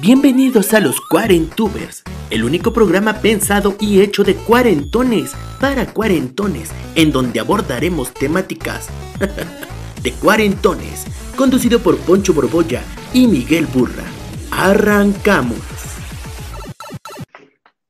Bienvenidos 0.00 0.74
a 0.74 0.80
los 0.80 1.00
Cuarentubers, 1.00 2.04
el 2.30 2.44
único 2.44 2.72
programa 2.72 3.14
pensado 3.14 3.74
y 3.80 4.00
hecho 4.00 4.22
de 4.22 4.36
cuarentones 4.36 5.34
para 5.60 5.92
cuarentones, 5.92 6.70
en 6.94 7.10
donde 7.10 7.40
abordaremos 7.40 8.14
temáticas 8.14 8.88
de 10.02 10.12
cuarentones, 10.12 11.04
conducido 11.36 11.80
por 11.80 11.98
Poncho 11.98 12.32
Borbolla 12.32 12.80
y 13.12 13.26
Miguel 13.26 13.66
Burra. 13.66 14.04
Arrancamos. 14.52 15.58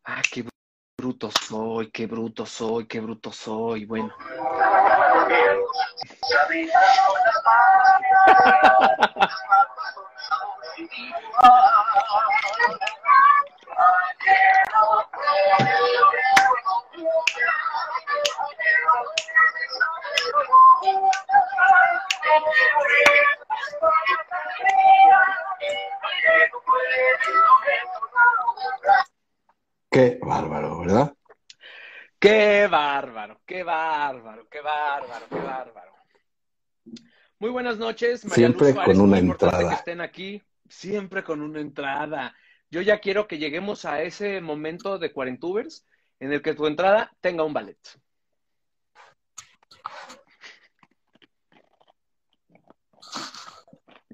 Ah, 0.06 0.22
qué 0.32 0.46
bruto 0.96 1.30
soy, 1.46 1.90
qué 1.90 2.06
bruto 2.06 2.46
soy, 2.46 2.86
qué 2.86 3.00
bruto 3.00 3.32
soy. 3.32 3.84
Bueno. 3.84 4.14
Qué 29.90 30.20
bárbaro, 30.22 30.78
¿verdad? 30.78 31.12
Qué 32.20 32.68
bárbaro, 32.70 33.40
qué 33.44 33.64
bárbaro, 33.64 34.48
qué 34.48 34.60
bárbaro, 34.60 35.26
qué 35.28 35.40
bárbaro. 35.40 35.92
Muy 37.40 37.50
buenas 37.50 37.78
noches, 37.78 38.24
María 38.24 38.34
Siempre 38.34 38.66
Luz 38.66 38.74
Suárez, 38.74 38.96
con 38.96 39.04
una 39.04 39.18
entrada. 39.18 39.68
que 39.68 39.74
estén 39.74 40.00
aquí, 40.00 40.42
siempre 40.68 41.24
con 41.24 41.40
una 41.40 41.60
entrada. 41.60 42.34
Yo 42.70 42.80
ya 42.80 42.98
quiero 42.98 43.26
que 43.26 43.38
lleguemos 43.38 43.84
a 43.84 44.02
ese 44.02 44.40
momento 44.40 44.98
de 44.98 45.12
Cuarentubers 45.12 45.86
en 46.20 46.32
el 46.32 46.42
que 46.42 46.54
tu 46.54 46.66
entrada 46.66 47.12
tenga 47.20 47.44
un 47.44 47.52
ballet. 47.52 47.78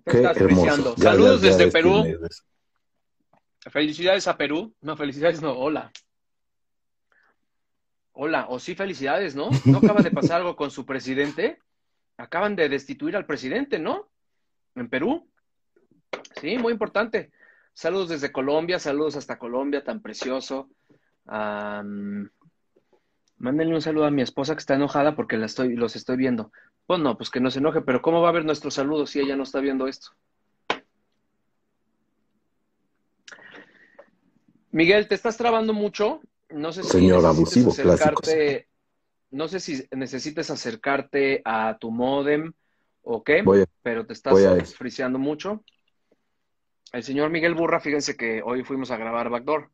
Qué 0.05 0.19
estás 0.19 0.37
hermoso. 0.37 0.95
Ya, 0.97 1.03
Saludos 1.03 1.41
ya, 1.41 1.51
ya 1.51 1.57
desde 1.57 1.71
Perú. 1.71 2.05
Felicidades 3.71 4.29
a 4.29 4.37
Perú. 4.37 4.75
No, 4.83 4.97
felicidades 4.97 5.41
no, 5.41 5.53
hola. 5.53 5.91
Hola, 8.13 8.47
o 8.49 8.61
sí, 8.61 8.75
felicidades, 8.75 9.35
¿no? 9.35 9.51
¿No 9.65 9.79
acaba 9.79 10.01
de 10.03 10.11
pasar 10.11 10.37
algo 10.37 10.55
con 10.55 10.71
su 10.71 10.87
presidente? 10.87 11.59
Acaban 12.17 12.55
de 12.55 12.69
destituir 12.69 13.17
al 13.17 13.27
presidente, 13.27 13.79
¿no? 13.79 14.09
En 14.77 14.89
Perú. 14.89 15.29
Sí, 16.45 16.59
muy 16.59 16.75
importante. 16.75 17.31
Saludos 17.73 18.11
desde 18.11 18.31
Colombia, 18.31 18.79
saludos 18.79 19.17
hasta 19.17 19.39
Colombia, 19.39 19.83
tan 19.83 20.03
precioso. 20.03 20.69
Mándenle 23.39 23.75
un 23.75 23.81
saludo 23.81 24.05
a 24.05 24.11
mi 24.11 24.21
esposa 24.21 24.53
que 24.55 24.59
está 24.59 24.75
enojada 24.75 25.17
porque 25.17 25.39
la 25.39 25.47
estoy, 25.47 25.75
los 25.75 25.97
estoy 25.97 26.19
viendo. 26.19 26.53
Pues 26.87 27.01
no, 27.01 27.17
pues 27.17 27.31
que 27.31 27.41
no 27.41 27.51
se 27.51 27.61
enoje, 27.61 27.81
pero 27.81 28.03
¿cómo 28.03 28.21
va 28.21 28.29
a 28.29 28.33
ver 28.33 28.45
nuestro 28.45 28.71
saludo 28.71 29.07
si 29.07 29.21
ella 29.21 29.37
no 29.37 29.43
está 29.45 29.61
viendo 29.61 29.87
esto? 29.89 30.09
Miguel, 34.71 35.09
te 35.09 35.15
estás 35.15 35.39
trabando 35.39 35.73
mucho. 35.73 36.21
No 36.51 36.73
sé 36.73 36.83
si 36.83 36.91
Señor 36.91 37.25
abusivo, 37.25 37.71
acercarte, 37.71 38.69
no 39.31 39.49
sé 39.49 39.61
si 39.61 39.83
necesites 39.93 40.51
acercarte 40.51 41.41
a 41.47 41.79
tu 41.81 41.91
modem 41.91 42.53
o 43.01 43.25
qué, 43.25 43.41
a- 43.41 43.45
pero 43.83 44.05
te 44.05 44.13
estás 44.13 44.75
friseando 44.75 45.19
mucho. 45.19 45.65
El 46.95 47.03
señor 47.03 47.29
Miguel 47.29 47.55
Burra, 47.55 47.81
fíjense 47.81 48.17
que 48.17 48.41
hoy 48.41 48.63
fuimos 48.63 48.93
a 48.93 48.97
grabar 48.97 49.29
Backdoor, 49.29 49.69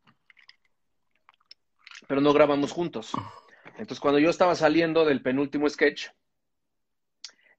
pero 2.07 2.19
no 2.19 2.33
grabamos 2.33 2.71
juntos. 2.71 3.11
Entonces, 3.77 3.99
cuando 3.99 4.17
yo 4.17 4.31
estaba 4.31 4.55
saliendo 4.55 5.05
del 5.05 5.21
penúltimo 5.21 5.69
sketch, 5.69 6.07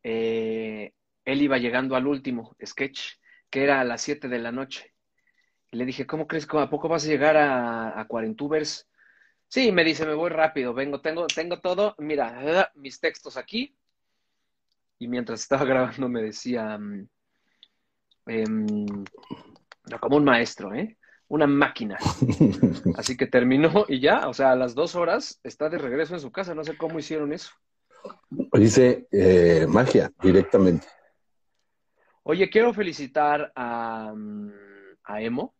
eh, 0.02 0.92
él 1.24 1.42
iba 1.42 1.58
llegando 1.58 1.94
al 1.94 2.08
último 2.08 2.56
sketch, 2.60 3.12
que 3.50 3.62
era 3.62 3.80
a 3.80 3.84
las 3.84 4.02
7 4.02 4.26
de 4.26 4.40
la 4.40 4.50
noche. 4.50 4.92
Y 5.70 5.76
le 5.76 5.84
dije, 5.84 6.08
¿cómo 6.08 6.26
crees 6.26 6.44
que 6.44 6.58
a 6.58 6.68
poco 6.68 6.88
vas 6.88 7.04
a 7.04 7.08
llegar 7.08 7.36
a, 7.36 8.00
a 8.00 8.04
Cuarentubers? 8.08 8.88
Sí, 9.46 9.70
me 9.70 9.84
dice, 9.84 10.04
me 10.04 10.14
voy 10.14 10.30
rápido, 10.30 10.74
vengo, 10.74 11.00
tengo, 11.00 11.28
tengo 11.28 11.60
todo, 11.60 11.94
mira, 11.98 12.72
mis 12.74 12.98
textos 12.98 13.36
aquí. 13.36 13.76
Y 14.98 15.06
mientras 15.06 15.42
estaba 15.42 15.64
grabando 15.66 16.08
me 16.08 16.20
decía, 16.20 16.76
mm, 16.76 17.08
em, 18.26 19.04
como 20.00 20.16
un 20.16 20.24
maestro, 20.24 20.74
¿eh? 20.74 20.96
Una 21.28 21.46
máquina. 21.46 21.98
Así 22.96 23.16
que 23.16 23.26
terminó 23.26 23.86
y 23.88 24.00
ya, 24.00 24.28
o 24.28 24.34
sea, 24.34 24.52
a 24.52 24.56
las 24.56 24.74
dos 24.74 24.94
horas 24.94 25.40
está 25.42 25.68
de 25.68 25.78
regreso 25.78 26.14
en 26.14 26.20
su 26.20 26.30
casa. 26.30 26.54
No 26.54 26.64
sé 26.64 26.76
cómo 26.76 26.98
hicieron 26.98 27.32
eso. 27.32 27.50
Dice 28.52 29.06
eh, 29.10 29.66
magia 29.68 30.12
directamente. 30.20 30.86
Oye, 32.24 32.50
quiero 32.50 32.72
felicitar 32.72 33.52
a, 33.54 34.12
mm, 34.14 34.52
a 35.04 35.22
Emo, 35.22 35.54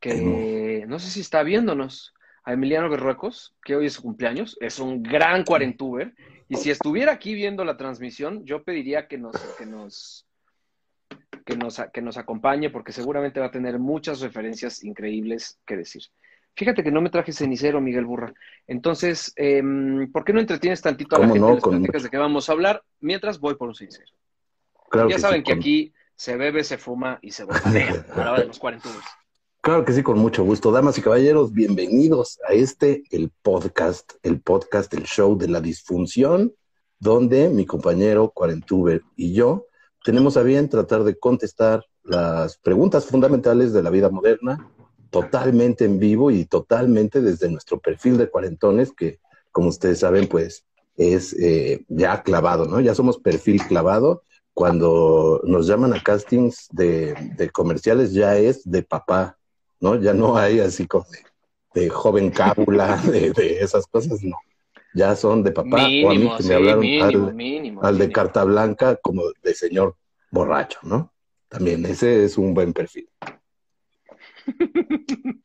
que 0.00 0.84
no 0.88 0.98
sé 0.98 1.10
si 1.10 1.20
está 1.20 1.42
viéndonos, 1.42 2.14
a 2.44 2.52
Emiliano 2.52 2.88
Berruecos, 2.88 3.54
que 3.64 3.76
hoy 3.76 3.86
es 3.86 3.94
su 3.94 4.02
cumpleaños, 4.02 4.56
es 4.60 4.78
un 4.78 5.02
gran 5.02 5.44
cuarentuber, 5.44 6.14
y 6.48 6.56
si 6.56 6.70
estuviera 6.70 7.12
aquí 7.12 7.34
viendo 7.34 7.64
la 7.64 7.76
transmisión, 7.76 8.44
yo 8.44 8.62
pediría 8.62 9.08
que 9.08 9.18
nos, 9.18 9.36
que 9.58 9.66
nos, 9.66 10.28
que 11.46 11.56
nos, 11.56 11.80
que 11.92 12.02
nos 12.02 12.18
acompañe, 12.18 12.70
porque 12.70 12.90
seguramente 12.92 13.38
va 13.38 13.46
a 13.46 13.50
tener 13.52 13.78
muchas 13.78 14.20
referencias 14.20 14.82
increíbles 14.82 15.60
que 15.64 15.76
decir. 15.76 16.02
Fíjate 16.56 16.82
que 16.82 16.90
no 16.90 17.00
me 17.00 17.08
traje 17.08 17.32
cenicero, 17.32 17.80
Miguel 17.80 18.04
Burra. 18.04 18.34
Entonces, 18.66 19.32
em, 19.36 20.10
¿por 20.10 20.24
qué 20.24 20.32
no 20.32 20.40
entretienes 20.40 20.82
tantito 20.82 21.14
a 21.14 21.20
la 21.20 21.26
¿Cómo 21.28 21.34
gente 21.34 21.46
no? 21.48 21.54
les 21.54 21.62
Con 21.62 21.82
de 22.02 22.10
qué 22.10 22.16
vamos 22.16 22.48
a 22.48 22.52
hablar? 22.52 22.82
Mientras 23.00 23.38
voy 23.38 23.54
por 23.54 23.68
un 23.68 23.76
cenicero. 23.76 24.10
Claro 24.90 25.08
Ya 25.08 25.16
que 25.16 25.22
saben 25.22 25.40
sí, 25.40 25.44
que 25.44 25.52
con- 25.52 25.58
aquí 25.60 25.94
se 26.16 26.36
bebe, 26.36 26.64
se 26.64 26.78
fuma 26.78 27.20
y 27.22 27.30
se 27.30 27.44
botanea 27.44 28.04
a 28.12 28.18
la 28.18 28.32
hora 28.32 28.40
de 28.40 28.46
los. 28.48 28.60
Claro 29.60 29.84
que 29.84 29.92
sí, 29.92 30.02
con 30.02 30.18
mucho 30.18 30.42
gusto. 30.42 30.72
Damas 30.72 30.98
y 30.98 31.02
caballeros, 31.02 31.52
bienvenidos 31.52 32.40
a 32.48 32.54
este, 32.54 33.04
el 33.10 33.30
podcast, 33.42 34.14
el 34.24 34.40
podcast, 34.40 34.92
el 34.94 35.04
show 35.04 35.38
de 35.38 35.48
la 35.48 35.60
disfunción, 35.60 36.52
donde 36.98 37.48
mi 37.50 37.66
compañero 37.66 38.30
Cuarentuber 38.30 39.02
y 39.14 39.32
yo 39.32 39.66
tenemos 40.06 40.36
a 40.36 40.44
bien 40.44 40.68
tratar 40.68 41.02
de 41.02 41.18
contestar 41.18 41.84
las 42.04 42.58
preguntas 42.58 43.06
fundamentales 43.06 43.72
de 43.72 43.82
la 43.82 43.90
vida 43.90 44.08
moderna, 44.08 44.70
totalmente 45.10 45.84
en 45.84 45.98
vivo 45.98 46.30
y 46.30 46.44
totalmente 46.44 47.20
desde 47.20 47.50
nuestro 47.50 47.80
perfil 47.80 48.16
de 48.16 48.30
cuarentones, 48.30 48.92
que 48.92 49.18
como 49.50 49.68
ustedes 49.68 49.98
saben, 49.98 50.28
pues 50.28 50.64
es 50.96 51.32
eh, 51.40 51.84
ya 51.88 52.22
clavado, 52.22 52.66
¿no? 52.66 52.78
Ya 52.78 52.94
somos 52.94 53.18
perfil 53.18 53.60
clavado. 53.66 54.22
Cuando 54.54 55.40
nos 55.42 55.66
llaman 55.66 55.92
a 55.92 56.00
castings 56.00 56.68
de, 56.70 57.50
comerciales, 57.52 58.12
ya 58.12 58.36
es 58.36 58.62
de 58.64 58.84
papá, 58.84 59.36
¿no? 59.80 59.96
Ya 59.96 60.14
no 60.14 60.36
hay 60.36 60.60
así 60.60 60.86
como 60.86 61.06
de, 61.74 61.88
joven 61.90 62.30
cábula, 62.30 62.96
de 63.10 63.58
esas 63.60 63.88
cosas, 63.88 64.22
no. 64.22 64.36
Ya 64.96 65.14
son 65.14 65.42
de 65.42 65.52
papá 65.52 65.76
o 65.76 65.84
a 65.84 65.88
mí 65.88 66.06
Mínimo, 66.06 66.38
que 66.38 66.42
sí, 66.42 66.48
me 66.48 66.54
hablaron 66.54 66.80
mínimo, 66.80 67.04
al, 67.04 67.34
mínimo. 67.34 67.82
al 67.82 67.98
de 67.98 68.04
mínimo. 68.04 68.14
carta 68.14 68.44
blanca 68.44 68.96
como 68.96 69.24
de 69.42 69.52
señor 69.52 69.94
borracho, 70.30 70.78
¿no? 70.84 71.12
También 71.48 71.84
ese 71.84 72.24
es 72.24 72.38
un 72.38 72.54
buen 72.54 72.72
perfil. 72.72 73.06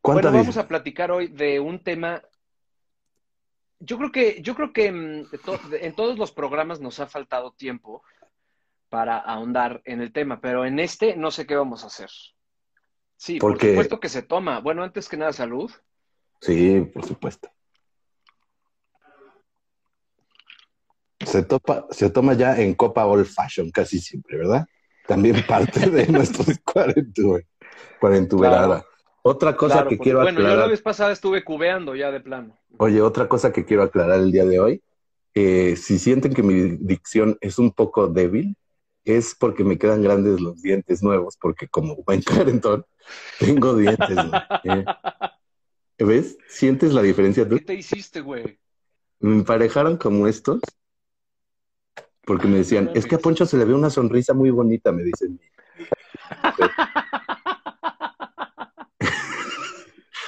¿Cuánta 0.00 0.30
Bueno, 0.30 0.38
vamos 0.38 0.56
a 0.58 0.68
platicar 0.68 1.10
hoy 1.10 1.26
de 1.26 1.58
un 1.58 1.82
tema. 1.82 2.22
Yo 3.80 3.98
creo 3.98 4.12
que, 4.12 4.40
yo 4.40 4.54
creo 4.54 4.72
que 4.72 4.92
mm, 4.92 5.26
en 5.80 5.96
todos 5.96 6.16
los 6.18 6.30
programas 6.30 6.80
nos 6.80 7.00
ha 7.00 7.08
faltado 7.08 7.50
tiempo 7.50 8.04
para 8.88 9.18
ahondar 9.18 9.82
en 9.84 10.02
el 10.02 10.12
tema, 10.12 10.40
pero 10.40 10.64
en 10.64 10.78
este 10.78 11.16
no 11.16 11.32
sé 11.32 11.48
qué 11.48 11.56
vamos 11.56 11.82
a 11.82 11.88
hacer. 11.88 12.10
Sí, 13.18 13.38
por 13.40 13.60
supuesto 13.60 14.00
que 14.00 14.08
se 14.08 14.22
toma. 14.22 14.60
Bueno, 14.60 14.82
antes 14.84 15.08
que 15.08 15.16
nada, 15.16 15.32
salud. 15.32 15.70
Sí, 16.40 16.80
por 16.94 17.04
supuesto. 17.04 17.50
Se, 21.26 21.42
topa, 21.42 21.86
se 21.90 22.08
toma 22.10 22.34
ya 22.34 22.58
en 22.60 22.74
copa 22.74 23.04
old 23.04 23.26
fashion 23.26 23.70
casi 23.70 23.98
siempre, 23.98 24.38
¿verdad? 24.38 24.66
También 25.06 25.42
parte 25.48 25.90
de 25.90 26.06
nuestros 26.06 26.46
cuarentu- 26.64 27.44
cuarentuberada. 28.00 28.66
Claro. 28.66 28.86
Otra 29.22 29.56
cosa 29.56 29.74
Claro, 29.74 29.88
que 29.90 29.96
porque, 29.96 30.10
quiero 30.10 30.22
bueno, 30.22 30.38
yo 30.38 30.44
la 30.46 30.52
aclarar. 30.52 30.70
vez 30.70 30.80
pasada 30.80 31.12
estuve 31.12 31.44
cubeando 31.44 31.96
ya 31.96 32.12
de 32.12 32.20
plano. 32.20 32.56
Oye, 32.78 33.00
otra 33.02 33.28
cosa 33.28 33.52
que 33.52 33.64
quiero 33.64 33.82
aclarar 33.82 34.20
el 34.20 34.30
día 34.30 34.44
de 34.46 34.60
hoy, 34.60 34.82
eh, 35.34 35.74
si 35.76 35.98
sienten 35.98 36.32
que 36.32 36.44
mi 36.44 36.76
dicción 36.80 37.36
es 37.40 37.58
un 37.58 37.72
poco 37.72 38.06
débil, 38.06 38.56
es 39.04 39.34
porque 39.34 39.64
me 39.64 39.78
quedan 39.78 40.02
grandes 40.02 40.40
los 40.40 40.60
dientes 40.62 41.02
nuevos, 41.02 41.36
porque 41.40 41.68
como 41.68 41.96
buen 41.96 42.22
carentón, 42.22 42.84
tengo 43.38 43.74
dientes. 43.76 44.18
Eh, 44.64 44.84
¿Ves? 46.04 46.38
¿Sientes 46.48 46.92
la 46.92 47.02
diferencia 47.02 47.48
tú? 47.48 47.56
¿Qué 47.56 47.64
te 47.64 47.74
hiciste, 47.74 48.20
güey? 48.20 48.58
Me 49.20 49.34
emparejaron 49.34 49.96
como 49.96 50.28
estos, 50.28 50.60
Porque 52.22 52.46
me 52.46 52.58
decían, 52.58 52.90
es 52.94 53.06
que 53.06 53.14
a 53.14 53.18
Poncho 53.18 53.46
se 53.46 53.56
le 53.56 53.64
ve 53.64 53.72
una 53.74 53.90
sonrisa 53.90 54.34
muy 54.34 54.50
bonita, 54.50 54.92
me 54.92 55.02
dicen. 55.02 55.40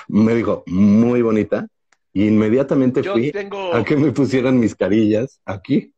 me 0.08 0.34
dijo, 0.34 0.64
muy 0.66 1.22
bonita. 1.22 1.68
Y 2.12 2.26
inmediatamente 2.26 3.02
Yo 3.02 3.12
fui 3.12 3.30
tengo... 3.30 3.72
a 3.74 3.84
que 3.84 3.96
me 3.96 4.10
pusieran 4.12 4.58
mis 4.58 4.74
carillas 4.74 5.40
aquí. 5.44 5.94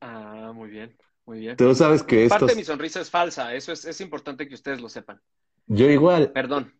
Ah, 0.00 0.52
muy 0.54 0.70
bien, 0.70 0.94
muy 1.26 1.38
bien. 1.40 1.56
Tú 1.56 1.74
sabes 1.74 2.02
que 2.02 2.28
Parte 2.28 2.44
estos... 2.44 2.48
de 2.50 2.56
mi 2.56 2.64
sonrisa 2.64 3.00
es 3.00 3.10
falsa, 3.10 3.54
eso 3.54 3.72
es, 3.72 3.84
es 3.84 4.00
importante 4.00 4.46
que 4.48 4.54
ustedes 4.54 4.80
lo 4.80 4.88
sepan. 4.88 5.20
Yo 5.66 5.88
igual, 5.88 6.30
Perdón. 6.32 6.72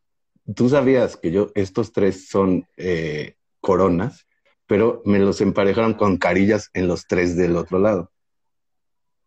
tú 0.54 0.68
sabías 0.68 1.16
que 1.16 1.30
yo, 1.30 1.50
estos 1.54 1.92
tres 1.92 2.28
son 2.28 2.66
eh, 2.76 3.36
coronas, 3.60 4.26
pero 4.66 5.02
me 5.04 5.18
los 5.18 5.40
emparejaron 5.40 5.94
con 5.94 6.16
carillas 6.18 6.70
en 6.74 6.88
los 6.88 7.06
tres 7.06 7.36
del 7.36 7.56
otro 7.56 7.78
lado. 7.78 8.10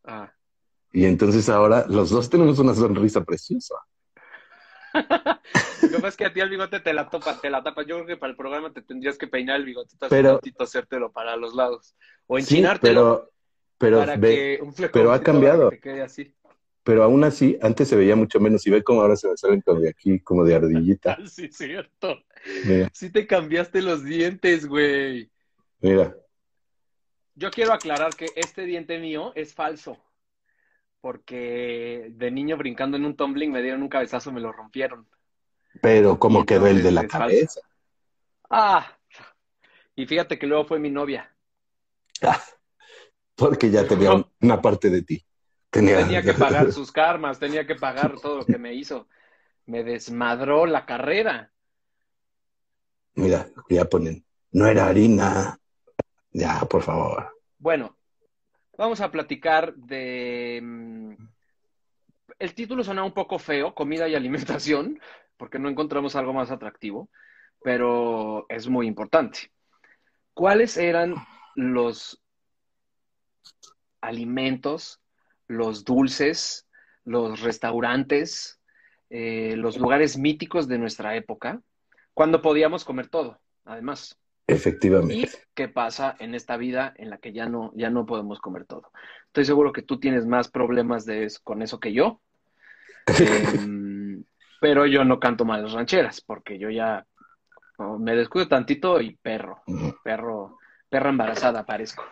Ah. 0.03 0.31
Y 0.93 1.05
entonces 1.05 1.49
ahora 1.49 1.85
los 1.87 2.09
dos 2.11 2.29
tenemos 2.29 2.59
una 2.59 2.73
sonrisa 2.73 3.23
preciosa. 3.23 3.75
Lo 5.81 5.89
que 5.89 5.95
pasa 5.95 6.07
es 6.07 6.17
que 6.17 6.25
a 6.25 6.33
ti 6.33 6.39
el 6.39 6.49
bigote 6.49 6.79
te 6.79 6.93
la 6.93 7.09
topa, 7.09 7.39
te 7.39 7.49
la 7.49 7.61
tapa. 7.63 7.83
Yo 7.83 7.95
creo 7.97 8.05
que 8.07 8.17
para 8.17 8.31
el 8.31 8.37
programa 8.37 8.71
te 8.73 8.81
tendrías 8.81 9.17
que 9.17 9.27
peinar 9.27 9.57
el 9.57 9.65
bigotito 9.65 10.05
así 10.05 10.09
Pero- 10.15 10.33
tantito, 10.39 10.63
hacértelo 10.63 11.11
para 11.11 11.35
los 11.35 11.53
lados. 11.53 11.95
O 12.25 12.37
Sí, 12.37 12.43
enchinártelo 12.55 13.19
pero, 13.19 13.31
pero, 13.77 13.99
para 13.99 14.15
ve, 14.17 14.57
que 14.57 14.63
un 14.63 14.73
pero 14.91 15.11
ha 15.11 15.21
cambiado. 15.21 15.69
te 15.69 15.79
quede 15.79 16.01
así. 16.01 16.33
pero 16.83 17.03
aún 17.03 17.23
así, 17.23 17.57
antes 17.61 17.87
se 17.87 17.95
veía 17.95 18.15
mucho 18.15 18.39
menos. 18.39 18.65
Y 18.65 18.71
ve 18.71 18.83
cómo 18.83 19.01
ahora 19.01 19.15
se 19.15 19.29
me 19.29 19.37
salen 19.37 19.61
como 19.61 19.79
de 19.81 19.89
aquí, 19.89 20.19
como 20.19 20.43
de 20.43 20.55
ardillita. 20.55 21.17
Ah, 21.19 21.25
sí, 21.27 21.49
cierto. 21.51 22.17
Mira, 22.63 22.89
Sí 22.93 23.11
te 23.11 23.27
cambiaste 23.27 23.81
los 23.81 24.03
dientes, 24.03 24.65
güey. 24.67 25.29
mira. 25.79 26.15
Yo 27.35 27.51
quiero 27.51 27.71
aclarar 27.73 28.15
que 28.15 28.27
este 28.35 28.63
diente 28.65 28.97
mío 28.97 29.31
es 29.35 29.53
falso. 29.53 29.97
Porque 31.01 32.07
de 32.09 32.31
niño 32.31 32.57
brincando 32.57 32.97
en 32.97 33.05
un 33.05 33.15
tumbling 33.15 33.51
me 33.51 33.61
dieron 33.61 33.83
un 33.83 33.89
cabezazo, 33.89 34.31
me 34.31 34.41
lo 34.41 34.51
rompieron. 34.51 35.07
Pero 35.81 36.17
cómo 36.17 36.41
Y 36.41 36.45
quedó 36.45 36.65
el 36.65 36.81
de 36.81 36.91
la 36.91 37.05
cabeza. 37.07 37.61
Ah. 38.49 38.97
Y 39.95 40.07
fíjate 40.07 40.39
que 40.39 40.47
luego 40.47 40.65
fue 40.65 40.79
mi 40.79 40.89
novia. 40.89 41.31
Porque 43.37 43.69
ya 43.69 43.87
tenía 43.87 44.13
un- 44.13 44.25
una 44.41 44.61
parte 44.61 44.89
de 44.89 45.03
ti. 45.03 45.23
Tenía, 45.69 45.97
Tenía 45.99 46.21
que 46.23 46.33
pagar 46.33 46.71
sus 46.73 46.91
karmas, 46.91 47.39
tenía 47.39 47.65
que 47.67 47.75
pagar 47.75 48.19
todo 48.19 48.37
lo 48.39 48.45
que 48.45 48.57
me 48.57 48.73
hizo. 48.73 49.07
Me 49.65 49.83
desmadró 49.83 50.65
la 50.65 50.85
carrera. 50.85 51.51
Mira, 53.15 53.47
ya 53.69 53.85
ponen. 53.85 54.25
No 54.51 54.67
era 54.67 54.87
harina. 54.87 55.57
Ya, 56.31 56.59
por 56.61 56.81
favor. 56.81 57.33
Bueno, 57.59 57.97
vamos 58.77 59.01
a 59.01 59.11
platicar 59.11 59.73
de... 59.75 60.59
mm, 60.63 61.13
El 62.39 62.53
título 62.53 62.83
suena 62.83 63.03
un 63.03 63.13
poco 63.13 63.39
feo, 63.39 63.73
comida 63.73 64.07
y 64.07 64.15
alimentación, 64.15 64.99
porque 65.37 65.59
no 65.59 65.69
encontramos 65.69 66.15
algo 66.15 66.33
más 66.33 66.51
atractivo, 66.51 67.09
pero 67.63 68.45
es 68.49 68.67
muy 68.67 68.87
importante. 68.87 69.51
¿Cuáles 70.33 70.77
eran 70.77 71.15
los 71.55 72.21
alimentos, 74.01 74.99
los 75.47 75.83
dulces, 75.83 76.67
los 77.05 77.41
restaurantes, 77.41 78.59
eh, 79.09 79.55
los 79.55 79.77
lugares 79.77 80.17
míticos 80.17 80.67
de 80.67 80.77
nuestra 80.77 81.15
época, 81.15 81.61
cuando 82.13 82.41
podíamos 82.41 82.83
comer 82.83 83.07
todo, 83.09 83.39
además? 83.65 84.17
¿Y 84.47 84.53
Efectivamente. 84.53 85.31
qué 85.53 85.67
pasa 85.67 86.15
en 86.19 86.35
esta 86.35 86.57
vida 86.57 86.93
en 86.97 87.09
la 87.09 87.17
que 87.17 87.31
ya 87.31 87.47
no, 87.47 87.71
ya 87.75 87.89
no 87.89 88.05
podemos 88.05 88.39
comer 88.39 88.65
todo? 88.65 88.91
Estoy 89.27 89.45
seguro 89.45 89.71
que 89.71 89.81
tú 89.81 89.99
tienes 89.99 90.25
más 90.25 90.49
problemas 90.49 91.05
de 91.05 91.25
eso- 91.25 91.39
con 91.43 91.61
eso 91.61 91.79
que 91.79 91.93
yo, 91.93 92.21
Em, 93.19 94.23
pero 94.59 94.85
yo 94.85 95.03
no 95.05 95.19
canto 95.19 95.45
malas 95.45 95.71
rancheras, 95.71 96.21
porque 96.21 96.59
yo 96.59 96.69
ya 96.69 97.05
no, 97.79 97.97
me 97.99 98.15
descuido 98.15 98.47
tantito 98.47 98.99
y 98.99 99.15
perro, 99.15 99.61
perro, 100.03 100.57
perra 100.89 101.09
embarazada 101.09 101.65
parezco, 101.65 102.03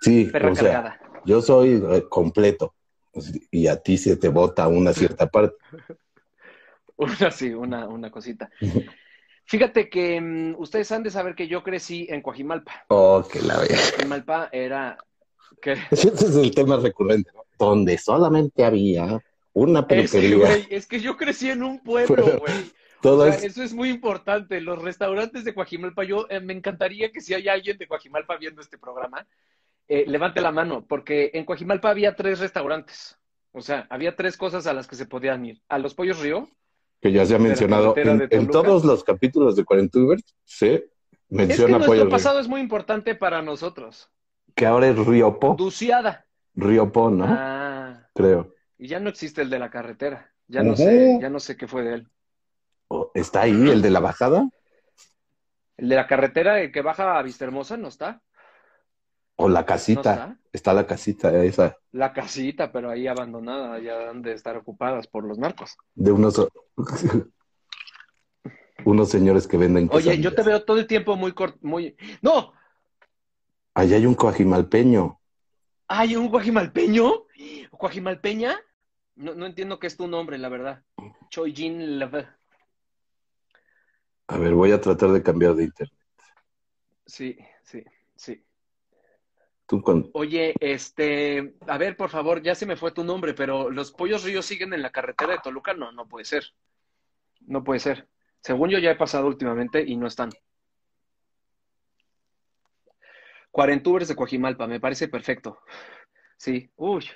Sí, 0.00 0.24
perra 0.26 0.50
o 0.52 0.54
sea, 0.54 0.64
cargada. 0.72 1.00
yo 1.24 1.42
soy 1.42 1.82
eh, 1.90 2.04
completo. 2.08 2.74
Y 3.50 3.66
a 3.66 3.76
ti 3.76 3.98
se 3.98 4.16
te 4.16 4.28
bota 4.28 4.68
una 4.68 4.92
cierta 4.92 5.26
parte. 5.28 5.56
Una, 6.96 7.30
sí, 7.30 7.48
una, 7.54 7.88
una 7.88 8.10
cosita. 8.10 8.50
Fíjate 9.46 9.88
que 9.88 10.20
mm, 10.20 10.54
ustedes 10.58 10.92
han 10.92 11.02
de 11.02 11.10
saber 11.10 11.34
que 11.34 11.48
yo 11.48 11.62
crecí 11.62 12.06
en 12.10 12.20
Coajimalpa. 12.20 12.84
Oh, 12.88 13.26
que 13.26 13.40
la 13.40 13.56
vea. 13.58 13.68
Coajimalpa 13.68 14.50
era... 14.52 14.98
Ese 15.90 16.08
es 16.08 16.36
el 16.36 16.54
tema 16.54 16.76
recurrente, 16.76 17.30
¿no? 17.34 17.44
Donde 17.58 17.96
solamente 17.96 18.64
había 18.64 19.18
una 19.54 19.86
peluquería. 19.86 20.56
es 20.68 20.86
que 20.86 21.00
yo 21.00 21.16
crecí 21.16 21.50
en 21.50 21.62
un 21.62 21.82
pueblo, 21.82 22.38
güey. 22.38 22.70
Todo 23.00 23.22
O 23.26 23.26
sea, 23.26 23.34
es- 23.36 23.44
eso 23.44 23.62
es 23.62 23.72
muy 23.72 23.88
importante. 23.88 24.60
Los 24.60 24.80
restaurantes 24.82 25.44
de 25.44 25.54
Coajimalpa, 25.54 26.04
yo 26.04 26.26
eh, 26.28 26.40
me 26.40 26.52
encantaría 26.52 27.10
que 27.10 27.22
si 27.22 27.32
hay 27.32 27.48
alguien 27.48 27.78
de 27.78 27.88
Coajimalpa 27.88 28.36
viendo 28.36 28.60
este 28.60 28.76
programa, 28.76 29.26
eh, 29.92 30.04
levante 30.06 30.40
la 30.40 30.52
mano, 30.52 30.86
porque 30.86 31.32
en 31.34 31.44
Coajimalpa 31.44 31.90
había 31.90 32.14
tres 32.14 32.38
restaurantes. 32.38 33.18
O 33.50 33.60
sea, 33.60 33.88
había 33.90 34.14
tres 34.14 34.36
cosas 34.36 34.68
a 34.68 34.72
las 34.72 34.86
que 34.86 34.94
se 34.94 35.04
podían 35.04 35.44
ir. 35.44 35.60
A 35.68 35.78
los 35.78 35.94
Pollos 35.94 36.20
Río, 36.20 36.48
que 37.00 37.10
ya 37.10 37.26
se 37.26 37.34
ha 37.34 37.40
mencionado 37.40 37.94
en, 37.96 38.46
todos 38.46 38.84
los 38.84 39.02
capítulos 39.02 39.56
de 39.56 39.64
Cuarentubers, 39.64 40.22
se 40.44 40.74
es 40.74 40.80
que 40.82 40.90
menciona 41.28 41.72
nuestro 41.72 41.90
Pollo 41.90 42.04
Río. 42.04 42.10
pasado 42.10 42.38
es 42.38 42.46
muy 42.46 42.60
importante 42.60 43.16
para 43.16 43.42
nosotros. 43.42 44.08
Que 44.54 44.64
ahora 44.64 44.86
es 44.86 44.96
Riopo, 44.96 45.56
Duciada. 45.58 46.24
Riopo, 46.54 47.10
¿no? 47.10 47.24
Ah, 47.28 48.08
Creo. 48.14 48.54
y 48.78 48.86
ya 48.86 49.00
no 49.00 49.08
existe 49.08 49.42
el 49.42 49.50
de 49.50 49.58
la 49.58 49.70
carretera. 49.70 50.32
Ya 50.46 50.62
no 50.62 50.76
sé, 50.76 51.18
ya 51.20 51.30
no 51.30 51.40
sé 51.40 51.56
qué 51.56 51.66
fue 51.66 51.82
de 51.82 51.94
él. 51.94 52.08
Oh, 52.86 53.10
¿Está 53.12 53.42
ahí 53.42 53.70
el 53.70 53.82
de 53.82 53.90
la 53.90 53.98
bajada? 53.98 54.48
El 55.76 55.88
de 55.88 55.96
la 55.96 56.06
carretera, 56.06 56.60
el 56.60 56.70
que 56.70 56.82
baja 56.82 57.18
a 57.18 57.22
Vistahermosa, 57.22 57.76
¿no 57.76 57.88
está? 57.88 58.22
¿O 59.42 59.48
la 59.48 59.60
¿No 59.60 59.66
casita? 59.66 60.00
está? 60.00 60.38
está 60.52 60.72
la 60.74 60.86
casita 60.86 61.44
esa 61.44 61.76
La 61.92 62.12
casita, 62.12 62.72
pero 62.72 62.90
ahí 62.90 63.06
abandonada, 63.06 63.78
ya 63.78 64.10
han 64.10 64.22
de 64.22 64.32
estar 64.32 64.56
ocupadas 64.56 65.06
por 65.06 65.24
los 65.24 65.38
narcos. 65.38 65.76
de 65.94 66.12
unos 66.12 66.46
unos 68.84 69.08
señores 69.10 69.46
que 69.46 69.56
venden 69.56 69.88
Oye, 69.92 70.18
yo 70.20 70.34
te 70.34 70.42
veo 70.42 70.64
todo 70.64 70.78
el 70.78 70.86
tiempo 70.86 71.16
muy 71.16 71.32
corto, 71.32 71.58
muy... 71.62 71.96
¡No! 72.22 72.52
Allá 73.74 73.96
hay 73.96 74.06
un 74.06 74.14
coajimalpeño. 74.14 75.20
¿Hay 75.88 76.16
un 76.16 76.28
guajimalpeño? 76.28 77.24
¿Guajimalpeña? 77.72 78.60
No, 79.16 79.34
no 79.34 79.46
entiendo 79.46 79.78
qué 79.78 79.86
es 79.86 79.96
tu 79.96 80.06
nombre, 80.06 80.38
la 80.38 80.48
verdad. 80.48 80.82
Choyjin 81.30 81.98
Leve. 81.98 82.28
A 84.28 84.38
ver, 84.38 84.54
voy 84.54 84.72
a 84.72 84.80
tratar 84.80 85.10
de 85.10 85.22
cambiar 85.22 85.54
de 85.54 85.64
internet. 85.64 85.96
Sí, 87.06 87.36
sí, 87.64 87.84
sí. 88.14 88.44
Oye, 90.14 90.54
este, 90.58 91.54
a 91.68 91.78
ver, 91.78 91.96
por 91.96 92.10
favor, 92.10 92.42
ya 92.42 92.54
se 92.54 92.66
me 92.66 92.76
fue 92.76 92.90
tu 92.90 93.04
nombre, 93.04 93.34
pero 93.34 93.70
¿los 93.70 93.92
pollos 93.92 94.24
ríos 94.24 94.44
siguen 94.44 94.72
en 94.72 94.82
la 94.82 94.90
carretera 94.90 95.34
de 95.34 95.38
Toluca? 95.38 95.74
No, 95.74 95.92
no 95.92 96.08
puede 96.08 96.24
ser. 96.24 96.44
No 97.46 97.62
puede 97.62 97.78
ser. 97.78 98.08
Según 98.40 98.70
yo 98.70 98.78
ya 98.78 98.90
he 98.90 98.96
pasado 98.96 99.28
últimamente 99.28 99.84
y 99.86 99.96
no 99.96 100.08
están. 100.08 100.30
Cuarentubers 103.52 104.08
de 104.08 104.16
Coajimalpa, 104.16 104.66
me 104.66 104.80
parece 104.80 105.08
perfecto. 105.08 105.60
Sí, 106.36 106.70
uy. 106.76 107.08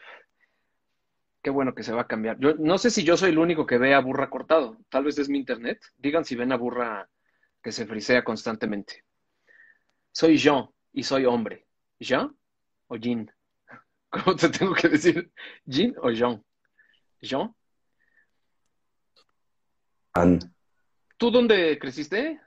Qué 1.42 1.50
bueno 1.50 1.74
que 1.74 1.82
se 1.82 1.92
va 1.92 2.02
a 2.02 2.06
cambiar. 2.06 2.38
Yo 2.38 2.54
no 2.54 2.78
sé 2.78 2.90
si 2.90 3.02
yo 3.02 3.16
soy 3.16 3.30
el 3.30 3.38
único 3.38 3.66
que 3.66 3.78
ve 3.78 3.94
a 3.94 4.00
burra 4.00 4.30
cortado. 4.30 4.78
Tal 4.88 5.04
vez 5.04 5.18
es 5.18 5.28
mi 5.28 5.38
internet. 5.38 5.80
Digan 5.98 6.24
si 6.24 6.36
ven 6.36 6.52
a 6.52 6.56
burra 6.56 7.08
que 7.62 7.72
se 7.72 7.84
frisea 7.84 8.22
constantemente. 8.22 9.04
Soy 10.12 10.38
Jean 10.38 10.68
y 10.92 11.02
soy 11.02 11.26
hombre. 11.26 11.66
¿Jean 11.98 12.36
o 12.88 12.96
Jean? 12.96 13.30
¿Cómo 14.10 14.36
te 14.36 14.48
tengo 14.48 14.74
que 14.74 14.88
decir? 14.88 15.32
¿Jean 15.64 15.94
o 16.02 16.10
Jean? 16.10 16.44
¿Jean? 17.20 17.54
An- 20.12 20.38
¿Tú 21.16 21.30
dónde 21.30 21.78
creciste? 21.78 22.40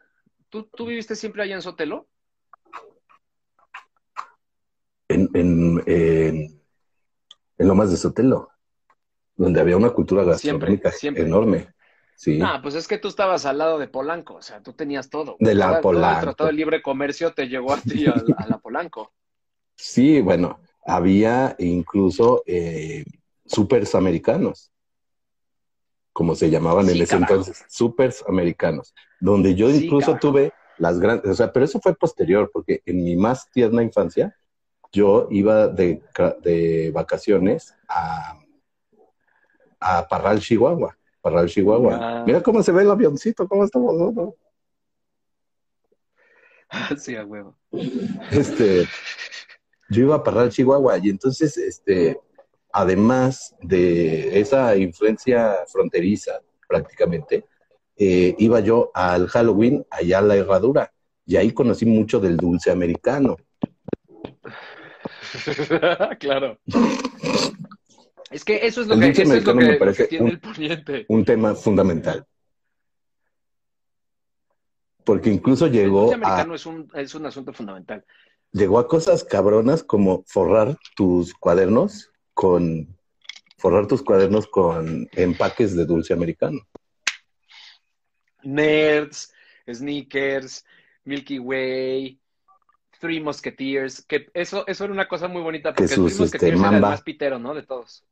¿Tú, 0.49 0.63
tú 0.75 0.85
viviste 0.85 1.15
siempre 1.15 1.43
allá 1.43 1.55
en 1.55 1.61
Sotelo? 1.61 2.07
en, 5.09 5.29
en, 5.33 5.83
en, 5.85 6.61
en 7.57 7.67
Lomas 7.67 7.91
de 7.91 7.97
Sotelo, 7.97 8.49
donde 9.35 9.61
había 9.61 9.77
una 9.77 9.91
cultura 9.91 10.23
gastronómica 10.23 10.91
siempre. 10.91 11.23
enorme. 11.23 11.73
Sí. 12.15 12.37
No, 12.39 12.61
pues 12.61 12.75
es 12.75 12.87
que 12.87 12.97
tú 12.97 13.07
estabas 13.07 13.45
al 13.45 13.57
lado 13.59 13.77
de 13.79 13.87
Polanco, 13.87 14.35
o 14.35 14.41
sea, 14.41 14.61
tú 14.61 14.73
tenías 14.73 15.09
todo. 15.09 15.37
De 15.39 15.53
la 15.55 15.67
todo 15.67 15.75
el 15.77 15.81
Polanco. 15.81 16.21
Tratado 16.21 16.47
de 16.47 16.53
Libre 16.53 16.81
Comercio 16.81 17.33
te 17.33 17.47
llegó 17.47 17.73
a 17.73 17.77
ti, 17.77 18.05
a 18.05 18.47
la 18.47 18.57
Polanco. 18.57 19.13
Sí, 19.77 20.21
bueno, 20.21 20.59
había 20.85 21.55
incluso 21.59 22.43
eh, 22.45 23.05
supers 23.45 23.95
americanos, 23.95 24.71
como 26.11 26.35
se 26.35 26.49
llamaban 26.49 26.89
en 26.89 26.97
ese 27.01 27.07
carajo. 27.15 27.33
entonces, 27.35 27.63
supers 27.69 28.23
americanos, 28.27 28.93
donde 29.19 29.55
yo 29.55 29.69
Sí, 29.69 29.85
incluso 29.85 30.07
carajo. 30.13 30.19
tuve 30.19 30.51
las 30.79 30.99
grandes, 30.99 31.31
o 31.31 31.35
sea, 31.35 31.53
pero 31.53 31.63
eso 31.65 31.79
fue 31.79 31.95
posterior, 31.95 32.49
porque 32.51 32.81
en 32.85 33.03
mi 33.03 33.15
más 33.15 33.49
tierna 33.51 33.83
infancia, 33.83 34.35
yo 34.91 35.27
iba 35.31 35.67
de 35.67 36.91
vacaciones 36.93 37.75
a, 37.87 38.39
a 39.79 40.07
Parral, 40.07 40.39
Chihuahua. 40.39 40.97
Parral, 41.21 41.47
Chihuahua. 41.49 41.99
Ah. 42.01 42.23
Mira 42.25 42.41
cómo 42.41 42.63
se 42.63 42.71
ve 42.71 42.83
el 42.83 42.89
avioncito, 42.91 43.47
cómo 43.47 43.63
estamos. 43.65 43.93
¿no? 44.15 44.33
sí, 46.97 47.15
a 47.15 47.25
huevo. 47.25 47.55
Este, 48.31 48.87
yo 49.89 50.01
iba 50.03 50.15
a 50.15 50.23
Parral, 50.23 50.49
Chihuahua, 50.51 50.97
y 51.01 51.09
entonces, 51.09 51.57
este, 51.57 52.19
además 52.71 53.55
de 53.61 54.39
esa 54.39 54.75
influencia 54.75 55.55
fronteriza, 55.71 56.41
prácticamente, 56.67 57.45
eh, 57.95 58.35
iba 58.37 58.59
yo 58.59 58.91
al 58.93 59.27
Halloween 59.27 59.85
allá 59.89 60.19
a 60.19 60.21
la 60.21 60.35
Herradura, 60.35 60.91
y 61.25 61.35
ahí 61.37 61.51
conocí 61.51 61.85
mucho 61.85 62.19
del 62.19 62.37
dulce 62.37 62.71
americano. 62.71 63.37
claro. 66.19 66.59
Es 68.29 68.43
que 68.43 68.65
eso 68.67 68.81
es 68.81 68.87
lo 68.87 68.95
El 68.95 68.99
que, 68.99 69.05
dulce 69.07 69.21
eso 69.23 69.33
es 69.35 69.43
lo 69.45 69.53
que, 69.57 69.65
me 69.65 69.73
parece 69.75 70.03
que 70.03 70.09
tiene 70.09 70.25
un- 70.25 70.31
el 70.31 70.39
poniente. 70.39 71.05
un 71.07 71.25
tema 71.25 71.55
fundamental. 71.55 72.25
Porque 75.05 75.29
incluso 75.29 75.67
El 75.67 75.71
llegó 75.71 76.01
dulce 76.01 76.15
a, 76.15 76.17
americano 76.17 76.55
es 76.55 76.65
un, 76.65 76.91
es 76.93 77.15
un 77.15 77.25
asunto 77.25 77.53
fundamental. 77.53 78.03
Llegó 78.51 78.79
a 78.79 78.87
cosas 78.87 79.23
cabronas 79.23 79.83
como 79.83 80.23
forrar 80.25 80.77
tus 80.95 81.33
cuadernos 81.33 82.11
con 82.33 82.97
forrar 83.57 83.87
tus 83.87 84.03
cuadernos 84.03 84.47
con 84.47 85.09
empaques 85.13 85.75
de 85.75 85.85
dulce 85.85 86.13
americano. 86.13 86.59
Nerds, 88.43 89.33
Sneakers, 89.67 90.63
Milky 91.03 91.39
Way, 91.39 92.19
Three 92.99 93.19
Musketeers, 93.19 94.05
que 94.05 94.29
eso, 94.33 94.65
eso 94.67 94.83
era 94.83 94.93
una 94.93 95.07
cosa 95.07 95.27
muy 95.27 95.41
bonita 95.41 95.73
porque 95.73 95.87
sus, 95.87 95.97
el 95.97 96.03
Three 96.03 96.11
este, 96.11 96.21
Musketeers 96.23 96.59
era 96.59 96.75
el 96.75 96.81
más 96.81 97.01
pitero, 97.01 97.39
¿no? 97.39 97.53
De 97.53 97.63
todos. 97.63 98.03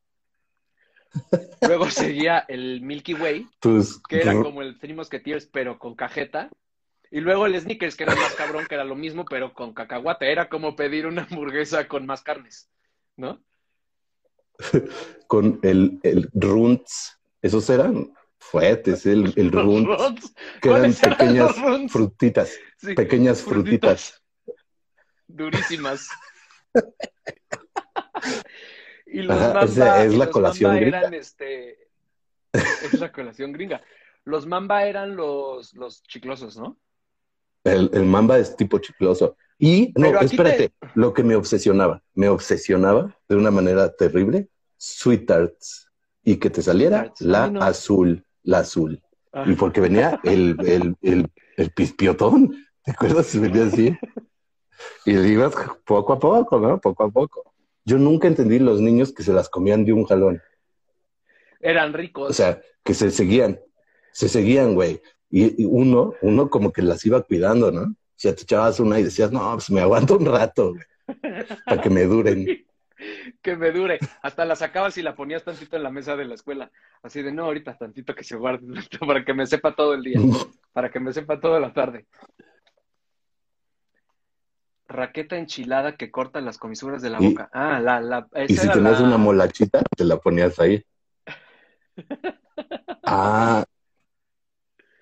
Luego 1.61 1.89
seguía 1.89 2.39
el 2.47 2.81
Milky 2.81 3.13
Way, 3.13 3.47
Tus 3.59 4.01
que 4.03 4.21
era 4.21 4.33
como 4.41 4.61
el 4.61 4.77
Three 4.79 4.93
Musketeers, 4.93 5.47
pero 5.47 5.79
con 5.79 5.95
cajeta. 5.95 6.49
Y 7.15 7.21
luego 7.21 7.45
el 7.45 7.57
Snickers, 7.57 7.95
que 7.95 8.03
era 8.03 8.13
más 8.13 8.35
cabrón, 8.35 8.65
que 8.67 8.75
era 8.75 8.83
lo 8.83 8.97
mismo, 8.97 9.23
pero 9.23 9.53
con 9.53 9.73
cacahuate. 9.73 10.29
Era 10.29 10.49
como 10.49 10.75
pedir 10.75 11.07
una 11.07 11.23
hamburguesa 11.23 11.87
con 11.87 12.05
más 12.05 12.21
carnes, 12.21 12.69
¿no? 13.15 13.41
con 15.27 15.57
el, 15.63 15.97
el 16.03 16.29
runts, 16.33 17.17
esos 17.41 17.69
eran 17.69 18.13
fuertes, 18.37 19.05
el, 19.05 19.31
el 19.37 19.47
Los 19.47 19.63
runt, 19.63 19.87
Runs. 19.87 20.35
que 20.61 20.67
eran 20.67 20.81
¿Cuáles 20.81 21.03
eran 21.03 21.17
pequeñas 21.17 21.55
frutitas, 21.89 22.59
Sí, 22.79 22.93
pequeñas 22.95 23.41
frutitas. 23.41 24.21
Durísimas. 25.25 26.09
y 29.05 29.21
los 29.21 29.41
Ajá, 29.41 30.03
es 30.03 30.13
y 30.13 30.17
la 30.17 30.25
los 30.25 30.33
colación 30.33 30.75
gringa. 30.75 30.99
eran 30.99 31.13
este. 31.13 31.87
Es 32.51 32.99
la 32.99 33.13
colación 33.13 33.53
gringa. 33.53 33.81
Los 34.25 34.45
mamba 34.45 34.85
eran 34.85 35.15
los, 35.15 35.73
los 35.75 36.03
chiclosos, 36.03 36.57
¿no? 36.57 36.77
El, 37.65 37.89
el 37.93 38.05
mamba 38.05 38.37
es 38.39 38.55
tipo 38.55 38.77
chicloso. 38.79 39.35
Y, 39.59 39.91
no, 39.97 40.17
espérate, 40.21 40.71
lo 40.95 41.13
que 41.13 41.23
me 41.23 41.35
obsesionaba, 41.35 42.01
me 42.13 42.29
obsesionaba 42.29 43.15
de 43.27 43.35
una 43.35 43.51
manera 43.51 43.93
terrible, 43.93 44.47
Sweet 44.77 45.25
Tarts. 45.25 45.89
Y 46.23 46.37
que 46.37 46.49
te 46.49 46.61
saliera 46.61 47.13
la 47.19 47.45
Ay, 47.45 47.51
no. 47.51 47.61
azul, 47.61 48.25
la 48.43 48.59
azul. 48.59 49.01
Ah, 49.33 49.45
Y 49.47 49.53
porque 49.53 49.79
venía 49.81 50.19
el, 50.23 50.55
el, 50.65 50.95
el, 51.01 51.27
el 51.57 51.69
pispiotón, 51.71 52.55
¿te 52.83 52.91
acuerdas? 52.91 53.37
Venía 53.39 53.65
así. 53.65 53.95
Y 55.05 55.13
le 55.13 55.27
ibas 55.29 55.53
poco 55.85 56.13
a 56.13 56.19
poco, 56.19 56.59
¿no? 56.59 56.79
Poco 56.81 57.03
a 57.03 57.09
poco. 57.11 57.53
Yo 57.85 57.97
nunca 57.97 58.27
entendí 58.27 58.57
los 58.59 58.81
niños 58.81 59.13
que 59.13 59.23
se 59.23 59.33
las 59.33 59.49
comían 59.49 59.85
de 59.85 59.93
un 59.93 60.05
jalón. 60.05 60.41
eran 61.61 61.93
ricos. 61.93 62.29
O 62.29 62.33
sea, 62.33 62.59
que 62.83 62.93
se 62.93 63.11
seguían, 63.11 63.59
se 64.11 64.27
seguían, 64.29 64.73
güey. 64.75 65.01
Y, 65.37 65.63
y 65.63 65.65
uno, 65.65 66.13
uno 66.21 66.49
como 66.49 66.71
que 66.71 66.81
las 66.81 67.05
iba 67.05 67.21
cuidando, 67.21 67.69
¿no? 67.69 67.81
O 67.81 67.95
sea, 68.15 68.33
te 68.33 68.43
echabas 68.43 68.79
una 68.79 68.97
y 68.99 69.03
decías, 69.03 69.33
no, 69.33 69.51
pues 69.55 69.69
me 69.69 69.81
aguanto 69.81 70.15
un 70.17 70.25
rato, 70.25 70.69
güey, 70.73 70.85
para 71.65 71.81
que 71.81 71.89
me 71.89 72.03
duren. 72.05 72.45
que 73.41 73.55
me 73.57 73.71
dure. 73.71 73.99
Hasta 74.21 74.45
la 74.45 74.55
sacabas 74.55 74.97
y 74.97 75.01
la 75.01 75.13
ponías 75.13 75.43
tantito 75.43 75.75
en 75.75 75.83
la 75.83 75.89
mesa 75.91 76.15
de 76.15 76.23
la 76.23 76.35
escuela. 76.35 76.71
Así 77.03 77.21
de, 77.21 77.33
no, 77.33 77.43
ahorita 77.43 77.77
tantito 77.77 78.15
que 78.15 78.23
se 78.23 78.37
guarde, 78.37 78.65
para 79.05 79.25
que 79.25 79.33
me 79.33 79.45
sepa 79.45 79.75
todo 79.75 79.93
el 79.93 80.03
día, 80.03 80.19
para 80.71 80.89
que 80.89 81.01
me 81.01 81.11
sepa 81.11 81.37
toda 81.41 81.59
la 81.59 81.73
tarde. 81.73 82.05
Raqueta 84.87 85.35
enchilada 85.37 85.97
que 85.97 86.11
corta 86.11 86.39
las 86.39 86.57
comisuras 86.57 87.01
de 87.01 87.09
la 87.09 87.21
Y- 87.21 87.29
boca. 87.29 87.49
Ah, 87.51 87.81
la, 87.81 87.99
la, 87.99 88.27
esa 88.35 88.53
Y 88.53 88.55
si 88.55 88.69
tenías 88.71 89.01
la- 89.01 89.07
una 89.07 89.17
molachita, 89.17 89.81
te 89.97 90.05
la 90.05 90.15
ponías 90.17 90.57
ahí. 90.61 90.81
Ah, 93.03 93.65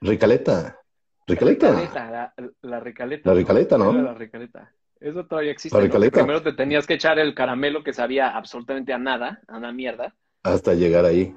Ricaleta. 0.03 0.77
Ricaleta. 1.25 1.69
Ricaleta, 1.71 2.11
la, 2.11 2.33
la 2.61 2.79
ricaleta. 2.79 3.29
La 3.29 3.35
ricaleta, 3.35 3.77
¿no? 3.77 3.93
La 3.93 4.13
ricaleta. 4.13 4.73
Eso 4.99 5.25
todavía 5.25 5.51
existe. 5.51 5.77
La 5.77 5.83
ricaleta. 5.83 6.19
Primero 6.19 6.41
te 6.41 6.53
tenías 6.53 6.85
que 6.85 6.95
echar 6.95 7.19
el 7.19 7.33
caramelo 7.33 7.83
que 7.83 7.93
sabía 7.93 8.35
absolutamente 8.35 8.91
a 8.93 8.97
nada, 8.97 9.41
a 9.47 9.57
una 9.57 9.71
mierda, 9.71 10.13
Hasta 10.43 10.73
llegar 10.73 11.05
ahí. 11.05 11.33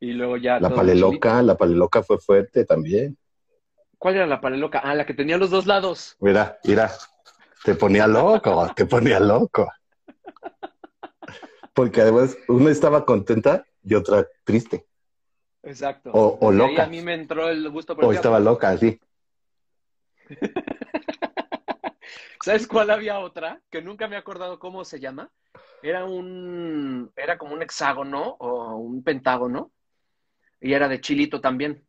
y 0.00 0.12
luego 0.12 0.36
ya. 0.36 0.60
La 0.60 0.70
paleloca, 0.70 1.42
la 1.42 1.56
paleloca 1.56 2.02
fue 2.02 2.18
fuerte 2.18 2.64
también. 2.64 3.16
¿Cuál 3.98 4.14
era 4.14 4.26
la 4.28 4.40
paleloca? 4.40 4.78
Ah, 4.78 4.94
la 4.94 5.04
que 5.04 5.14
tenía 5.14 5.36
los 5.36 5.50
dos 5.50 5.66
lados. 5.66 6.16
Mira, 6.20 6.56
mira, 6.64 6.92
te 7.64 7.74
ponía 7.74 8.06
loco, 8.06 8.72
te 8.76 8.86
ponía 8.86 9.18
loco. 9.18 9.68
Porque 11.74 12.00
además 12.00 12.36
una 12.48 12.70
estaba 12.70 13.04
contenta 13.04 13.64
y 13.82 13.94
otra 13.94 14.26
triste. 14.44 14.86
Exacto. 15.62 16.10
O- 16.12 16.38
o 16.40 16.52
Y 16.52 16.56
ahí 16.56 16.70
loca. 16.70 16.84
a 16.84 16.88
mí 16.88 17.02
me 17.02 17.14
entró 17.14 17.48
el 17.48 17.68
gusto 17.70 17.94
por 17.94 18.04
O 18.04 18.10
el 18.10 18.16
estaba 18.16 18.40
loca, 18.40 18.70
así. 18.70 18.98
¿Sabes 22.44 22.66
cuál 22.66 22.90
había 22.90 23.18
otra? 23.18 23.60
Que 23.70 23.82
nunca 23.82 24.08
me 24.08 24.14
he 24.16 24.18
acordado 24.18 24.58
cómo 24.58 24.84
se 24.84 25.00
llama. 25.00 25.30
Era 25.82 26.04
un, 26.04 27.10
era 27.16 27.36
como 27.36 27.54
un 27.54 27.62
hexágono 27.62 28.36
o 28.38 28.76
un 28.76 29.02
pentágono. 29.02 29.72
Y 30.60 30.72
era 30.72 30.88
de 30.88 31.00
chilito 31.00 31.40
también. 31.40 31.84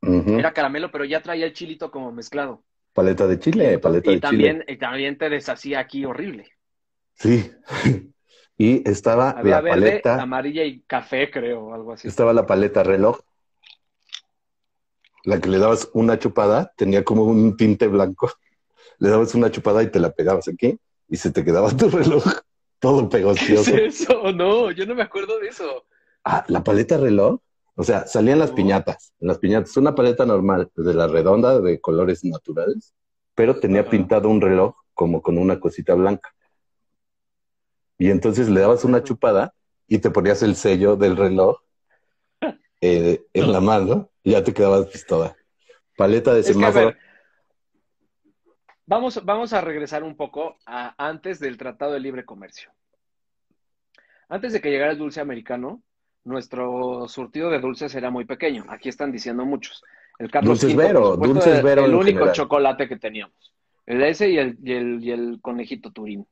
Era 0.00 0.52
caramelo, 0.52 0.90
pero 0.92 1.04
ya 1.04 1.20
traía 1.22 1.46
el 1.46 1.52
chilito 1.52 1.90
como 1.90 2.12
mezclado. 2.12 2.64
Paleta 2.92 3.26
de 3.26 3.38
chile, 3.38 3.78
paleta 3.78 4.10
y 4.10 4.14
de 4.14 4.20
también, 4.20 4.60
chile. 4.60 4.72
y 4.72 4.76
también 4.78 5.18
te 5.18 5.28
deshacía 5.28 5.80
aquí 5.80 6.04
horrible. 6.04 6.48
Sí. 7.14 7.50
Y 8.58 8.86
estaba 8.88 9.30
Había 9.30 9.56
la 9.56 9.60
verde, 9.60 9.80
paleta, 9.80 10.20
amarilla 10.20 10.64
y 10.64 10.80
café, 10.80 11.30
creo, 11.30 11.66
o 11.66 11.74
algo 11.74 11.92
así. 11.92 12.08
estaba 12.08 12.32
la 12.32 12.44
paleta 12.44 12.82
reloj. 12.82 13.20
La 15.24 15.40
que 15.40 15.48
le 15.48 15.58
dabas 15.58 15.88
una 15.94 16.18
chupada, 16.18 16.72
tenía 16.76 17.04
como 17.04 17.24
un 17.24 17.56
tinte 17.56 17.86
blanco. 17.86 18.30
Le 19.00 19.10
dabas 19.10 19.32
una 19.36 19.48
chupada 19.48 19.80
y 19.84 19.92
te 19.92 20.00
la 20.00 20.10
pegabas 20.10 20.48
aquí 20.48 20.76
y 21.08 21.16
se 21.16 21.30
te 21.30 21.44
quedaba 21.44 21.70
tu 21.70 21.88
reloj 21.88 22.24
todo 22.80 23.08
¿Qué 23.08 23.18
es 23.18 23.22
pegostioso. 23.22 23.76
eso? 23.76 24.32
No, 24.32 24.72
yo 24.72 24.86
no 24.86 24.96
me 24.96 25.02
acuerdo 25.02 25.38
de 25.38 25.48
eso. 25.48 25.84
Ah, 26.24 26.44
la 26.48 26.64
paleta 26.64 26.96
reloj. 26.96 27.38
O 27.76 27.84
sea, 27.84 28.08
salían 28.08 28.40
las 28.40 28.50
No. 28.50 28.56
piñatas. 28.56 29.12
Las 29.20 29.38
piñatas, 29.38 29.76
una 29.76 29.94
paleta 29.94 30.26
normal, 30.26 30.68
de 30.74 30.94
la 30.94 31.06
redonda, 31.06 31.60
de 31.60 31.80
colores 31.80 32.24
naturales, 32.24 32.92
pero 33.36 33.60
tenía 33.60 33.82
Ajá. 33.82 33.90
pintado 33.90 34.28
un 34.28 34.40
reloj 34.40 34.74
como 34.94 35.22
con 35.22 35.38
una 35.38 35.60
cosita 35.60 35.94
blanca. 35.94 36.34
Y 37.98 38.10
entonces 38.10 38.48
le 38.48 38.60
dabas 38.60 38.84
una 38.84 39.02
chupada 39.02 39.54
y 39.86 39.98
te 39.98 40.10
ponías 40.10 40.42
el 40.42 40.54
sello 40.56 40.96
del 40.96 41.16
reloj 41.16 41.58
eh, 42.80 43.24
en 43.32 43.52
la 43.52 43.60
mano 43.60 44.10
y 44.22 44.32
ya 44.32 44.44
te 44.44 44.52
quedabas 44.54 44.86
pistola. 44.86 45.36
Paleta 45.96 46.32
de 46.32 46.42
Es 46.44 46.56
que, 46.56 46.66
a 46.66 46.72
semáforo. 46.72 46.96
vamos, 48.86 49.24
vamos 49.24 49.52
a 49.52 49.60
regresar 49.60 50.02
un 50.04 50.16
poco 50.16 50.56
a 50.66 50.94
antes 51.04 51.40
del 51.40 51.56
Tratado 51.58 51.92
de 51.92 52.00
Libre 52.00 52.24
Comercio. 52.24 52.72
Antes 54.28 54.52
de 54.52 54.60
que 54.60 54.70
llegara 54.70 54.92
el 54.92 54.98
dulce 54.98 55.20
americano, 55.20 55.82
nuestro 56.24 57.08
surtido 57.08 57.50
de 57.50 57.60
dulces 57.60 57.94
era 57.94 58.10
muy 58.10 58.24
pequeño. 58.26 58.64
Aquí 58.68 58.88
están 58.88 59.10
diciendo 59.10 59.44
muchos. 59.44 59.82
El 60.18 60.30
Carlos 60.30 60.60
Dulces 60.60 60.74
por 60.74 60.84
Vero, 60.84 61.12
supuesto, 61.12 61.26
Dulces 61.34 61.62
era 61.62 61.62
Vero 61.62 61.84
el 61.86 61.94
único 61.94 62.26
general. 62.26 62.32
chocolate 62.32 62.88
que 62.88 62.96
teníamos. 62.98 63.54
El 63.86 64.02
ese 64.02 64.28
y 64.28 64.38
el, 64.38 64.58
y 64.62 64.72
el, 64.72 65.02
y 65.02 65.10
el 65.12 65.38
conejito 65.40 65.90
Turín. 65.92 66.26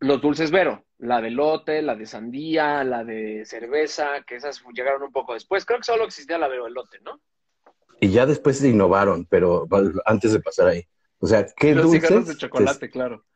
Los 0.00 0.20
dulces 0.22 0.50
Vero, 0.50 0.84
la 0.98 1.20
de 1.20 1.30
lote, 1.30 1.82
la 1.82 1.94
de 1.94 2.06
sandía, 2.06 2.82
la 2.84 3.04
de 3.04 3.44
cerveza, 3.44 4.22
que 4.26 4.36
esas 4.36 4.62
llegaron 4.74 5.02
un 5.02 5.12
poco 5.12 5.34
después. 5.34 5.64
Creo 5.64 5.78
que 5.78 5.84
solo 5.84 6.04
existía 6.04 6.38
la 6.38 6.48
Vero 6.48 6.66
elote, 6.66 6.98
¿no? 7.00 7.20
Y 8.00 8.10
ya 8.10 8.24
después 8.24 8.58
se 8.58 8.68
innovaron, 8.68 9.26
pero 9.26 9.68
antes 10.06 10.32
de 10.32 10.40
pasar 10.40 10.68
ahí. 10.68 10.86
O 11.18 11.26
sea, 11.26 11.46
¿qué 11.54 11.74
Los 11.74 11.90
dulces? 11.90 12.26
de 12.26 12.36
chocolate, 12.36 12.88
claro. 12.88 13.26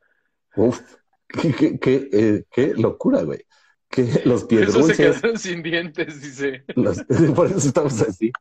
Uf, 0.57 0.81
qué, 1.29 1.53
qué, 1.53 1.79
qué, 1.79 2.09
eh, 2.13 2.45
qué 2.51 2.75
locura, 2.75 3.23
güey. 3.23 3.45
Que 3.91 4.23
los 4.25 4.45
Por 4.45 4.63
eso 4.63 4.83
se 4.85 4.97
quedaron 4.97 5.39
sin 5.39 5.63
dientes, 5.63 6.23
dice. 6.23 6.65
los- 6.75 7.03
por 7.37 7.49
eso 7.49 7.59
estamos 7.59 8.01
así. 8.01 8.33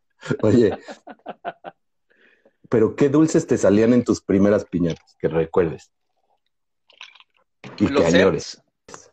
Oye, 0.41 0.71
pero 2.69 2.95
¿qué 2.95 3.09
dulces 3.09 3.45
te 3.45 3.57
salían 3.57 3.93
en 3.93 4.03
tus 4.03 4.21
primeras 4.21 4.65
piñatas? 4.65 5.15
Que 5.19 5.27
recuerdes. 5.27 5.91
Y 7.79 7.87
los 7.87 8.01
que 8.01 8.07
añores. 8.07 8.61
certs. 8.87 9.11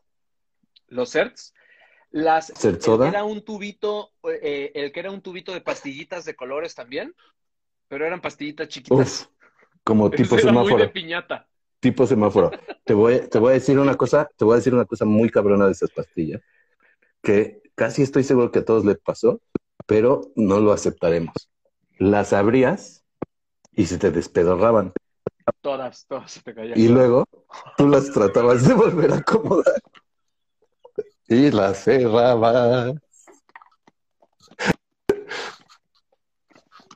Los 0.88 1.10
certs. 1.10 1.54
Las, 2.12 2.48
¿Cert 2.56 2.76
el 2.76 2.82
soda? 2.82 3.04
que 3.04 3.10
era 3.10 3.24
un 3.24 3.44
tubito, 3.44 4.10
eh, 4.24 4.72
el 4.74 4.90
que 4.90 5.00
era 5.00 5.10
un 5.12 5.22
tubito 5.22 5.52
de 5.52 5.60
pastillitas 5.60 6.24
de 6.24 6.34
colores 6.34 6.74
también, 6.74 7.14
pero 7.86 8.04
eran 8.04 8.20
pastillitas 8.20 8.68
chiquitas. 8.68 9.22
Uf, 9.22 9.26
como 9.84 10.10
tipo 10.10 10.36
era 10.36 10.52
muy 10.52 10.64
de 10.64 10.68
semáforo. 10.70 10.92
piñata. 10.92 11.48
Tipo 11.78 12.06
semáforo. 12.06 12.50
Te 12.84 12.94
voy, 12.94 13.28
te 13.28 13.38
voy 13.38 13.50
a 13.50 13.54
decir 13.54 13.78
una 13.78 13.96
cosa, 13.96 14.28
te 14.36 14.44
voy 14.44 14.54
a 14.54 14.56
decir 14.56 14.74
una 14.74 14.84
cosa 14.84 15.04
muy 15.04 15.30
cabrona 15.30 15.66
de 15.66 15.72
esas 15.72 15.90
pastillas, 15.90 16.42
que 17.22 17.62
casi 17.76 18.02
estoy 18.02 18.24
seguro 18.24 18.50
que 18.50 18.58
a 18.58 18.64
todos 18.64 18.84
les 18.84 18.98
pasó, 18.98 19.40
pero 19.86 20.32
no 20.34 20.58
lo 20.60 20.72
aceptaremos. 20.72 21.48
Las 21.98 22.32
abrías 22.32 23.04
y 23.72 23.86
se 23.86 23.98
te 23.98 24.10
despedorraban. 24.10 24.92
Todas, 25.60 26.06
todas 26.06 26.30
se 26.30 26.42
te 26.42 26.54
caían. 26.54 26.78
Y 26.78 26.88
luego 26.88 27.24
tú 27.76 27.88
las 27.88 28.10
tratabas 28.12 28.66
de 28.66 28.74
volver 28.74 29.12
a 29.12 29.16
acomodar. 29.16 29.80
Y 31.28 31.50
las 31.50 31.84
cerrabas. 31.84 32.94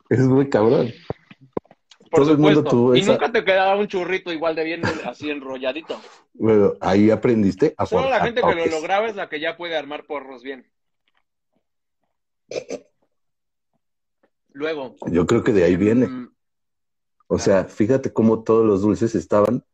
Es 0.08 0.20
muy 0.20 0.48
cabrón. 0.48 0.92
Por 2.10 2.22
todo 2.22 2.32
el 2.32 2.38
mundo 2.38 2.62
tuvo 2.62 2.94
y 2.94 3.00
esa- 3.00 3.12
nunca 3.12 3.32
te 3.32 3.44
quedaba 3.44 3.76
un 3.76 3.88
churrito 3.88 4.32
igual 4.32 4.54
de 4.54 4.64
bien 4.64 4.82
así 5.04 5.30
enrolladito. 5.30 6.00
Bueno, 6.34 6.74
ahí 6.80 7.10
aprendiste 7.10 7.74
a 7.76 7.86
Solo 7.86 8.08
la 8.08 8.20
gente 8.20 8.40
que 8.40 8.54
lo 8.54 8.66
lograba 8.66 9.08
es 9.08 9.16
la 9.16 9.28
que 9.28 9.40
ya 9.40 9.56
puede 9.56 9.76
armar 9.76 10.04
porros 10.06 10.42
bien. 10.42 10.70
Luego. 14.52 14.94
Yo 15.06 15.26
creo 15.26 15.42
que 15.42 15.52
de 15.52 15.64
ahí 15.64 15.76
viene. 15.76 16.08
O 17.34 17.38
sea, 17.38 17.64
fíjate 17.64 18.12
cómo 18.12 18.44
todos 18.44 18.64
los 18.64 18.82
dulces 18.82 19.14
estaban. 19.14 19.64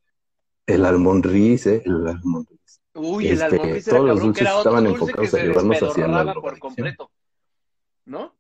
El 0.67 0.85
almonriz, 0.85 1.67
¿eh? 1.67 1.83
El 1.85 2.07
almonriz. 2.07 2.81
Uy, 2.95 3.27
el 3.27 3.33
Este, 3.33 3.45
almonriz 3.45 3.89
era 3.89 3.97
todos 3.97 4.09
los 4.09 4.19
cabrón, 4.19 4.35
que 4.35 4.41
era 4.41 4.51
dulces 4.51 4.67
estaban 4.67 4.85
dulce 4.85 4.99
que 4.99 5.05
enfocados 5.05 5.35
a 5.35 5.39
llevarnos 5.39 5.83
hacia 5.83 6.07
la 6.09 6.35
por 6.35 6.59
completo. 6.59 7.11
¿No? 8.07 8.35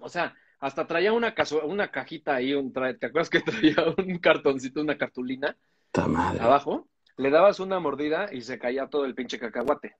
O 0.00 0.08
sea, 0.08 0.34
hasta 0.58 0.86
traía 0.86 1.12
una, 1.12 1.34
una 1.64 1.90
cajita 1.90 2.34
ahí, 2.34 2.54
un 2.54 2.72
tra- 2.72 2.98
¿te 2.98 3.06
acuerdas 3.06 3.30
que 3.30 3.40
traía 3.40 3.76
un 3.96 4.18
cartoncito, 4.18 4.80
una 4.80 4.98
cartulina 4.98 5.56
¡Ta 5.92 6.08
madre! 6.08 6.40
abajo? 6.40 6.88
Le 7.16 7.30
dabas 7.30 7.60
una 7.60 7.78
mordida 7.78 8.32
y 8.32 8.40
se 8.40 8.58
caía 8.58 8.88
todo 8.88 9.04
el 9.04 9.14
pinche 9.14 9.38
cacahuate. 9.38 9.96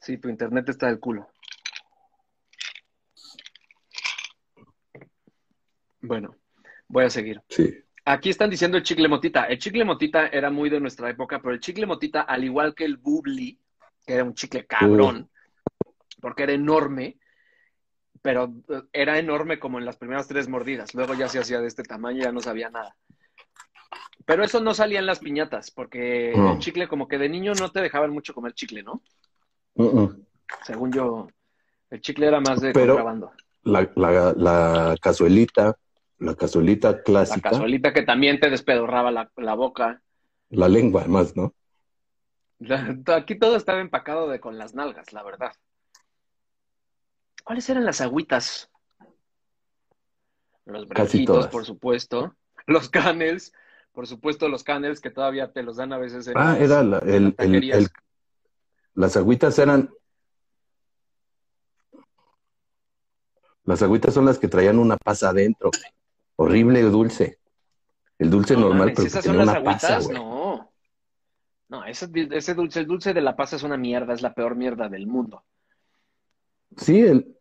Sí, 0.00 0.18
tu 0.18 0.28
internet 0.28 0.68
está 0.68 0.86
del 0.86 1.00
culo. 1.00 1.28
Bueno, 6.06 6.36
voy 6.88 7.04
a 7.04 7.10
seguir. 7.10 7.40
Sí. 7.48 7.74
Aquí 8.04 8.28
están 8.28 8.50
diciendo 8.50 8.76
el 8.76 8.82
chicle 8.82 9.08
motita. 9.08 9.44
El 9.44 9.58
chicle 9.58 9.84
motita 9.84 10.26
era 10.28 10.50
muy 10.50 10.68
de 10.68 10.80
nuestra 10.80 11.08
época, 11.08 11.40
pero 11.40 11.54
el 11.54 11.60
chicle 11.60 11.86
motita, 11.86 12.22
al 12.22 12.44
igual 12.44 12.74
que 12.74 12.84
el 12.84 12.98
bubbly, 12.98 13.58
que 14.06 14.12
era 14.14 14.24
un 14.24 14.34
chicle 14.34 14.66
cabrón, 14.66 15.30
porque 16.20 16.42
era 16.42 16.52
enorme, 16.52 17.16
pero 18.20 18.52
eh, 18.68 18.82
era 18.92 19.18
enorme 19.18 19.58
como 19.58 19.78
en 19.78 19.86
las 19.86 19.96
primeras 19.96 20.28
tres 20.28 20.48
mordidas. 20.48 20.94
Luego 20.94 21.14
ya 21.14 21.28
se 21.28 21.38
hacía 21.38 21.60
de 21.60 21.66
este 21.68 21.82
tamaño, 21.82 22.22
ya 22.22 22.32
no 22.32 22.40
sabía 22.40 22.68
nada. 22.68 22.94
Pero 24.26 24.44
eso 24.44 24.60
no 24.60 24.74
salía 24.74 24.98
en 24.98 25.06
las 25.06 25.18
piñatas, 25.18 25.70
porque 25.70 26.32
el 26.32 26.58
chicle, 26.58 26.88
como 26.88 27.08
que 27.08 27.18
de 27.18 27.28
niño 27.28 27.52
no 27.54 27.70
te 27.70 27.80
dejaban 27.80 28.10
mucho 28.10 28.32
comer 28.32 28.52
chicle, 28.54 28.82
¿no? 28.82 29.02
Mm. 29.74 30.22
Según 30.62 30.92
yo, 30.92 31.28
el 31.90 32.00
chicle 32.00 32.26
era 32.26 32.40
más 32.40 32.60
de 32.60 32.72
Pero- 32.72 32.94
contrabando. 32.94 33.32
La, 33.66 33.90
la, 33.96 34.34
la 34.36 34.94
cazuelita, 35.00 35.74
la 36.18 36.34
cazuelita 36.34 36.92
La 36.92 37.02
clásica, 37.02 37.50
cazuelita 37.50 37.92
que 37.92 38.02
también 38.02 38.40
te 38.40 38.50
despedorraba 38.50 39.10
la, 39.10 39.30
la 39.36 39.54
boca. 39.54 40.02
la 40.50 40.68
lengua 40.68 41.02
además, 41.02 41.36
¿no? 41.36 41.54
La- 42.58 42.96
Aquí 43.16 43.38
todo 43.38 43.56
estaba 43.56 43.80
empacado 43.80 44.28
de 44.28 44.40
con 44.40 44.56
las 44.58 44.74
nalgas, 44.74 45.12
la 45.12 45.22
verdad. 45.22 45.52
¿Cuáles 47.42 47.68
eran 47.68 47.84
las 47.84 48.00
agüitas? 48.00 48.70
Los 50.64 50.88
brejitos, 50.88 51.48
por 51.48 51.64
supuesto. 51.66 52.34
Los 52.66 52.88
canels, 52.88 53.52
por 53.92 54.06
supuesto, 54.06 54.48
los 54.48 54.64
canels 54.64 55.00
que 55.00 55.10
todavía 55.10 55.52
te 55.52 55.62
los 55.62 55.76
dan 55.76 55.92
a 55.92 55.98
veces 55.98 56.26
en 56.28 56.38
Ah, 56.38 56.52
las- 56.52 56.60
era 56.62 56.82
la- 56.82 56.98
el, 57.00 57.24
las 57.38 57.46
el- 57.46 57.70
el- 57.72 57.88
las 58.94 59.16
agüitas 59.16 59.58
eran, 59.58 59.90
las 63.64 63.82
agüitas 63.82 64.14
son 64.14 64.24
las 64.24 64.38
que 64.38 64.48
traían 64.48 64.78
una 64.78 64.96
pasa 64.96 65.28
adentro. 65.30 65.70
Horrible 66.36 66.82
dulce. 66.82 67.38
El 68.18 68.30
dulce 68.30 68.54
No 68.54 68.60
normal, 68.60 68.78
mames, 68.78 68.94
pero 68.94 69.02
que 69.04 69.08
¿esas 69.08 69.24
son 69.24 69.36
las 69.38 69.48
una 69.48 69.64
pasa, 69.64 69.96
agüitas? 69.96 70.04
güey. 70.06 70.18
No. 70.18 70.72
No, 71.68 71.84
ese, 71.84 72.08
ese 72.30 72.54
dulce, 72.54 72.80
el 72.80 72.86
dulce 72.86 73.12
de 73.12 73.20
la 73.20 73.34
pasa 73.34 73.56
es 73.56 73.62
una 73.62 73.76
mierda, 73.76 74.14
es 74.14 74.22
la 74.22 74.34
peor 74.34 74.54
mierda 74.54 74.88
del 74.88 75.06
mundo. 75.06 75.44
Sí, 76.76 77.00
el, 77.00 77.34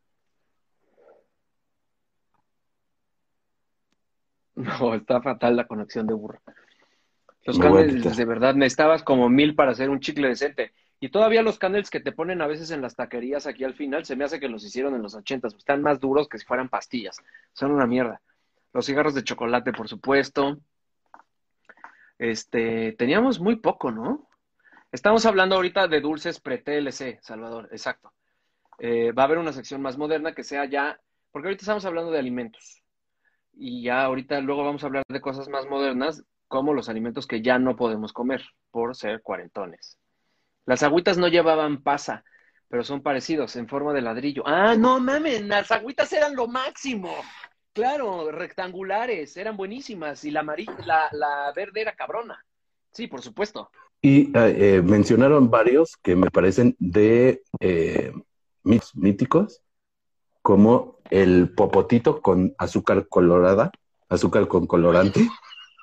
No, 4.56 4.94
está 4.94 5.22
fatal 5.22 5.56
la 5.56 5.68
conexión 5.68 6.08
de 6.08 6.14
burro. 6.14 6.40
Los 7.46 7.58
quitar. 7.58 8.16
de 8.16 8.26
verdad, 8.26 8.56
necesitabas 8.56 9.04
como 9.04 9.28
mil 9.30 9.56
para 9.56 9.72
hacer 9.72 9.90
un 9.90 10.00
chicle 10.00 10.30
decente. 10.30 10.72
Y 11.00 11.10
todavía 11.10 11.42
los 11.42 11.60
canels 11.60 11.90
que 11.90 12.00
te 12.00 12.14
ponen 12.14 12.42
a 12.42 12.48
veces 12.48 12.72
en 12.72 12.82
las 12.82 12.96
taquerías 12.96 13.46
aquí 13.46 13.66
al 13.66 13.74
final, 13.74 14.06
se 14.06 14.16
me 14.16 14.24
hace 14.24 14.40
que 14.40 14.48
los 14.48 14.64
hicieron 14.64 14.96
en 14.96 15.02
los 15.02 15.16
ochentas. 15.16 15.54
Están 15.54 15.82
más 15.82 16.00
duros 16.00 16.30
que 16.30 16.38
si 16.38 16.46
fueran 16.46 16.70
pastillas. 16.70 17.18
Son 17.52 17.72
una 17.72 17.86
mierda. 17.86 18.22
Los 18.74 18.86
cigarros 18.88 19.14
de 19.14 19.24
chocolate, 19.24 19.72
por 19.72 19.88
supuesto. 19.88 20.58
Este, 22.18 22.94
teníamos 22.94 23.40
muy 23.40 23.58
poco, 23.58 23.92
¿no? 23.92 24.28
Estamos 24.92 25.26
hablando 25.26 25.56
ahorita 25.56 25.88
de 25.88 26.02
dulces 26.02 26.40
pre-TLC, 26.40 27.20
Salvador, 27.22 27.70
exacto. 27.72 28.14
Eh, 28.80 29.12
va 29.12 29.24
a 29.24 29.26
haber 29.26 29.38
una 29.38 29.54
sección 29.54 29.82
más 29.82 29.98
moderna 29.98 30.34
que 30.34 30.44
sea 30.44 30.66
ya, 30.66 31.00
porque 31.32 31.48
ahorita 31.48 31.62
estamos 31.62 31.86
hablando 31.86 32.12
de 32.12 32.20
alimentos. 32.20 32.84
Y 33.54 33.84
ya 33.84 34.04
ahorita 34.04 34.40
luego 34.42 34.64
vamos 34.64 34.84
a 34.84 34.88
hablar 34.88 35.04
de 35.08 35.22
cosas 35.22 35.50
más 35.50 35.68
modernas, 35.68 36.24
como 36.48 36.74
los 36.74 36.90
alimentos 36.90 37.28
que 37.28 37.42
ya 37.42 37.58
no 37.60 37.76
podemos 37.76 38.14
comer 38.14 38.44
por 38.72 38.96
ser 38.96 39.22
cuarentones. 39.22 39.98
Las 40.66 40.84
agüitas 40.84 41.18
no 41.18 41.28
llevaban 41.28 41.82
pasa, 41.82 42.24
pero 42.68 42.84
son 42.84 43.02
parecidos, 43.02 43.56
en 43.56 43.68
forma 43.68 43.94
de 43.94 44.02
ladrillo. 44.02 44.44
Ah, 44.46 44.76
no 44.76 45.00
mames, 45.00 45.42
las 45.46 45.72
agüitas 45.72 46.12
eran 46.14 46.36
lo 46.36 46.48
máximo. 46.48 47.14
Claro, 47.74 48.32
rectangulares, 48.32 49.36
eran 49.36 49.58
buenísimas. 49.58 50.24
Y 50.24 50.32
la 50.32 50.42
amarilla, 50.42 50.78
la, 50.86 51.10
la 51.12 51.52
verde 51.56 51.82
era 51.82 51.96
cabrona. 51.96 52.46
Sí, 52.92 53.08
por 53.08 53.22
supuesto. 53.22 53.70
Y 54.02 54.26
eh, 54.38 54.76
eh, 54.78 54.82
mencionaron 54.84 55.50
varios 55.50 55.98
que 55.98 56.16
me 56.16 56.30
parecen 56.30 56.76
de 56.78 57.42
eh, 57.60 58.14
mitos 58.64 58.96
míticos, 58.96 59.62
como 60.42 61.00
el 61.10 61.54
popotito 61.56 62.22
con 62.22 62.54
azúcar 62.58 63.08
colorada, 63.08 63.72
azúcar 64.10 64.48
con 64.48 64.68
colorante, 64.68 65.28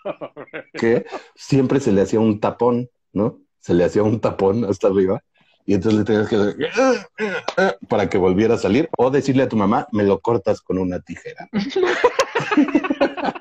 que 0.75 1.07
siempre 1.35 1.81
se 1.81 1.93
le 1.93 2.03
hacía 2.03 2.21
un 2.21 2.41
tapón, 2.41 2.91
¿no? 3.13 3.41
Se 3.59 3.75
le 3.75 3.85
hacía 3.85 4.03
un 4.03 4.21
tapón 4.21 4.65
hasta 4.65 4.89
arriba 4.89 5.23
y 5.67 5.75
entonces 5.75 6.01
le 6.01 6.05
tenías 6.05 6.29
que 6.29 6.37
hacer 6.37 7.79
para 7.89 8.09
que 8.09 8.19
volviera 8.19 8.55
a 8.55 8.59
salir 8.59 8.89
o 8.97 9.11
decirle 9.11 9.45
a 9.45 9.49
tu 9.49 9.57
mamá, 9.57 9.87
me 9.93 10.03
lo 10.05 10.21
cortas 10.21 10.61
con 10.61 10.79
una 10.79 11.01
tijera. 11.01 11.49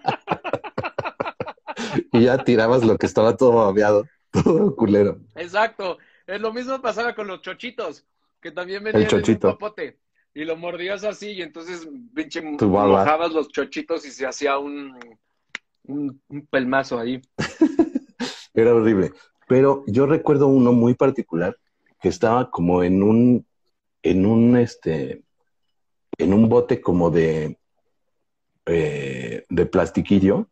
y 2.11 2.23
ya 2.23 2.43
tirabas 2.43 2.83
lo 2.83 2.97
que 2.97 3.05
estaba 3.05 3.35
todo 3.37 3.53
babeado, 3.53 4.05
todo 4.31 4.75
culero. 4.75 5.19
Exacto. 5.35 5.97
Es 6.27 6.39
lo 6.39 6.53
mismo 6.53 6.79
pasaba 6.81 7.15
con 7.15 7.27
los 7.27 7.41
chochitos, 7.41 8.05
que 8.39 8.51
también 8.51 8.83
venían 8.83 9.03
en 9.03 9.09
chochito. 9.09 9.47
un 9.47 9.53
popote. 9.53 9.99
Y 10.33 10.45
lo 10.45 10.55
mordías 10.55 11.03
así, 11.03 11.31
y 11.31 11.41
entonces 11.41 11.87
pinche 12.13 12.41
mojabas 12.41 13.31
los 13.31 13.49
chochitos 13.49 14.05
y 14.05 14.11
se 14.11 14.27
hacía 14.27 14.59
un, 14.59 14.95
un, 15.85 16.21
un 16.27 16.45
pelmazo 16.45 16.99
ahí. 16.99 17.19
Era 18.53 18.75
horrible. 18.75 19.11
Pero 19.47 19.83
yo 19.87 20.05
recuerdo 20.05 20.47
uno 20.47 20.71
muy 20.71 20.93
particular 20.93 21.57
que 21.99 22.09
estaba 22.09 22.49
como 22.49 22.83
en 22.83 23.03
un, 23.03 23.45
en 24.03 24.25
un, 24.25 24.57
este, 24.57 25.23
en 26.17 26.33
un 26.33 26.49
bote 26.49 26.81
como 26.81 27.09
de, 27.09 27.59
eh, 28.65 29.45
de 29.49 29.65
plastiquillo 29.65 30.47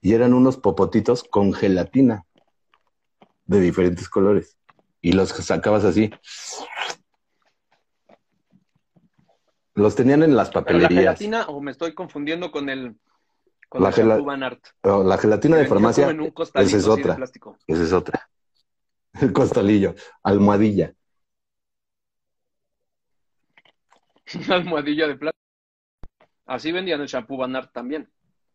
y 0.00 0.14
eran 0.14 0.32
unos 0.34 0.56
popotitos 0.56 1.24
con 1.24 1.52
gelatina 1.52 2.24
de 3.44 3.60
diferentes 3.60 4.08
colores 4.08 4.58
y 5.00 5.12
los 5.12 5.30
sacabas 5.30 5.84
así. 5.84 6.10
Los 9.74 9.94
tenían 9.94 10.22
en 10.22 10.34
las 10.34 10.50
Pero 10.50 10.60
la 10.60 10.66
papelerías. 10.66 11.18
gelatina, 11.18 11.46
o 11.46 11.60
me 11.60 11.70
estoy 11.70 11.94
confundiendo 11.94 12.50
con 12.50 12.68
el, 12.68 12.96
con 13.68 13.82
La 13.82 13.90
el 13.90 14.42
Art. 14.42 14.64
La 14.82 15.18
gelatina 15.18 15.56
de 15.56 15.66
farmacia, 15.66 16.10
en 16.10 16.20
un 16.20 16.34
esa 16.54 16.76
es 16.76 16.86
otra. 16.86 17.16
esa 17.66 17.82
es 17.82 17.92
otra. 17.92 18.28
El 19.20 19.32
costalillo, 19.32 19.94
almohadilla. 20.22 20.94
Una 24.34 24.54
almohadilla 24.56 25.08
de 25.08 25.16
plástico. 25.16 25.38
Así 26.46 26.72
vendían 26.72 27.00
el 27.00 27.06
shampoo 27.06 27.36
Van 27.36 27.56
Art 27.56 27.72
también. 27.72 28.08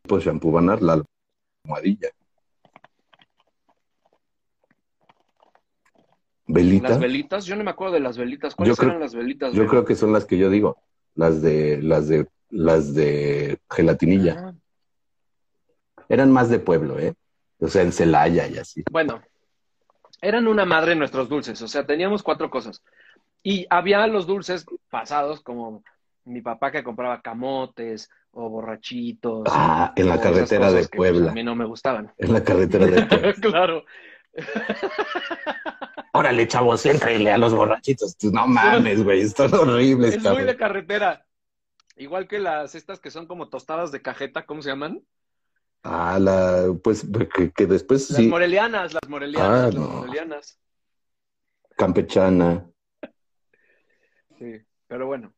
Pues 0.03 0.23
shampoo 0.23 0.51
banar, 0.51 0.81
la 0.81 1.03
almohadilla. 1.63 2.09
¿Velita? 6.45 6.89
Las 6.89 6.99
velitas, 6.99 7.45
yo 7.45 7.55
no 7.55 7.63
me 7.63 7.71
acuerdo 7.71 7.93
de 7.93 7.99
las 8.01 8.17
velitas. 8.17 8.55
¿Cuáles 8.55 8.77
creo- 8.77 8.89
eran 8.89 9.01
las 9.01 9.15
velitas? 9.15 9.53
Yo 9.53 9.65
creo 9.67 9.85
que 9.85 9.95
son 9.95 10.11
las 10.11 10.25
que 10.25 10.37
yo 10.37 10.49
digo, 10.49 10.77
las 11.15 11.41
de, 11.41 11.81
las 11.81 12.07
de, 12.07 12.27
las 12.49 12.93
de 12.93 13.59
gelatinilla. 13.69 14.49
Ah, 14.49 14.53
Eran 16.09 16.31
más 16.31 16.49
de 16.49 16.59
pueblo, 16.59 16.99
¿eh? 16.99 17.13
O 17.59 17.67
sea, 17.67 17.81
en 17.81 17.93
Celaya 17.93 18.47
y 18.47 18.57
así. 18.57 18.83
Bueno, 18.91 19.21
eran 20.23 20.47
una 20.47 20.63
madre 20.65 20.95
nuestros 20.95 21.27
dulces, 21.27 21.61
o 21.61 21.67
sea, 21.67 21.85
teníamos 21.85 22.23
cuatro 22.23 22.49
cosas. 22.49 22.81
Y 23.43 23.67
había 23.69 24.07
los 24.07 24.25
dulces 24.25 24.65
pasados, 24.89 25.41
como 25.41 25.83
mi 26.23 26.41
papá 26.41 26.71
que 26.71 26.81
compraba 26.81 27.21
camotes 27.21 28.09
o 28.31 28.49
borrachitos. 28.49 29.43
Ah, 29.51 29.91
en 29.97 30.07
la 30.07 30.21
carretera 30.21 30.71
de 30.71 30.83
que, 30.83 30.95
pues, 30.95 31.11
Puebla. 31.11 31.31
a 31.31 31.33
mí 31.33 31.43
no 31.43 31.55
me 31.55 31.65
gustaban. 31.65 32.13
En 32.17 32.31
la 32.31 32.41
carretera 32.41 32.85
de 32.85 33.05
Puebla. 33.05 33.33
claro. 33.41 33.83
Órale, 36.13 36.47
chavos, 36.47 36.85
éntrale 36.85 37.29
a 37.29 37.37
los 37.37 37.53
borrachitos. 37.53 38.15
No 38.31 38.47
mames, 38.47 39.03
güey, 39.03 39.21
están 39.21 39.53
horribles, 39.53 40.15
Es 40.15 40.23
muy 40.23 40.43
de 40.43 40.55
carretera. 40.55 41.25
Igual 41.97 42.29
que 42.29 42.39
las 42.39 42.75
estas 42.75 43.01
que 43.01 43.11
son 43.11 43.27
como 43.27 43.49
tostadas 43.49 43.91
de 43.91 44.01
cajeta, 44.01 44.45
¿cómo 44.45 44.61
se 44.61 44.69
llaman? 44.69 45.03
Ah, 45.83 46.17
la, 46.19 46.73
pues, 46.81 47.05
que, 47.35 47.51
que 47.51 47.65
después 47.67 48.09
Las 48.09 48.19
sí, 48.19 48.27
morelianas, 48.29 48.93
las 48.93 49.09
morelianas, 49.09 49.49
Ah, 49.49 49.63
las 49.65 49.75
no. 49.75 49.87
morelianas. 49.87 50.59
campechana. 51.77 52.65
Sí, 54.37 54.61
pero 54.87 55.07
bueno. 55.07 55.33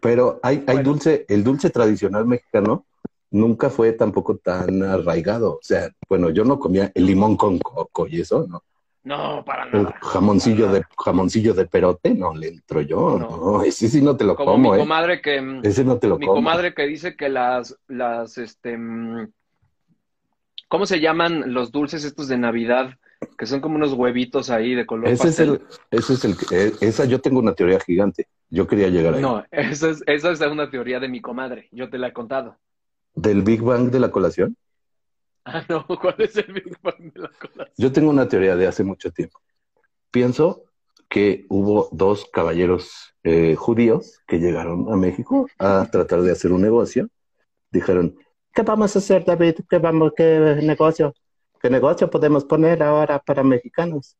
Pero 0.00 0.40
hay, 0.42 0.64
hay 0.66 0.74
Bueno. 0.76 0.90
dulce, 0.90 1.24
el 1.28 1.44
dulce 1.44 1.70
tradicional 1.70 2.26
mexicano 2.26 2.86
nunca 3.30 3.70
fue 3.70 3.92
tampoco 3.92 4.36
tan 4.38 4.82
arraigado. 4.82 5.54
O 5.54 5.60
sea, 5.62 5.90
bueno, 6.08 6.30
yo 6.30 6.44
no 6.44 6.58
comía 6.58 6.90
el 6.94 7.06
limón 7.06 7.36
con 7.36 7.58
coco 7.58 8.06
y 8.06 8.20
eso, 8.20 8.46
¿no? 8.48 8.62
No, 9.02 9.44
para 9.44 9.66
El 9.66 9.70
nada. 9.70 9.98
jamoncillo 10.00 10.66
para 10.66 10.78
de, 10.78 10.84
jamoncillo 10.96 11.52
de 11.52 11.66
perote, 11.66 12.14
no 12.14 12.34
le 12.34 12.48
entro 12.48 12.80
yo. 12.80 13.18
No. 13.18 13.28
No, 13.28 13.62
ese 13.62 13.88
sí 13.88 14.00
no 14.00 14.16
te 14.16 14.24
lo 14.24 14.34
Como 14.34 14.52
como, 14.52 14.70
mi 14.72 14.78
¿eh? 14.78 14.80
comadre 14.80 15.20
que 15.20 15.60
Ese 15.62 15.84
no 15.84 15.98
te 15.98 16.06
lo 16.08 16.18
mi 16.18 16.24
como. 16.26 16.38
comadre 16.38 16.74
que 16.74 16.86
dice 16.86 17.14
que 17.16 17.28
las 17.28 17.76
las 17.86 18.38
este 18.38 18.78
mm, 18.78 19.28
¿cómo 20.74 20.86
se 20.86 20.98
llaman 20.98 21.54
los 21.54 21.70
dulces 21.70 22.02
estos 22.02 22.26
de 22.26 22.36
Navidad? 22.36 22.98
Que 23.38 23.46
son 23.46 23.60
como 23.60 23.76
unos 23.76 23.92
huevitos 23.92 24.50
ahí 24.50 24.74
de 24.74 24.84
color 24.84 25.06
Ese 25.06 25.28
es 25.28 25.36
pastel. 25.36 25.48
el, 25.50 25.98
ese 25.98 26.14
es 26.14 26.24
el, 26.24 26.36
eh, 26.50 26.72
esa 26.80 27.04
yo 27.04 27.20
tengo 27.20 27.38
una 27.38 27.54
teoría 27.54 27.78
gigante. 27.78 28.26
Yo 28.50 28.66
quería 28.66 28.88
llegar 28.88 29.14
ahí. 29.14 29.22
No, 29.22 29.44
esa 29.52 29.90
es, 29.90 30.02
esa 30.04 30.32
es 30.32 30.40
una 30.40 30.68
teoría 30.70 30.98
de 30.98 31.06
mi 31.08 31.20
comadre. 31.20 31.68
Yo 31.70 31.88
te 31.90 31.96
la 31.96 32.08
he 32.08 32.12
contado. 32.12 32.58
Del 33.14 33.42
Big 33.42 33.62
Bang 33.62 33.92
de 33.92 34.00
la 34.00 34.10
colación. 34.10 34.56
Ah, 35.46 35.62
no, 35.68 35.86
¿cuál 35.86 36.14
es 36.18 36.34
el 36.38 36.52
Big 36.52 36.76
Bang 36.82 37.12
de 37.12 37.20
la 37.20 37.28
colación? 37.28 37.68
Yo 37.76 37.92
tengo 37.92 38.10
una 38.10 38.26
teoría 38.26 38.56
de 38.56 38.66
hace 38.66 38.82
mucho 38.82 39.12
tiempo. 39.12 39.38
Pienso 40.10 40.64
que 41.08 41.44
hubo 41.50 41.88
dos 41.92 42.26
caballeros 42.32 43.14
eh, 43.22 43.54
judíos 43.54 44.22
que 44.26 44.38
llegaron 44.38 44.92
a 44.92 44.96
México 44.96 45.46
a 45.58 45.86
tratar 45.92 46.22
de 46.22 46.32
hacer 46.32 46.50
un 46.50 46.62
negocio. 46.62 47.10
Dijeron, 47.70 48.16
¿qué 48.54 48.62
vamos 48.62 48.94
a 48.96 48.98
hacer, 48.98 49.24
David? 49.24 49.56
¿Qué, 49.68 49.78
vamos, 49.78 50.12
qué 50.16 50.58
negocio? 50.62 51.12
¿Qué 51.60 51.70
negocio 51.70 52.10
podemos 52.10 52.44
poner 52.44 52.82
ahora 52.82 53.18
para 53.18 53.42
mexicanos? 53.42 54.16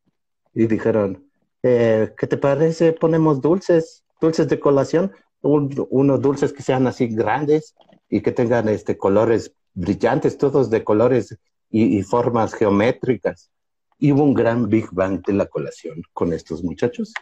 Y 0.55 0.67
dijeron, 0.67 1.25
eh, 1.63 2.13
¿qué 2.17 2.27
te 2.27 2.37
parece? 2.37 2.93
Ponemos 2.93 3.41
dulces, 3.41 4.05
dulces 4.21 4.49
de 4.49 4.61
colación, 4.61 5.13
un- 5.43 5.87
unos 5.91 6.21
dulces 6.21 6.53
que 6.53 6.63
sean 6.63 6.87
así 6.87 7.09
grandes 7.09 7.75
y 8.09 8.21
que 8.21 8.33
tengan 8.33 8.69
este, 8.69 8.97
colores 8.97 9.53
brillantes, 9.75 10.39
todos 10.39 10.71
de 10.71 10.85
colores 10.85 11.37
y, 11.71 11.99
y 11.99 12.03
formas 12.03 12.55
geométricas. 12.55 13.51
Y 13.99 14.13
hubo 14.13 14.25
un 14.25 14.35
gran 14.35 14.69
Big 14.69 14.89
Bang 14.93 15.23
de 15.25 15.33
la 15.35 15.47
colación 15.47 16.03
con 16.13 16.33
estos 16.33 16.63
muchachos 16.63 17.13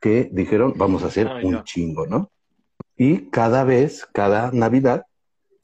que 0.00 0.28
dijeron, 0.32 0.74
vamos 0.76 1.02
a 1.02 1.06
hacer 1.08 1.28
Ay, 1.28 1.44
un 1.46 1.52
no. 1.54 1.64
chingo, 1.64 2.06
¿no? 2.06 2.30
Y 2.96 3.30
cada 3.30 3.64
vez, 3.64 4.06
cada 4.12 4.50
Navidad, 4.52 5.04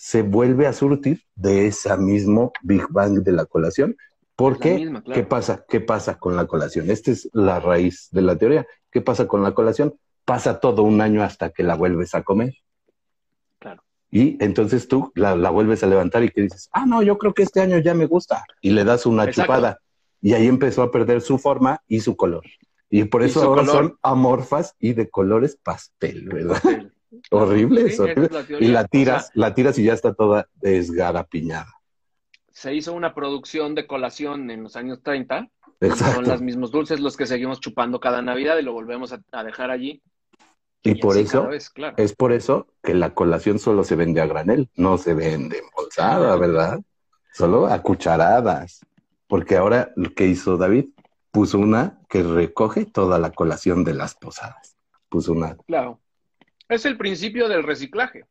se 0.05 0.23
vuelve 0.23 0.67
a 0.67 0.73
surtir 0.73 1.23
de 1.37 1.69
esa 1.69 1.97
mismo 1.97 2.53
Big 2.65 2.85
Bang 2.91 3.23
de 3.23 3.31
la 3.31 3.45
colación. 3.47 3.97
¿Por 4.35 4.55
La 4.55 4.59
qué? 4.59 4.75
misma, 4.75 5.01
claro. 5.03 5.21
¿Qué 5.21 5.25
pasa? 5.25 5.65
¿Qué 5.69 5.81
pasa 5.81 6.19
con 6.19 6.35
la 6.35 6.47
colación? 6.49 6.91
Esta 6.91 7.13
es 7.13 7.29
la 7.33 7.61
raíz 7.61 8.09
de 8.11 8.23
la 8.23 8.37
teoría. 8.37 8.67
¿Qué 8.91 9.01
pasa 9.01 9.29
con 9.29 9.45
la 9.45 9.55
colación? 9.55 9.95
Pasa 10.25 10.59
todo 10.59 10.83
un 10.83 11.01
año 11.01 11.23
hasta 11.23 11.51
que 11.51 11.63
la 11.63 11.77
vuelves 11.77 12.17
a 12.17 12.25
comer. 12.25 12.53
Claro. 13.61 13.85
Y 14.11 14.43
entonces 14.45 14.89
tú 14.89 15.13
la, 15.15 15.37
la 15.37 15.51
vuelves 15.51 15.85
a 15.85 15.87
levantar 15.87 16.25
y 16.25 16.31
que 16.31 16.43
dices, 16.43 16.69
ah, 16.73 16.85
no, 16.85 17.05
yo 17.05 17.17
creo 17.17 17.33
que 17.33 17.45
este 17.45 17.61
año 17.61 17.79
ya 17.79 17.95
me 17.95 18.07
gusta. 18.07 18.45
Y 18.61 18.71
le 18.71 18.83
das 18.83 19.07
una 19.07 19.23
Exacto. 19.23 19.43
chupada. 19.53 19.79
Y 20.21 20.33
ahí 20.35 20.49
empezó 20.49 20.83
a 20.83 20.91
perder 20.91 21.21
su 21.21 21.39
forma 21.39 21.81
y 21.87 22.01
su 22.01 22.17
color. 22.17 22.43
Y 22.91 23.05
por 23.05 23.23
eso 23.23 23.41
ahora 23.45 23.63
color. 23.65 23.77
son 23.77 23.99
amorfas 24.03 24.75
y 24.81 24.95
de 24.95 25.09
colores 25.09 25.57
pastel, 25.63 26.29
¿verdad? 26.29 26.59
Sí. 26.61 26.89
Horrible, 27.31 27.91
Sí, 27.91 28.01
horrible. 28.01 28.25
es 28.27 28.33
la. 28.51 28.59
Y 28.61 28.69
la 28.69 28.81
O 28.83 28.85
tiras, 28.89 29.23
sea, 29.27 29.33
la 29.35 29.55
tiras 29.55 29.79
y 29.79 29.85
ya 29.85 29.93
está 29.95 30.15
toda 30.15 30.49
desgarapiñada. 30.55 31.73
se 32.51 32.75
hizo 32.75 32.93
una 32.93 33.15
producción 33.15 33.75
de 33.75 33.87
colación 33.87 34.51
en 34.51 34.63
los 34.63 34.77
años 34.77 35.03
30. 35.03 35.39
Son 35.81 35.91
Exacto. 35.91 36.23
los 36.23 36.41
mismos 36.43 36.71
dulces 36.71 37.01
los 37.01 37.17
que 37.17 37.27
seguimos 37.27 37.59
chupando 37.61 37.99
cada 37.99 38.23
Navidad 38.23 38.57
y 38.59 38.63
lo 38.63 38.73
volvemos 38.73 39.13
a, 39.13 39.21
a 39.33 39.43
dejar 39.43 39.71
allí. 39.71 40.01
Y 40.85 40.97
por 40.97 41.17
eso, 41.17 41.47
vez, 41.49 41.71
claro. 41.71 41.95
es 41.97 42.15
por 42.15 42.33
eso 42.33 42.67
que 42.83 42.95
la 42.95 43.15
colación 43.15 43.59
solo 43.59 43.85
se 43.85 43.95
vende 43.97 44.21
a 44.21 44.27
granel, 44.27 44.69
no 44.77 44.99
se 44.99 45.15
vende 45.15 45.59
embolsada, 45.59 46.37
¿verdad? 46.37 46.81
Solo 47.33 47.67
a 47.67 47.81
cucharadas. 47.83 48.85
Porque 49.29 49.57
ahora 49.57 49.93
lo 49.97 50.13
que 50.13 50.27
hizo 50.27 50.57
David, 50.57 50.87
puso 51.31 51.59
una 51.59 52.01
que 52.09 52.23
recoge 52.23 52.85
toda 52.85 53.19
la 53.19 53.31
colación 53.31 53.85
de 53.85 53.95
las 53.95 54.15
posadas. 54.15 54.77
Puso 55.09 55.33
una. 55.33 55.57
Claro. 55.67 56.01
Es 56.73 56.87
el 56.87 56.97
principio 56.97 57.49
del 57.49 57.65
reciclaje. 57.65 58.25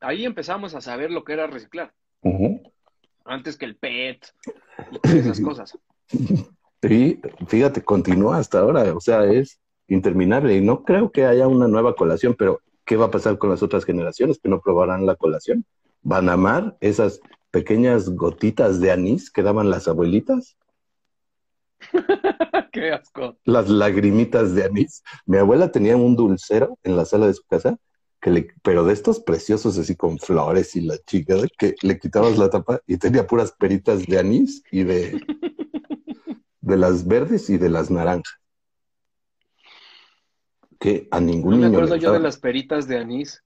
Ahí 0.00 0.24
empezamos 0.24 0.74
a 0.74 0.80
saber 0.80 1.10
lo 1.10 1.24
que 1.24 1.34
era 1.34 1.46
reciclar. 1.46 1.92
Antes 3.26 3.58
que 3.58 3.66
el 3.66 3.76
PET 3.76 4.26
y 5.04 5.18
esas 5.18 5.40
cosas. 5.42 5.78
Y 6.82 7.20
fíjate, 7.48 7.82
continúa 7.82 8.38
hasta 8.38 8.60
ahora, 8.60 8.94
o 8.94 9.00
sea, 9.00 9.24
es 9.26 9.60
interminable. 9.88 10.56
Y 10.56 10.62
no 10.62 10.84
creo 10.84 11.12
que 11.12 11.26
haya 11.26 11.48
una 11.48 11.68
nueva 11.68 11.94
colación, 11.94 12.34
pero 12.34 12.62
¿qué 12.86 12.96
va 12.96 13.06
a 13.06 13.10
pasar 13.10 13.36
con 13.36 13.50
las 13.50 13.62
otras 13.62 13.84
generaciones 13.84 14.38
que 14.42 14.48
no 14.48 14.62
probarán 14.62 15.04
la 15.04 15.16
colación? 15.16 15.66
¿Van 16.00 16.30
a 16.30 16.32
amar 16.32 16.78
esas 16.80 17.20
pequeñas 17.50 18.08
gotitas 18.08 18.80
de 18.80 18.90
anís 18.90 19.30
que 19.30 19.42
daban 19.42 19.68
las 19.68 19.86
abuelitas? 19.86 20.56
Qué 22.72 22.92
asco. 22.92 23.36
Las 23.44 23.68
lagrimitas 23.68 24.54
de 24.54 24.64
anís. 24.64 25.02
Mi 25.26 25.38
abuela 25.38 25.72
tenía 25.72 25.96
un 25.96 26.16
dulcero 26.16 26.78
en 26.82 26.96
la 26.96 27.04
sala 27.04 27.26
de 27.26 27.34
su 27.34 27.42
casa, 27.44 27.78
que 28.20 28.30
le, 28.30 28.48
pero 28.62 28.84
de 28.84 28.92
estos 28.92 29.20
preciosos 29.20 29.78
así 29.78 29.96
con 29.96 30.18
flores 30.18 30.76
y 30.76 30.82
la 30.82 30.98
chica, 30.98 31.36
que 31.58 31.74
le 31.82 31.98
quitabas 31.98 32.38
la 32.38 32.50
tapa 32.50 32.80
y 32.86 32.98
tenía 32.98 33.26
puras 33.26 33.52
peritas 33.52 34.06
de 34.06 34.18
anís 34.18 34.62
y 34.70 34.84
de, 34.84 35.20
de 36.60 36.76
las 36.76 37.06
verdes 37.06 37.48
y 37.50 37.56
de 37.56 37.70
las 37.70 37.90
naranjas. 37.90 38.38
Que 40.78 41.08
a 41.10 41.20
ningún 41.20 41.52
No 41.52 41.56
me 41.58 41.66
niño 41.66 41.78
acuerdo 41.78 41.96
le 41.96 42.00
yo 42.00 42.12
de 42.12 42.20
las 42.20 42.38
peritas 42.38 42.86
de 42.88 42.98
anís. 42.98 43.42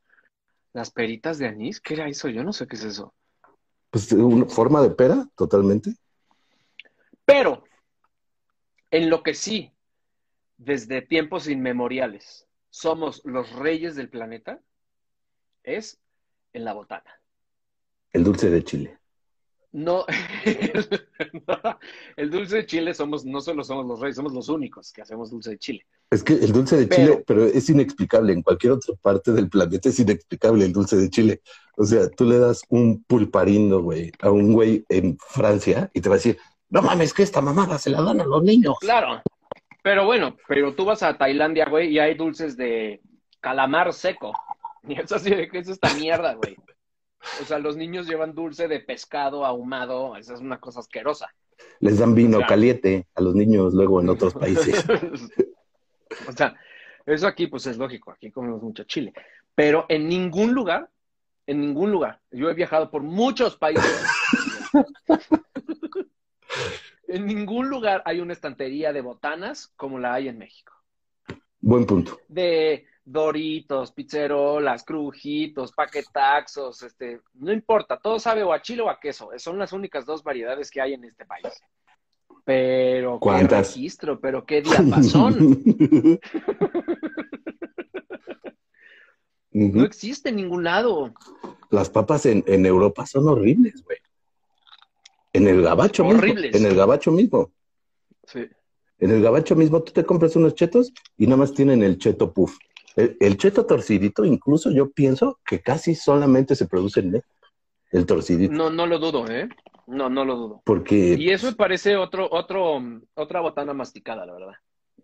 ¿Las 0.73 0.91
peritas 0.91 1.39
de 1.39 1.47
anís? 1.47 1.81
¿Qué 1.81 1.95
era 1.95 2.09
eso? 2.09 2.29
Yo 2.29 2.43
no 2.43 2.53
sé 2.53 2.67
qué 2.67 2.77
es 2.77 2.85
eso. 2.85 3.15
Pues 3.91 4.11
una 4.11 4.47
forma 4.47 4.83
de 4.83 4.91
pera, 4.91 5.29
totalmente. 5.37 5.95
Pero, 7.25 7.63
en 8.95 9.11
lo 9.11 9.25
que 9.25 9.35
sí, 9.35 9.73
desde 10.57 11.03
tiempos 11.03 11.49
inmemoriales, 11.49 12.47
somos 12.71 13.23
los 13.25 13.53
reyes 13.53 13.97
del 13.97 14.09
planeta, 14.09 14.61
es 15.65 15.99
en 16.53 16.65
la 16.65 16.75
botana. 16.75 17.21
El 18.13 18.23
dulce 18.23 18.51
de 18.51 18.63
chile. 18.63 18.97
No, 19.73 20.07
el 22.17 22.31
dulce 22.31 22.59
de 22.59 22.67
chile 22.67 22.95
somos, 22.95 23.25
no 23.25 23.41
solo 23.41 23.65
somos 23.65 23.85
los 23.85 23.99
reyes, 23.99 24.15
somos 24.15 24.33
los 24.33 24.49
únicos 24.49 24.93
que 24.93 25.03
hacemos 25.03 25.33
dulce 25.33 25.51
de 25.51 25.59
chile. 25.59 25.85
Es 26.09 26.23
que 26.23 26.35
el 26.35 26.53
dulce 26.53 26.77
de 26.77 26.87
Pero- 26.87 27.15
chile, 27.15 27.25
pero 27.27 27.47
es 27.47 27.69
inexplicable. 27.69 28.33
En 28.33 28.43
cualquier 28.43 28.75
otra 28.75 28.95
parte 28.95 29.33
del 29.33 29.49
planeta 29.49 29.89
es 29.89 29.99
inexplicable 29.99 30.67
el 30.67 30.73
dulce 30.73 30.97
de 30.97 31.11
chile. 31.11 31.43
O 31.77 31.85
sea, 31.85 32.09
tú 32.09 32.27
le 32.27 32.39
das 32.39 32.63
un 32.69 33.03
pulparindo, 33.03 33.83
güey, 33.83 34.13
a 34.21 34.31
un 34.31 34.53
güey 34.53 34.85
en 34.89 35.19
Francia 35.19 35.91
y 35.93 36.01
te 36.01 36.09
va 36.09 36.15
a 36.15 36.19
decir, 36.19 36.39
no 36.71 36.83
mames, 36.83 37.13
que 37.13 37.23
esta 37.23 37.41
mamada 37.41 37.79
se 37.79 37.91
la 37.91 38.03
dan 38.03 38.21
a 38.21 38.25
los 38.25 38.43
niños. 38.43 38.77
Claro, 38.81 39.23
pero 39.83 40.07
bueno, 40.07 40.37
pero 40.49 40.75
tú 40.75 40.87
vas 40.87 41.03
a 41.03 41.19
Tailandia, 41.19 41.67
güey, 41.67 41.91
y 41.91 41.99
hay 41.99 42.15
dulces 42.15 42.57
de 42.57 43.01
calamar 43.41 43.93
seco. 43.93 44.33
Y 44.87 45.01
es 45.01 45.11
así 45.13 45.31
de 45.31 45.49
que 45.49 45.61
es 45.61 45.69
esta 45.71 45.95
mierda, 45.95 46.35
güey. 46.35 46.57
O 47.41 47.45
sea, 47.47 47.59
los 47.59 47.75
niños 47.75 48.07
llevan 48.07 48.35
dulce 48.35 48.69
de 48.69 48.81
pescado 48.81 49.47
ahumado, 49.47 50.15
esa 50.17 50.35
es 50.35 50.41
una 50.41 50.61
cosa 50.61 50.81
asquerosa. 50.81 51.35
Les 51.81 51.99
dan 51.99 52.15
vino 52.15 52.41
caliente 52.47 53.07
a 53.15 53.23
los 53.23 53.35
niños 53.35 53.73
luego 53.73 54.03
en 54.03 54.11
otros 54.11 54.35
países. 54.35 54.85
o 56.29 56.33
sea, 56.33 56.55
eso 57.07 57.27
aquí 57.27 57.47
pues 57.47 57.67
es 57.67 57.79
lógico, 57.79 58.11
aquí 58.11 58.31
comemos 58.31 58.63
mucho 58.63 58.85
chile. 58.85 59.15
Pero 59.55 59.87
en 59.89 60.07
ningún 60.07 60.53
lugar, 60.53 60.91
en 61.47 61.61
ningún 61.61 61.91
lugar, 61.91 62.21
yo 62.31 62.51
he 62.51 62.55
viajado 62.55 62.91
por 62.91 63.03
muchos 63.03 63.57
países. 63.57 64.07
En 67.15 67.27
ningún 67.27 67.69
lugar 67.69 68.03
hay 68.07 68.19
una 68.19 68.33
estantería 68.33 68.93
de 68.93 69.01
botanas 69.01 69.73
como 69.77 70.01
la 70.01 70.15
hay 70.15 70.27
en 70.27 70.37
México. 70.37 70.73
Buen 71.61 71.87
punto. 71.87 72.19
De 72.27 72.87
Doritos, 73.05 73.93
pizzerolas, 73.93 74.83
crujitos, 74.83 75.71
paquetaxos, 75.71 76.83
este, 76.83 77.21
no 77.35 77.53
importa, 77.53 78.01
todo 78.01 78.19
sabe 78.19 78.43
o 78.43 78.53
a 78.53 78.61
chile 78.61 78.83
o 78.83 78.91
a 78.91 78.99
queso. 78.99 79.31
Son 79.37 79.57
las 79.61 79.73
únicas 79.73 80.05
dos 80.05 80.25
variedades 80.25 80.73
que 80.73 80.81
hay 80.81 80.95
en 80.95 81.05
este 81.05 81.25
país. 81.25 81.47
Pero 82.45 83.21
¿Cuántas? 83.21 83.69
qué 83.69 83.75
registro, 83.75 84.19
pero 84.19 84.45
qué 84.45 84.63
diapasón. 84.63 85.63
No 89.57 89.85
existe 89.85 90.31
en 90.31 90.35
ningún 90.35 90.65
lado. 90.65 91.15
Las 91.71 91.89
papas 91.89 92.27
en, 92.27 92.43
en 92.49 92.67
Europa 92.67 93.07
son 93.07 93.29
horribles, 93.29 93.85
güey. 93.85 93.99
En 95.35 95.47
el 95.49 95.61
gabacho 95.63 96.07
Horribles. 96.07 96.53
mismo. 96.53 96.59
En 96.59 96.73
el 96.73 96.77
gabacho 96.77 97.11
mismo. 97.11 97.53
Sí. 98.27 98.47
En 98.99 99.11
el 99.11 99.23
gabacho 99.23 99.55
mismo 99.57 99.83
tú 99.83 99.93
te 99.93 100.05
compras 100.05 100.35
unos 100.37 100.55
chetos 100.55 100.93
y 101.19 101.27
nada 101.27 101.37
más 101.37 101.53
tienen 101.53 101.83
el 101.83 101.99
cheto 101.99 102.33
puff. 102.33 102.57
El, 102.97 103.17
el 103.21 103.37
cheto 103.37 103.67
torcidito, 103.67 104.25
incluso 104.25 104.71
yo 104.71 104.91
pienso 104.91 105.39
que 105.45 105.61
casi 105.61 105.95
solamente 105.95 106.55
se 106.55 106.67
produce 106.67 107.01
en 107.01 107.11
México. 107.11 107.29
El 107.91 108.07
torcidito. 108.07 108.55
No, 108.55 108.71
no 108.71 108.87
lo 108.87 108.99
dudo, 108.99 109.27
¿eh? 109.29 109.49
No, 109.87 110.09
no 110.09 110.25
lo 110.25 110.37
dudo. 110.37 110.63
Porque, 110.65 111.17
Y 111.19 111.29
eso 111.31 111.49
me 111.49 111.55
parece 111.55 111.97
otro, 111.97 112.27
otro, 112.31 112.81
otra 113.15 113.41
botana 113.41 113.75
masticada, 113.75 114.25
la 114.25 114.33
verdad. 114.33 114.53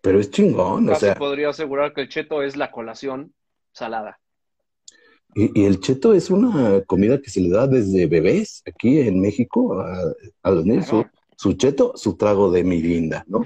pero 0.01 0.19
es 0.19 0.31
chingón, 0.31 0.89
o 0.89 0.93
Casi 0.93 1.07
sea, 1.07 1.15
podría 1.17 1.51
asegurar 1.51 1.93
que 1.93 2.01
el 2.03 2.09
cheto 2.09 2.43
es 2.43 2.57
la 2.57 2.71
colación 2.71 3.35
salada. 3.73 4.19
Y, 5.35 5.61
y 5.61 5.65
el 5.65 5.81
cheto 5.81 6.13
es 6.13 6.31
una 6.31 6.83
comida 6.83 7.21
que 7.21 7.31
se 7.31 7.41
le 7.41 7.51
da 7.51 7.67
desde 7.67 8.07
bebés 8.07 8.63
aquí 8.67 9.01
en 9.01 9.21
México 9.21 9.81
a, 9.81 10.13
a 10.43 10.51
los 10.51 10.65
niños. 10.65 10.87
Su, 10.87 11.05
su 11.37 11.55
cheto, 11.55 11.93
su 11.97 12.17
trago 12.19 12.51
de 12.51 12.65
mirinda, 12.65 13.25
¿no? 13.27 13.45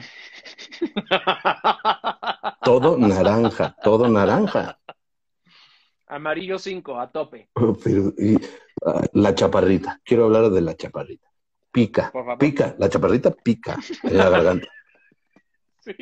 Todo 2.64 2.98
naranja, 2.98 3.76
todo 3.84 4.08
naranja. 4.08 4.80
Amarillo 6.06 6.58
5, 6.58 6.98
a 6.98 7.12
tope. 7.12 7.50
Pero, 7.84 8.12
y, 8.18 8.36
ah, 8.84 9.02
la 9.12 9.34
chaparrita, 9.34 10.00
quiero 10.04 10.24
hablar 10.24 10.50
de 10.50 10.60
la 10.60 10.74
chaparrita. 10.74 11.28
Pica, 11.70 12.12
pica, 12.38 12.74
la 12.78 12.88
chaparrita 12.88 13.30
pica 13.30 13.78
en 14.02 14.16
la 14.16 14.28
garganta. 14.28 14.66
Sí. 15.84 15.92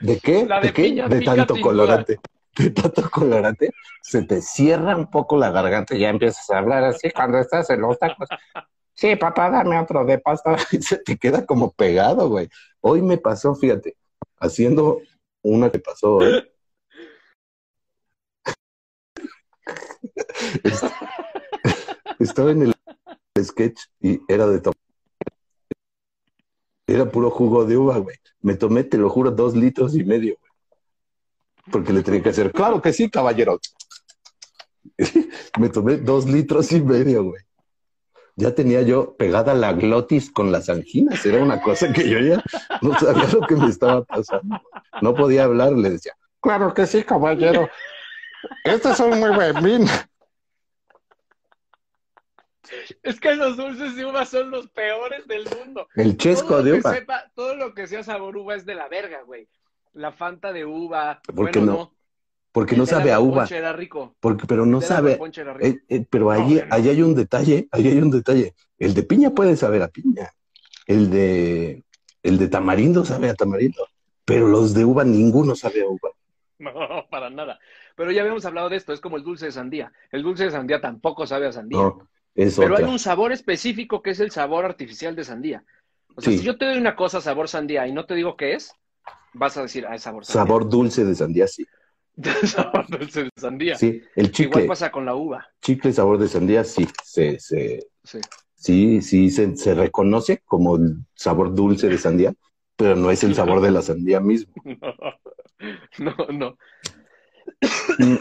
¿De 0.00 0.18
qué? 0.18 0.46
La 0.46 0.58
de 0.58 0.68
¿De 0.68 0.72
qué? 0.72 0.90
de 1.06 1.20
tanto 1.20 1.60
colorante. 1.60 2.18
De 2.56 2.70
tanto 2.70 3.08
colorante, 3.10 3.70
se 4.02 4.22
te 4.24 4.42
cierra 4.42 4.94
un 4.96 5.10
poco 5.10 5.36
la 5.38 5.50
garganta 5.50 5.94
y 5.94 6.00
ya 6.00 6.10
empiezas 6.10 6.48
a 6.50 6.58
hablar 6.58 6.84
así 6.84 7.10
cuando 7.10 7.38
estás 7.38 7.70
en 7.70 7.80
los 7.80 7.98
tacos. 7.98 8.28
Sí, 8.94 9.16
papá, 9.16 9.48
dame 9.50 9.78
otro 9.78 10.04
de 10.04 10.18
pasta. 10.18 10.56
Y 10.72 10.82
se 10.82 10.98
te 10.98 11.16
queda 11.16 11.46
como 11.46 11.72
pegado, 11.72 12.28
güey. 12.28 12.48
Hoy 12.80 13.00
me 13.02 13.16
pasó, 13.16 13.54
fíjate, 13.54 13.96
haciendo 14.38 15.00
una 15.42 15.70
que 15.70 15.78
pasó 15.78 16.16
hoy. 16.16 16.44
Est- 20.64 20.84
Estaba 22.18 22.52
en 22.52 22.62
el 22.62 22.74
sketch 23.44 23.80
y 24.00 24.20
era 24.28 24.46
de 24.46 24.60
top. 24.60 24.74
Era 26.86 27.10
puro 27.10 27.30
jugo 27.30 27.64
de 27.64 27.76
uva, 27.76 27.98
güey. 27.98 28.16
Me 28.40 28.54
tomé, 28.54 28.84
te 28.84 28.98
lo 28.98 29.08
juro, 29.08 29.30
dos 29.30 29.54
litros 29.56 29.96
y 29.96 30.04
medio, 30.04 30.36
güey. 30.38 30.51
Porque 31.70 31.92
le 31.92 32.02
tenía 32.02 32.22
que 32.22 32.30
hacer, 32.30 32.50
claro 32.52 32.82
que 32.82 32.92
sí, 32.92 33.08
caballero. 33.10 33.60
Me 35.58 35.68
tomé 35.68 35.96
dos 35.98 36.26
litros 36.26 36.72
y 36.72 36.80
medio, 36.80 37.24
güey. 37.24 37.42
Ya 38.34 38.54
tenía 38.54 38.80
yo 38.82 39.14
pegada 39.16 39.52
la 39.54 39.72
glotis 39.74 40.30
con 40.30 40.50
las 40.50 40.68
anginas. 40.70 41.24
Era 41.26 41.42
una 41.42 41.60
cosa 41.60 41.92
que 41.92 42.08
yo 42.08 42.18
ya 42.18 42.42
no 42.80 42.98
sabía 42.98 43.28
lo 43.28 43.46
que 43.46 43.54
me 43.56 43.68
estaba 43.68 44.02
pasando. 44.04 44.58
No 45.02 45.14
podía 45.14 45.44
hablar, 45.44 45.72
le 45.72 45.90
decía, 45.90 46.14
claro 46.40 46.72
que 46.72 46.86
sí, 46.86 47.04
caballero. 47.04 47.68
Estos 48.64 48.96
son 48.96 49.20
muy 49.20 49.30
buenos. 49.34 49.90
Es 53.02 53.20
que 53.20 53.34
los 53.36 53.56
dulces 53.58 53.96
de 53.96 54.06
uva 54.06 54.24
son 54.24 54.50
los 54.50 54.66
peores 54.68 55.26
del 55.26 55.46
mundo. 55.58 55.86
El 55.94 56.16
chesco 56.16 56.48
todo 56.48 56.62
de 56.62 56.72
uva. 56.80 56.94
sepa- 56.94 57.30
todo 57.34 57.54
lo 57.54 57.74
que 57.74 57.86
sea 57.86 58.02
sabor 58.02 58.36
uva 58.36 58.54
es 58.54 58.64
de 58.64 58.74
la 58.74 58.88
verga, 58.88 59.22
güey. 59.22 59.46
La 59.94 60.12
Fanta 60.12 60.52
de 60.52 60.64
uva. 60.64 61.20
¿Por 61.34 61.50
qué 61.50 61.58
bueno, 61.58 61.72
no? 61.72 61.94
Porque 62.52 62.76
no 62.76 62.84
sabe 62.86 63.12
a 63.12 63.20
uva. 63.20 63.46
era 63.50 63.72
rico. 63.72 64.14
Porque, 64.20 64.46
pero 64.46 64.66
no 64.66 64.80
sabe. 64.80 65.12
aguaponche 65.14 65.40
era 65.40 65.54
rico. 65.54 65.66
Eh, 65.66 65.82
eh, 65.88 66.06
pero 66.08 66.30
allí, 66.30 66.56
no. 66.56 66.62
allí 66.74 66.88
hay 66.90 67.02
un 67.02 67.14
detalle, 67.14 67.68
allí 67.72 67.88
hay 67.88 67.98
un 67.98 68.10
detalle. 68.10 68.54
El 68.78 68.94
de 68.94 69.02
piña 69.04 69.30
puede 69.30 69.56
saber 69.56 69.82
a 69.82 69.88
piña. 69.88 70.30
El 70.86 71.10
de, 71.10 71.84
el 72.22 72.38
de 72.38 72.48
tamarindo 72.48 73.04
sabe 73.04 73.30
a 73.30 73.34
tamarindo. 73.34 73.86
Pero 74.24 74.48
los 74.48 74.74
de 74.74 74.84
uva, 74.84 75.04
ninguno 75.04 75.54
sabe 75.54 75.82
a 75.82 75.86
uva. 75.86 76.10
No, 76.58 77.08
para 77.10 77.28
nada. 77.28 77.58
Pero 77.96 78.12
ya 78.12 78.20
habíamos 78.20 78.44
hablado 78.44 78.68
de 78.68 78.76
esto, 78.76 78.92
es 78.92 79.00
como 79.00 79.16
el 79.16 79.24
dulce 79.24 79.46
de 79.46 79.52
sandía. 79.52 79.92
El 80.12 80.22
dulce 80.22 80.44
de 80.44 80.52
sandía 80.52 80.80
tampoco 80.80 81.26
sabe 81.26 81.48
a 81.48 81.52
sandía. 81.52 81.76
No, 81.78 82.08
es 82.36 82.56
Pero 82.56 82.74
otra. 82.74 82.86
hay 82.86 82.92
un 82.92 83.00
sabor 83.00 83.32
específico 83.32 84.00
que 84.00 84.10
es 84.10 84.20
el 84.20 84.30
sabor 84.30 84.64
artificial 84.64 85.16
de 85.16 85.24
sandía. 85.24 85.64
O 86.14 86.20
sea, 86.20 86.32
Sí. 86.32 86.38
si 86.38 86.44
yo 86.44 86.56
te 86.56 86.66
doy 86.66 86.78
una 86.78 86.94
cosa 86.94 87.20
sabor 87.20 87.48
sandía 87.48 87.88
y 87.88 87.92
no 87.92 88.06
te 88.06 88.14
digo 88.14 88.36
qué 88.36 88.54
es, 88.54 88.76
vas 89.34 89.56
a 89.56 89.62
decir, 89.62 89.86
ah, 89.86 89.94
es 89.94 90.02
sabor 90.02 90.24
sandía. 90.24 90.42
Sabor 90.44 90.68
dulce 90.68 91.04
de 91.04 91.14
sandía, 91.14 91.46
sí. 91.46 91.66
sabor 92.46 92.86
dulce 92.88 93.24
de 93.24 93.30
sandía. 93.36 93.76
Sí, 93.76 94.02
el 94.16 94.26
Igual 94.26 94.32
chicle, 94.32 94.64
pasa 94.64 94.90
con 94.90 95.04
la 95.04 95.14
uva. 95.14 95.46
chicle 95.60 95.92
sabor 95.92 96.18
de 96.18 96.28
sandía, 96.28 96.64
sí, 96.64 96.86
se, 97.04 97.38
se, 97.40 97.80
Sí. 98.04 98.18
sí, 98.54 99.02
sí, 99.02 99.30
se, 99.30 99.56
se 99.56 99.74
reconoce 99.74 100.42
como 100.44 100.76
el 100.76 100.96
sabor 101.14 101.54
dulce 101.54 101.88
de 101.88 101.98
sandía, 101.98 102.34
pero 102.76 102.96
no 102.96 103.10
es 103.10 103.22
el 103.24 103.34
sabor 103.34 103.60
de 103.60 103.70
la 103.70 103.82
sandía 103.82 104.20
mismo. 104.20 104.52
No, 105.98 106.16
no. 106.32 106.56
Mm. 107.98 108.16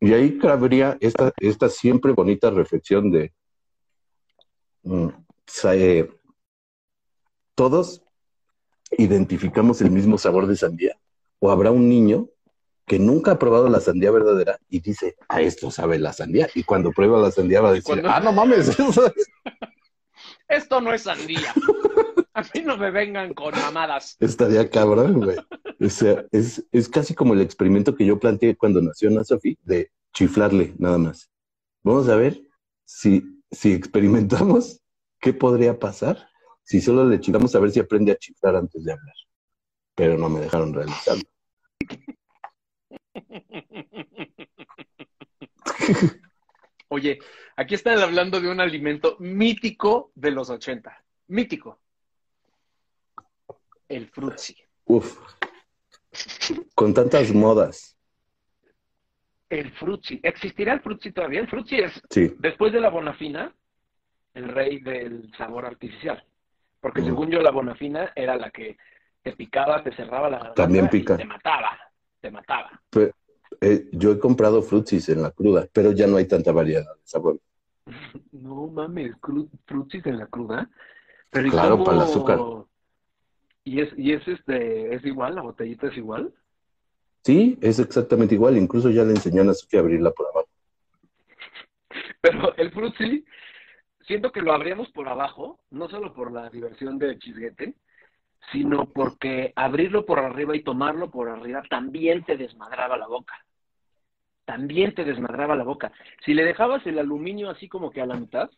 Y 0.00 0.12
ahí 0.12 0.36
cabría 0.36 0.98
esta, 1.00 1.32
esta 1.38 1.70
siempre 1.70 2.12
bonita 2.12 2.50
reflexión 2.50 3.10
de 3.10 3.32
mm, 4.82 5.08
eh, 5.72 6.10
todos 7.54 8.02
identificamos 8.98 9.80
el 9.80 9.90
mismo 9.90 10.18
sabor 10.18 10.46
de 10.46 10.56
sandía. 10.56 10.96
O 11.38 11.50
habrá 11.50 11.70
un 11.70 11.88
niño 11.88 12.28
que 12.86 12.98
nunca 12.98 13.32
ha 13.32 13.38
probado 13.38 13.68
la 13.68 13.80
sandía 13.80 14.10
verdadera 14.10 14.58
y 14.68 14.80
dice, 14.80 15.16
a 15.28 15.40
esto 15.40 15.70
sabe 15.70 15.98
la 15.98 16.12
sandía. 16.12 16.48
Y 16.54 16.62
cuando 16.64 16.90
prueba 16.92 17.20
la 17.20 17.30
sandía 17.30 17.60
va 17.60 17.70
a 17.70 17.72
decir, 17.72 17.84
Cuando- 17.86 18.10
ah, 18.10 18.20
no 18.20 18.32
mames, 18.32 18.68
eso 18.78 19.06
es- 19.06 19.28
Esto 20.48 20.80
no 20.80 20.92
es 20.92 21.02
sandía. 21.02 21.52
A 22.34 22.42
mí 22.42 22.60
no 22.64 22.76
me 22.76 22.90
vengan 22.90 23.34
con 23.34 23.52
mamadas. 23.54 24.16
estaría 24.20 24.68
cabrón, 24.70 25.20
güey. 25.20 25.36
O 25.80 25.88
sea, 25.90 26.24
es, 26.32 26.64
es 26.72 26.88
casi 26.88 27.14
como 27.14 27.34
el 27.34 27.40
experimento 27.40 27.94
que 27.94 28.06
yo 28.06 28.18
planteé 28.18 28.56
cuando 28.56 28.80
nació 28.80 29.08
Ana 29.10 29.24
Sofi 29.24 29.58
de 29.64 29.90
chiflarle 30.12 30.74
nada 30.78 30.98
más. 30.98 31.28
Vamos 31.82 32.08
a 32.08 32.16
ver 32.16 32.40
si, 32.84 33.22
si 33.50 33.72
experimentamos 33.72 34.80
qué 35.20 35.32
podría 35.32 35.78
pasar 35.78 36.28
si 36.62 36.80
solo 36.80 37.04
le 37.06 37.20
chiflamos 37.20 37.54
a 37.54 37.60
ver 37.60 37.70
si 37.70 37.80
aprende 37.80 38.12
a 38.12 38.16
chiflar 38.16 38.56
antes 38.56 38.84
de 38.84 38.92
hablar. 38.92 39.14
Pero 39.94 40.16
no 40.16 40.28
me 40.28 40.40
dejaron 40.40 40.72
realizarlo. 40.72 41.22
Oye, 46.88 47.18
aquí 47.56 47.74
están 47.74 47.98
hablando 47.98 48.40
de 48.40 48.50
un 48.50 48.60
alimento 48.60 49.16
mítico 49.18 50.12
de 50.14 50.30
los 50.30 50.50
80. 50.50 51.04
Mítico. 51.28 51.80
El 53.88 54.08
frutzi. 54.10 54.56
Uf. 54.84 55.18
Con 56.74 56.92
tantas 56.92 57.32
modas. 57.32 57.96
El 59.48 59.72
frutzi. 59.72 60.20
¿Existirá 60.22 60.74
el 60.74 60.80
frutzi 60.80 61.12
todavía? 61.12 61.40
El 61.40 61.48
frutzi 61.48 61.76
es, 61.76 62.00
Sí. 62.10 62.34
después 62.38 62.72
de 62.72 62.80
la 62.80 62.90
bonafina, 62.90 63.54
el 64.34 64.48
rey 64.48 64.80
del 64.80 65.30
sabor 65.36 65.66
artificial. 65.66 66.26
Porque 66.82 67.00
Mm. 67.00 67.04
según 67.06 67.30
yo, 67.30 67.40
la 67.40 67.52
bonafina 67.52 68.12
era 68.14 68.36
la 68.36 68.50
que 68.50 68.76
te 69.22 69.32
picaba, 69.32 69.82
te 69.84 69.94
cerraba 69.94 70.28
la 70.28 70.38
garganta 70.38 70.62
También 70.64 70.84
y 70.86 70.88
pica. 70.88 71.16
te 71.16 71.24
mataba. 71.24 71.78
Te 72.20 72.30
mataba. 72.30 72.82
Eh, 73.60 73.88
yo 73.92 74.10
he 74.12 74.18
comprado 74.18 74.62
frutsis 74.62 75.08
en 75.10 75.22
la 75.22 75.30
cruda, 75.30 75.68
pero 75.72 75.92
ya 75.92 76.06
no 76.08 76.16
hay 76.16 76.26
tanta 76.26 76.50
variedad 76.52 76.82
de 76.82 77.00
sabor. 77.04 77.38
No 78.32 78.66
mames, 78.66 79.14
frutsis 79.66 80.04
en 80.06 80.18
la 80.18 80.26
cruda. 80.26 80.68
Pero 81.30 81.46
¿y 81.46 81.50
Claro, 81.50 81.72
cómo- 81.72 81.84
para 81.84 81.96
el 81.98 82.02
azúcar. 82.02 82.40
¿Y 83.64 83.80
es, 83.80 83.96
y 83.96 84.12
es 84.12 84.26
este, 84.26 84.92
es 84.94 85.04
igual? 85.04 85.36
¿La 85.36 85.42
botellita 85.42 85.86
es 85.86 85.96
igual? 85.96 86.34
Sí, 87.24 87.56
es 87.60 87.78
exactamente 87.78 88.34
igual. 88.34 88.56
Incluso 88.56 88.90
ya 88.90 89.04
le 89.04 89.10
enseñó 89.12 89.48
a 89.48 89.54
Sofía 89.54 89.78
a 89.78 89.82
abrirla 89.82 90.10
por 90.10 90.26
abajo. 90.26 90.48
Pero 92.20 92.56
el 92.56 92.72
frutzi, 92.72 93.24
siento 94.12 94.30
que 94.30 94.42
lo 94.42 94.52
abríamos 94.52 94.90
por 94.90 95.08
abajo, 95.08 95.58
no 95.70 95.88
solo 95.88 96.12
por 96.12 96.32
la 96.32 96.50
diversión 96.50 96.98
del 96.98 97.18
chisguete, 97.18 97.74
sino 98.52 98.84
porque 98.84 99.54
abrirlo 99.56 100.04
por 100.04 100.18
arriba 100.18 100.54
y 100.54 100.62
tomarlo 100.62 101.10
por 101.10 101.30
arriba 101.30 101.62
también 101.70 102.22
te 102.22 102.36
desmadraba 102.36 102.98
la 102.98 103.06
boca. 103.06 103.34
También 104.44 104.94
te 104.94 105.04
desmadraba 105.04 105.56
la 105.56 105.64
boca. 105.64 105.92
Si 106.26 106.34
le 106.34 106.44
dejabas 106.44 106.86
el 106.86 106.98
aluminio 106.98 107.48
así 107.48 107.70
como 107.70 107.90
que 107.90 108.02
a 108.02 108.06
la 108.06 108.16
mitad, 108.16 108.50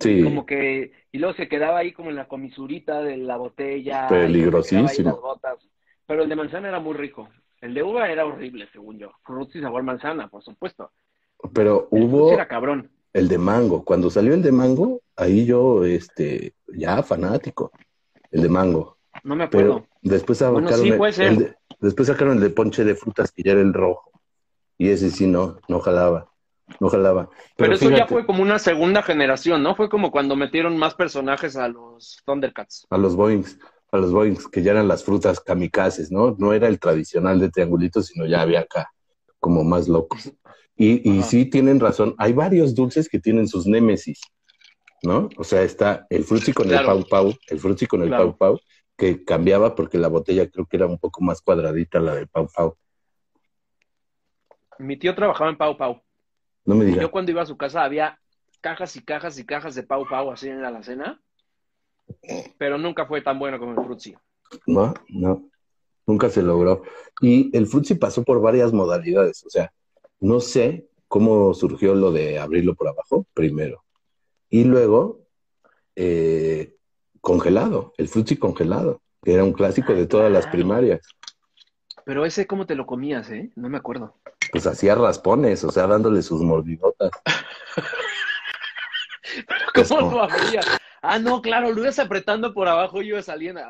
Sí, 0.00 0.22
Como 0.24 0.44
que, 0.44 0.92
y 1.12 1.18
luego 1.18 1.34
se 1.36 1.48
quedaba 1.48 1.78
ahí 1.78 1.92
como 1.92 2.10
en 2.10 2.16
la 2.16 2.26
comisurita 2.26 3.00
de 3.00 3.16
la 3.16 3.36
botella. 3.36 4.06
y 4.06 4.08
Peligrosísimo. 4.08 5.10
las 5.10 5.20
gotas. 5.20 5.58
Pero 6.06 6.22
el 6.24 6.28
de 6.28 6.36
manzana 6.36 6.68
era 6.68 6.80
muy 6.80 6.94
rico. 6.94 7.28
El 7.60 7.74
de 7.74 7.82
uva 7.84 8.10
era 8.10 8.26
horrible, 8.26 8.68
según 8.72 8.98
yo. 8.98 9.12
Frutti 9.22 9.60
sabor 9.60 9.84
manzana, 9.84 10.26
por 10.28 10.42
supuesto. 10.42 10.90
pero 11.52 11.88
El 11.92 12.02
hubo 12.02 12.32
era 12.32 12.48
cabrón. 12.48 12.90
El 13.14 13.28
de 13.28 13.38
mango. 13.38 13.84
Cuando 13.84 14.10
salió 14.10 14.34
el 14.34 14.42
de 14.42 14.52
mango, 14.52 15.00
ahí 15.16 15.46
yo, 15.46 15.84
este, 15.84 16.54
ya 16.66 17.02
fanático. 17.02 17.72
El 18.30 18.42
de 18.42 18.48
mango. 18.50 18.98
No 19.22 19.36
me 19.36 19.44
acuerdo. 19.44 19.86
Pero 19.86 19.88
después 20.02 20.38
sacaron, 20.38 20.64
Bueno, 20.64 20.76
sí, 20.76 20.88
el- 20.90 20.96
puede 20.98 21.12
ser. 21.12 21.26
el 21.28 21.38
de, 21.38 21.56
después 21.80 22.08
sacaron 22.08 22.34
el 22.34 22.40
de 22.42 22.50
ponche 22.50 22.84
de 22.84 22.94
frutas 22.96 23.32
que 23.32 23.42
ya 23.42 23.52
era 23.52 23.60
el 23.62 23.72
rojo. 23.72 24.10
Y 24.76 24.88
ese 24.90 25.10
sí 25.10 25.26
no, 25.26 25.58
no 25.68 25.80
jalaba. 25.80 26.30
No 26.80 26.88
jalaba. 26.88 27.28
Pero, 27.56 27.74
eso 27.74 27.90
ya 27.90 28.06
fue 28.06 28.26
como 28.26 28.42
una 28.42 28.58
segunda 28.58 29.02
generación, 29.02 29.62
¿no? 29.62 29.76
Fue 29.76 29.88
como 29.88 30.10
cuando 30.10 30.34
metieron 30.34 30.76
más 30.76 30.94
personajes 30.94 31.56
a 31.56 31.68
los 31.68 32.20
Thundercats. 32.26 32.86
A 32.90 32.96
los 32.98 33.14
Boeings, 33.14 33.58
a 33.92 33.98
los 33.98 34.10
Boeings, 34.10 34.48
que 34.48 34.62
ya 34.62 34.72
eran 34.72 34.88
las 34.88 35.04
frutas 35.04 35.38
kamikazes, 35.40 36.10
¿no? 36.10 36.34
No 36.38 36.52
era 36.52 36.66
el 36.66 36.80
tradicional 36.80 37.38
de 37.38 37.50
triangulitos, 37.50 38.06
sino 38.06 38.26
ya 38.26 38.40
había 38.40 38.60
acá, 38.60 38.90
como 39.38 39.62
más 39.62 39.86
locos. 39.88 40.32
Y, 40.76 41.08
y 41.08 41.22
sí 41.22 41.46
tienen 41.46 41.78
razón, 41.80 42.14
hay 42.18 42.32
varios 42.32 42.74
dulces 42.74 43.08
que 43.08 43.20
tienen 43.20 43.46
sus 43.46 43.66
némesis, 43.66 44.20
¿no? 45.02 45.28
O 45.36 45.44
sea, 45.44 45.62
está 45.62 46.06
el 46.10 46.24
frutzi 46.24 46.52
con 46.52 46.66
Claro. 46.68 46.92
el 46.92 47.04
pau 47.04 47.08
pau, 47.08 47.34
el 47.48 47.58
frutzi 47.60 47.86
con 47.86 48.02
el 48.02 48.08
Claro. 48.08 48.36
pau 48.36 48.36
pau, 48.56 48.60
que 48.96 49.24
cambiaba 49.24 49.74
porque 49.74 49.98
la 49.98 50.08
botella 50.08 50.48
creo 50.50 50.66
que 50.66 50.76
era 50.76 50.86
un 50.86 50.98
poco 50.98 51.22
más 51.22 51.40
cuadradita 51.42 52.00
la 52.00 52.14
del 52.16 52.28
pau 52.28 52.48
pau. 52.54 52.76
Mi 54.78 54.96
tío 54.96 55.14
trabajaba 55.14 55.50
en 55.50 55.56
Pau 55.56 55.76
Pau. 55.76 56.02
No 56.64 56.74
me 56.74 56.84
digas. 56.84 57.00
yo 57.02 57.10
cuando 57.10 57.30
iba 57.30 57.42
a 57.42 57.46
su 57.46 57.56
casa 57.56 57.84
había 57.84 58.18
cajas 58.60 58.96
y 58.96 59.04
cajas 59.04 59.38
y 59.38 59.44
cajas 59.46 59.74
de 59.76 59.82
Pau 59.84 60.04
Pau 60.08 60.30
así 60.32 60.48
en 60.48 60.62
la 60.62 60.68
alacena. 60.68 61.20
Pero 62.58 62.76
nunca 62.78 63.06
fue 63.06 63.22
tan 63.22 63.38
bueno 63.38 63.58
como 63.58 63.72
el 63.78 63.84
Fruitsy. 63.86 64.14
No, 64.66 64.92
no, 65.08 65.48
nunca 66.06 66.28
se 66.28 66.42
logró. 66.42 66.82
Y 67.20 67.56
el 67.56 67.66
frutzi 67.66 67.94
pasó 67.94 68.24
por 68.24 68.40
varias 68.40 68.72
modalidades, 68.72 69.44
o 69.46 69.50
sea, 69.50 69.72
no 70.24 70.40
sé 70.40 70.88
cómo 71.06 71.52
surgió 71.52 71.94
lo 71.94 72.10
de 72.10 72.38
abrirlo 72.38 72.74
por 72.74 72.88
abajo, 72.88 73.26
primero. 73.34 73.84
Y 74.48 74.64
luego, 74.64 75.20
eh, 75.96 76.76
congelado, 77.20 77.92
el 77.98 78.08
frutzi 78.08 78.36
congelado, 78.36 79.02
que 79.22 79.34
era 79.34 79.44
un 79.44 79.52
clásico 79.52 79.92
de 79.94 80.06
todas 80.06 80.32
las 80.32 80.44
Claro. 80.46 80.52
primarias. 80.56 81.06
Pero 82.06 82.24
ese, 82.24 82.46
¿cómo 82.46 82.64
te 82.66 82.74
lo 82.74 82.86
comías, 82.86 83.30
eh? 83.30 83.50
No 83.54 83.68
me 83.68 83.76
acuerdo. 83.76 84.16
Pues 84.50 84.66
hacía 84.66 84.94
raspones, 84.94 85.62
o 85.64 85.70
sea, 85.70 85.86
dándole 85.86 86.22
sus 86.22 86.42
mordidotas. 86.42 87.10
Pues 89.74 89.88
¿Cómo 89.88 90.10
lo 90.12 90.22
abrías? 90.22 90.64
Ah, 91.02 91.18
no, 91.18 91.42
claro, 91.42 91.72
lo 91.72 91.80
ibas 91.82 91.98
apretando 91.98 92.54
por 92.54 92.68
abajo 92.68 93.02
y 93.02 93.08
iba 93.08 93.20
saliendo. 93.20 93.60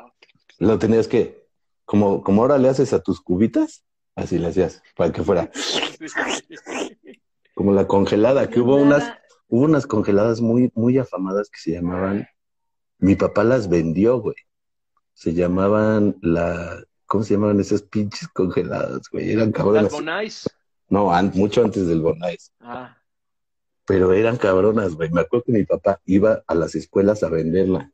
Lo 0.59 0.77
tenías 0.77 1.07
que, 1.07 1.47
como, 1.85 2.23
como 2.23 2.43
ahora 2.43 2.57
le 2.59 2.69
haces 2.69 2.93
a 2.93 3.01
tus 3.01 3.19
cubitas, 3.19 3.83
así 4.15 4.39
le 4.39 4.47
hacías, 4.47 4.81
para 4.95 5.11
que 5.11 5.23
fuera 5.23 5.51
como 7.53 7.73
la 7.73 7.87
congelada, 7.87 8.49
que 8.49 8.59
hubo 8.61 8.75
unas, 8.75 9.13
Hubo 9.47 9.65
unas 9.65 9.85
congeladas 9.85 10.41
muy, 10.41 10.71
muy 10.73 10.97
afamadas 10.97 11.51
que 11.51 11.59
se 11.59 11.71
llamaban, 11.73 12.27
mi 12.97 13.15
papá 13.15 13.43
las 13.43 13.69
vendió, 13.69 14.19
güey. 14.19 14.35
Se 15.13 15.35
llamaban 15.35 16.17
la, 16.21 16.83
¿cómo 17.05 17.23
se 17.23 17.35
llamaban 17.35 17.59
esas 17.59 17.83
pinches 17.83 18.27
congeladas, 18.29 19.01
güey? 19.11 19.33
Eran 19.33 19.51
Las 19.51 19.55
cabronas. 19.55 19.91
Bonais. 19.91 20.49
No, 20.89 21.13
an- 21.13 21.31
mucho 21.35 21.63
antes 21.63 21.85
del 21.85 22.01
Bonais. 22.01 22.51
Ah, 22.59 22.97
Pero 23.85 24.13
eran 24.13 24.37
cabronas, 24.37 24.95
güey. 24.95 25.11
Me 25.11 25.21
acuerdo 25.21 25.43
que 25.45 25.51
mi 25.51 25.63
papá 25.63 26.01
iba 26.05 26.43
a 26.47 26.55
las 26.55 26.73
escuelas 26.73 27.21
a 27.21 27.29
venderla. 27.29 27.91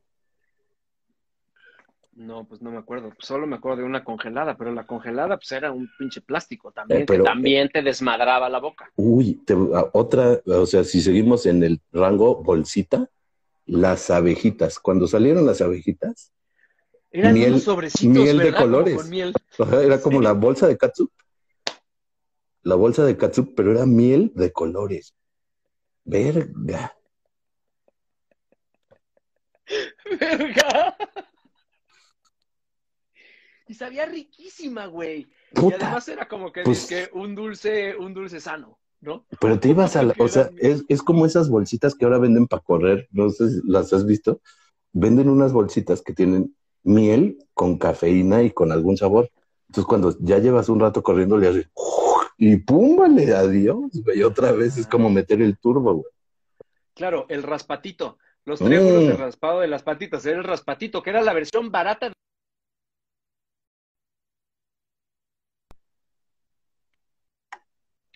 No, 2.22 2.44
pues 2.44 2.62
no 2.62 2.70
me 2.70 2.78
acuerdo. 2.78 3.12
Solo 3.18 3.46
me 3.46 3.56
acuerdo 3.56 3.78
de 3.78 3.84
una 3.84 4.04
congelada, 4.04 4.56
pero 4.56 4.72
la 4.72 4.86
congelada 4.86 5.36
pues 5.36 5.52
era 5.52 5.72
un 5.72 5.88
pinche 5.98 6.20
plástico 6.20 6.72
también, 6.72 7.02
Eh, 7.02 7.04
pero- 7.06 7.24
que 7.24 7.28
también 7.30 7.68
te 7.68 7.82
desmadraba 7.82 8.48
la 8.48 8.58
boca. 8.60 8.90
Uy, 8.96 9.34
te- 9.44 9.54
a- 9.54 9.90
otra, 9.92 10.40
o 10.46 10.66
sea, 10.66 10.84
si 10.84 11.00
seguimos 11.00 11.46
en 11.46 11.62
el 11.62 11.80
rango 11.92 12.42
bolsita, 12.42 13.08
las 13.66 14.10
abejitas. 14.10 14.78
Cuando 14.78 15.06
salieron 15.06 15.46
las 15.46 15.60
abejitas, 15.60 16.32
Eran 17.14 17.34
Miel- 17.34 17.50
unos 17.50 17.64
sobrecitos, 17.64 18.06
miel 18.10 18.38
de 18.38 18.44
¿verdad? 18.44 18.58
Como 18.60 18.70
colores. 18.72 19.08
miel. 19.10 19.34
Era 19.84 20.00
como 20.00 20.18
Sí. 20.18 20.24
la 20.24 20.32
bolsa 20.32 20.66
de 20.66 20.78
catsup. 20.78 21.10
La 22.62 22.74
bolsa 22.74 23.04
de 23.04 23.18
catsup, 23.18 23.52
pero 23.54 23.70
era 23.72 23.84
miel 23.84 24.32
de 24.34 24.50
colores. 24.50 25.14
Verga. 26.04 26.96
Verga. 30.20 30.96
Y 33.68 33.74
sabía 33.74 34.06
riquísima, 34.06 34.86
güey. 34.86 35.28
Y 35.52 35.54
Puta. 35.54 35.76
además 35.76 36.08
era 36.08 36.26
como 36.28 36.52
que, 36.52 36.62
Pues- 36.62 36.88
un 37.12 37.34
dulce, 37.34 37.96
un 37.96 38.12
dulce 38.14 38.40
sano, 38.40 38.78
¿no? 39.00 39.26
Pero 39.40 39.58
te 39.60 39.68
ibas 39.68 39.96
a 39.96 40.02
la, 40.02 40.14
o 40.18 40.28
sea, 40.28 40.50
es, 40.58 40.84
es 40.88 41.02
como 41.02 41.26
esas 41.26 41.48
bolsitas 41.48 41.94
que 41.94 42.04
ahora 42.04 42.18
venden 42.18 42.46
para 42.46 42.62
correr, 42.62 43.08
no 43.12 43.30
sé 43.30 43.48
si 43.50 43.60
las 43.64 43.92
has 43.92 44.04
visto. 44.06 44.40
Venden 44.92 45.28
unas 45.28 45.52
bolsitas 45.52 46.02
que 46.02 46.12
tienen 46.12 46.54
miel 46.82 47.38
con 47.54 47.78
cafeína 47.78 48.42
y 48.42 48.50
con 48.50 48.72
algún 48.72 48.96
sabor. 48.96 49.30
Entonces, 49.68 49.86
cuando 49.88 50.14
ya 50.20 50.38
llevas 50.38 50.68
un 50.68 50.80
rato 50.80 51.02
corriendo, 51.02 51.38
le 51.38 51.48
haces 51.48 51.68
y 52.36 52.56
pum, 52.56 52.96
vale, 52.96 53.32
adiós, 53.34 53.90
güey. 54.04 54.22
Otra 54.24 54.50
vez 54.52 54.76
es 54.76 54.86
como 54.86 55.08
meter 55.08 55.40
el 55.40 55.56
turbo, 55.58 55.92
güey. 55.94 56.06
Claro, 56.94 57.24
el 57.28 57.42
raspatito. 57.42 58.18
Los 58.44 58.58
triángulos 58.58 59.04
Mm. 59.04 59.06
de 59.06 59.16
raspado 59.16 59.60
de 59.60 59.68
las 59.68 59.82
patitas. 59.84 60.26
Era 60.26 60.38
el 60.38 60.44
raspatito, 60.44 61.02
que 61.02 61.10
era 61.10 61.22
la 61.22 61.32
versión 61.32 61.70
barata. 61.70 62.12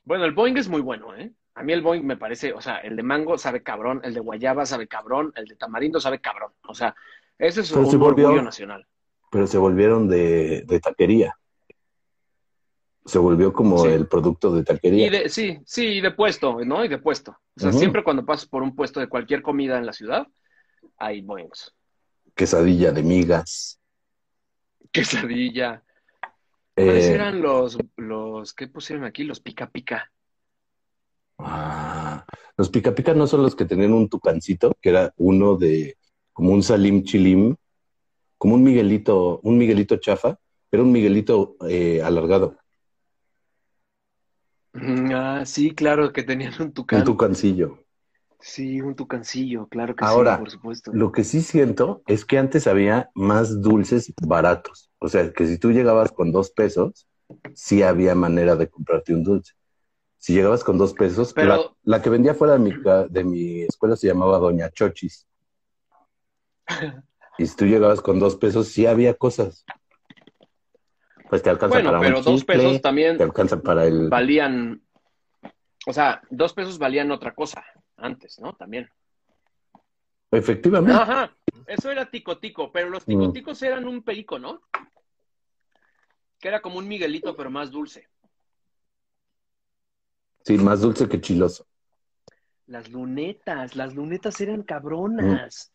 Bueno, 0.06 0.24
el 0.24 0.32
Boeing 0.32 0.56
es 0.56 0.68
muy 0.68 0.80
bueno, 0.80 1.14
¿eh? 1.14 1.32
A 1.56 1.62
mí 1.62 1.72
el 1.72 1.82
Boeing 1.82 2.02
me 2.04 2.16
parece, 2.16 2.52
o 2.52 2.60
sea, 2.60 2.76
el 2.78 2.96
de 2.96 3.02
mango 3.02 3.36
sabe 3.36 3.62
cabrón, 3.62 4.00
el 4.04 4.14
de 4.14 4.20
guayaba 4.20 4.64
sabe 4.64 4.86
cabrón, 4.88 5.32
el 5.36 5.46
de 5.46 5.56
tamarindo 5.56 6.00
sabe 6.00 6.20
cabrón. 6.20 6.52
O 6.68 6.74
sea, 6.74 6.94
ese 7.38 7.60
es 7.62 7.70
Pero 7.70 7.82
un 7.82 7.90
se 7.90 7.96
volvió- 7.96 8.26
orgullo 8.28 8.42
nacional. 8.42 8.86
Pero 9.30 9.46
se 9.46 9.58
volvieron 9.58 10.08
de, 10.08 10.62
de 10.66 10.80
taquería. 10.80 11.36
Se 13.04 13.18
volvió 13.18 13.52
como 13.52 13.78
Sí. 13.78 13.88
el 13.88 14.06
producto 14.06 14.52
de 14.54 14.64
taquería. 14.64 15.06
Y 15.06 15.10
de, 15.10 15.28
sí, 15.28 15.58
sí, 15.64 15.86
y 15.86 16.00
de 16.00 16.10
puesto, 16.12 16.58
¿no? 16.64 16.84
Y 16.84 16.88
de 16.88 16.98
puesto. 16.98 17.32
O 17.56 17.60
sea, 17.60 17.72
siempre 17.72 18.02
cuando 18.04 18.24
pasas 18.24 18.46
por 18.48 18.62
un 18.62 18.74
puesto 18.74 19.00
de 19.00 19.08
cualquier 19.08 19.42
comida 19.42 19.78
en 19.78 19.86
la 19.86 19.92
ciudad, 19.92 20.26
hay 20.98 21.20
Boeings. 21.22 21.74
Quesadilla 22.34 22.92
de 22.92 23.02
migas. 23.02 23.80
Quesadilla. 24.92 25.82
¿Cuáles 26.78 27.10
Eh, 27.10 27.10
eran 27.10 27.42
los, 27.42 27.76
los, 27.96 28.54
qué 28.54 28.66
pusieron 28.68 29.04
aquí? 29.04 29.24
Los 29.24 29.40
pica 29.40 29.70
pica. 29.70 30.10
ah, 31.38 32.24
los 32.56 32.68
pica 32.70 32.94
pica 32.94 33.14
no 33.14 33.26
son 33.26 33.42
los 33.42 33.54
que 33.56 33.64
tenían 33.64 33.92
un 33.92 34.08
tucancito, 34.08 34.74
que 34.80 34.90
era 34.90 35.12
uno 35.16 35.56
de 35.56 35.96
como 36.32 36.52
un 36.52 36.62
salim 36.62 37.02
chilim, 37.04 37.56
como 38.38 38.54
un 38.56 38.64
miguelito, 38.64 39.40
un 39.42 39.58
miguelito 39.58 39.96
chafa, 39.98 40.38
era 40.72 40.82
un 40.84 40.92
miguelito 40.92 41.56
eh, 41.68 42.02
alargado, 42.02 42.56
Mm, 44.74 45.10
Ah, 45.14 45.44
sí, 45.46 45.74
claro, 45.74 46.12
que 46.12 46.22
tenían 46.22 46.54
un 46.62 46.72
tucán. 46.72 47.02
un 47.02 47.04
tucancillo. 47.04 47.85
Sí, 48.46 48.80
un 48.80 48.94
tucancillo, 48.94 49.66
claro 49.66 49.96
que 49.96 50.04
Ahora, 50.04 50.36
sí, 50.36 50.38
por 50.38 50.50
supuesto. 50.52 50.92
Lo 50.94 51.10
que 51.10 51.24
sí 51.24 51.42
siento 51.42 52.02
es 52.06 52.24
que 52.24 52.38
antes 52.38 52.68
había 52.68 53.10
más 53.12 53.60
dulces 53.60 54.14
baratos. 54.24 54.88
O 55.00 55.08
sea, 55.08 55.32
que 55.32 55.48
si 55.48 55.58
tú 55.58 55.72
llegabas 55.72 56.12
con 56.12 56.30
dos 56.30 56.52
pesos, 56.52 57.08
sí 57.54 57.82
había 57.82 58.14
manera 58.14 58.54
de 58.54 58.68
comprarte 58.68 59.12
un 59.14 59.24
dulce. 59.24 59.54
Si 60.18 60.32
llegabas 60.32 60.62
con 60.62 60.78
dos 60.78 60.94
pesos, 60.94 61.32
Pero- 61.32 61.74
la, 61.82 61.96
la 61.96 62.02
que 62.02 62.08
vendía 62.08 62.34
fuera 62.34 62.52
de 62.52 62.60
mi, 62.60 62.72
de 63.10 63.24
mi 63.24 63.62
escuela 63.62 63.96
se 63.96 64.06
llamaba 64.06 64.38
Doña 64.38 64.70
Chochis. 64.70 65.26
Y 67.38 67.46
si 67.46 67.56
tú 67.56 67.66
llegabas 67.66 68.00
con 68.00 68.20
dos 68.20 68.36
pesos, 68.36 68.68
sí 68.68 68.86
había 68.86 69.12
cosas. 69.14 69.64
Pues 71.28 71.42
te 71.42 71.50
alcanza 71.50 71.74
Bueno, 71.74 71.90
para 71.90 72.00
pero 72.00 72.18
un 72.18 72.24
dos 72.24 72.40
chicle, 72.40 72.54
pesos 72.56 72.80
también 72.80 73.18
te 73.18 73.24
alcanza 73.24 73.60
para 73.60 73.84
el... 73.86 74.08
valían, 74.08 74.80
o 75.86 75.92
sea, 75.92 76.22
dos 76.30 76.54
pesos 76.54 76.78
valían 76.78 77.10
otra 77.10 77.34
cosa 77.34 77.62
antes, 77.96 78.38
¿no? 78.40 78.52
También. 78.54 78.88
Efectivamente. 80.30 80.92
Ajá, 81.00 81.36
eso 81.66 81.90
era 81.90 82.10
tico 82.10 82.38
tico, 82.38 82.70
pero 82.72 82.90
los 82.90 83.04
Mm. 83.06 83.10
ticoticos 83.10 83.62
eran 83.62 83.86
un 83.86 84.02
perico, 84.02 84.38
¿no? 84.38 84.62
Que 86.38 86.48
era 86.48 86.60
como 86.60 86.78
un 86.78 86.88
Miguelito, 86.88 87.34
pero 87.36 87.50
más 87.50 87.70
dulce. 87.70 88.08
Sí, 90.44 90.58
más 90.58 90.80
dulce 90.80 91.08
que 91.08 91.20
chiloso. 91.20 91.66
Las 92.66 92.90
lunetas, 92.90 93.76
las 93.76 93.94
lunetas 93.94 94.40
eran 94.40 94.62
cabronas. 94.62 95.72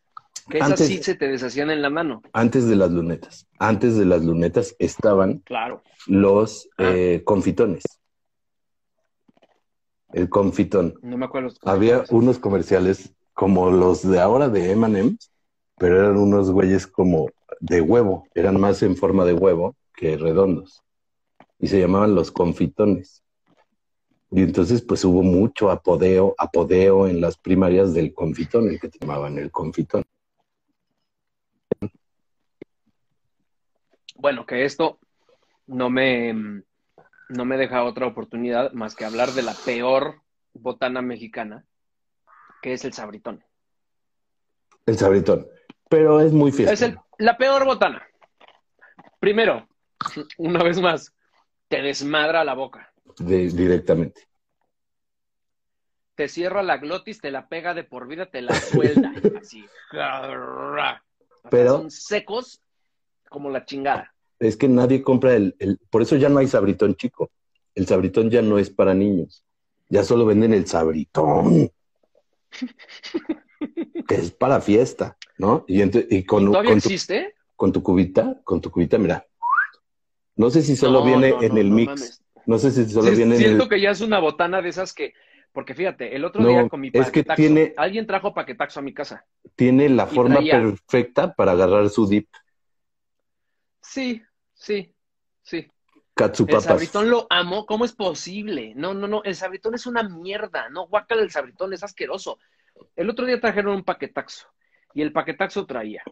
Que 0.49 0.57
esas 0.57 0.69
Mm. 0.69 0.73
Antes- 0.73 0.87
sí 0.87 1.03
se 1.03 1.15
te 1.15 1.27
deshacían 1.27 1.69
en 1.69 1.81
la 1.81 1.89
mano. 1.89 2.21
Antes 2.33 2.67
de 2.67 2.75
las 2.75 2.91
lunetas. 2.91 3.47
Antes 3.59 3.95
de 3.97 4.05
las 4.05 4.23
lunetas 4.23 4.75
estaban 4.79 5.39
Claro. 5.39 5.83
los 6.07 6.67
Ah. 6.77 6.83
eh, 6.89 7.21
confitones. 7.23 7.83
El 10.13 10.29
confitón. 10.29 10.95
No 11.01 11.17
me 11.17 11.25
acuerdo. 11.25 11.53
Había 11.63 12.03
unos 12.09 12.39
comerciales 12.39 13.13
como 13.33 13.71
los 13.71 14.07
de 14.07 14.19
ahora 14.19 14.49
de 14.49 14.71
M&M's, 14.71 15.31
pero 15.77 15.99
eran 15.99 16.17
unos 16.17 16.51
güeyes 16.51 16.85
como 16.85 17.29
de 17.59 17.81
huevo, 17.81 18.27
eran 18.33 18.59
más 18.59 18.83
en 18.83 18.95
forma 18.95 19.25
de 19.25 19.33
huevo 19.33 19.75
que 19.95 20.17
redondos. 20.17 20.83
Y 21.59 21.67
se 21.67 21.79
llamaban 21.79 22.15
los 22.15 22.31
confitones. 22.31 23.23
Y 24.31 24.41
entonces 24.41 24.81
pues 24.81 25.03
hubo 25.03 25.23
mucho 25.23 25.69
apodeo, 25.69 26.35
apodeo 26.37 27.07
en 27.07 27.19
las 27.19 27.37
primarias 27.37 27.93
del 27.93 28.13
confitón, 28.13 28.69
el 28.69 28.79
que 28.79 28.89
te 28.89 28.99
llamaban 28.99 29.37
el 29.37 29.51
confitón. 29.51 30.03
Bueno, 34.15 34.45
que 34.45 34.65
esto 34.65 34.99
no 35.67 35.89
me, 35.89 36.63
no 37.31 37.45
me 37.45 37.57
deja 37.57 37.83
otra 37.83 38.05
oportunidad 38.07 38.71
más 38.73 38.95
que 38.95 39.05
hablar 39.05 39.31
de 39.31 39.41
la 39.41 39.53
peor 39.53 40.21
botana 40.53 41.01
mexicana, 41.01 41.65
que 42.61 42.73
es 42.73 42.83
el 42.85 42.93
sabritón. 42.93 43.43
El 44.85 44.97
sabritón. 44.97 45.47
Pero 45.89 46.19
es 46.21 46.31
muy 46.33 46.51
fiesta. 46.51 46.73
Es 46.73 46.81
el- 46.81 46.97
la 47.17 47.37
peor 47.37 47.65
botana. 47.65 48.05
Primero, 49.19 49.67
una 50.37 50.63
vez 50.63 50.79
más, 50.81 51.13
te 51.67 51.81
desmadra 51.81 52.43
la 52.43 52.53
boca. 52.53 52.87
de- 53.17 53.49
directamente. 53.49 54.27
Te 56.15 56.27
cierra 56.29 56.63
la 56.63 56.77
glotis, 56.77 57.19
te 57.19 57.29
la 57.31 57.47
pega 57.49 57.73
de 57.73 57.83
por 57.83 58.07
vida, 58.07 58.27
te 58.27 58.41
la 58.41 58.53
suelta. 58.53 59.11
así. 59.45 59.65
Pero- 61.49 61.77
son 61.77 61.91
secos 61.91 62.61
como 63.29 63.49
la 63.49 63.65
chingada. 63.65 64.10
Es 64.41 64.57
que 64.57 64.67
nadie 64.67 65.03
compra 65.03 65.35
el, 65.35 65.55
el- 65.59 65.77
Por 65.89 66.01
eso 66.01 66.15
ya 66.17 66.27
no 66.27 66.39
hay 66.39 66.47
sabritón 66.47 66.95
chico. 66.95 67.31
El 67.75 67.85
sabritón 67.87 68.29
ya 68.29 68.41
no 68.41 68.57
es 68.57 68.69
para 68.71 68.93
niños. 68.93 69.45
Ya 69.87 70.03
solo 70.03 70.25
venden 70.25 70.53
el 70.53 70.65
sabritón. 70.67 71.69
que 74.07 74.15
es 74.15 74.31
para 74.31 74.59
fiesta, 74.61 75.15
¿no? 75.37 75.63
Y, 75.67 75.81
y 75.83 76.23
con, 76.25 76.47
¿Todavía 76.47 76.71
con 76.71 76.81
tu, 76.81 76.87
existe? 76.87 77.35
con 77.55 77.71
tu 77.71 77.83
cubita, 77.83 78.41
con 78.43 78.59
tu 78.59 78.71
cubita, 78.71 78.97
mira. 78.97 79.25
No 80.35 80.49
sé 80.49 80.63
si 80.63 80.75
solo 80.75 81.01
No, 81.01 81.05
viene 81.05 81.29
no, 81.29 81.41
en 81.43 81.49
no, 81.51 81.57
el 81.57 81.71
mix. 81.71 81.89
mames. 81.89 82.21
No 82.47 82.57
sé 82.57 82.71
si 82.71 82.89
solo 82.89 83.11
Sí, 83.11 83.17
viene 83.17 83.35
en 83.35 83.41
siento 83.41 83.63
el. 83.63 83.69
que 83.69 83.79
ya 83.79 83.91
es 83.91 84.01
una 84.01 84.19
botana 84.19 84.61
de 84.61 84.69
esas 84.69 84.93
que, 84.93 85.13
porque 85.53 85.75
fíjate, 85.75 86.15
el 86.15 86.25
otro 86.25 86.41
día 86.47 86.67
con 86.67 86.81
mi 86.81 86.89
es 86.89 87.11
que 87.11 87.21
paquetaxo, 87.23 87.43
tiene- 87.43 87.73
alguien 87.77 88.07
trajo 88.07 88.33
paquetaxo 88.33 88.79
a 88.79 88.83
mi 88.83 88.93
casa. 88.93 89.23
Tiene 89.55 89.87
la 89.89 90.07
forma 90.07 90.35
traía- 90.39 90.59
perfecta 90.59 91.33
para 91.33 91.51
agarrar 91.51 91.89
su 91.89 92.07
dip. 92.07 92.27
Sí, 93.81 94.21
sí, 94.61 94.93
sí. 95.41 95.67
Katsu 96.13 96.45
El 96.47 96.61
sabritón 96.61 97.09
lo 97.09 97.25
amo, 97.29 97.65
¿cómo 97.65 97.83
es 97.83 97.93
posible? 97.93 98.73
No, 98.75 98.93
no, 98.93 99.07
no, 99.07 99.23
el 99.23 99.35
sabritón 99.35 99.73
es 99.73 99.87
una 99.87 100.03
mierda, 100.03 100.69
no, 100.69 100.87
guácala 100.87 101.23
el 101.23 101.31
sabritón, 101.31 101.73
es 101.73 101.83
asqueroso. 101.83 102.37
El 102.95 103.09
otro 103.09 103.25
día 103.25 103.39
trajeron 103.39 103.75
un 103.75 103.83
paquetaxo 103.83 104.47
y 104.93 105.01
el 105.01 105.11
paquetaxo 105.11 105.65
traía 105.65 106.03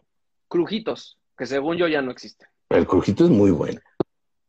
crujitos, 0.48 1.18
que 1.38 1.46
según 1.46 1.76
yo 1.76 1.86
ya 1.86 2.02
no 2.02 2.10
existen. 2.10 2.48
El 2.70 2.86
crujito 2.86 3.24
es 3.24 3.30
muy 3.30 3.50
bueno. 3.50 3.80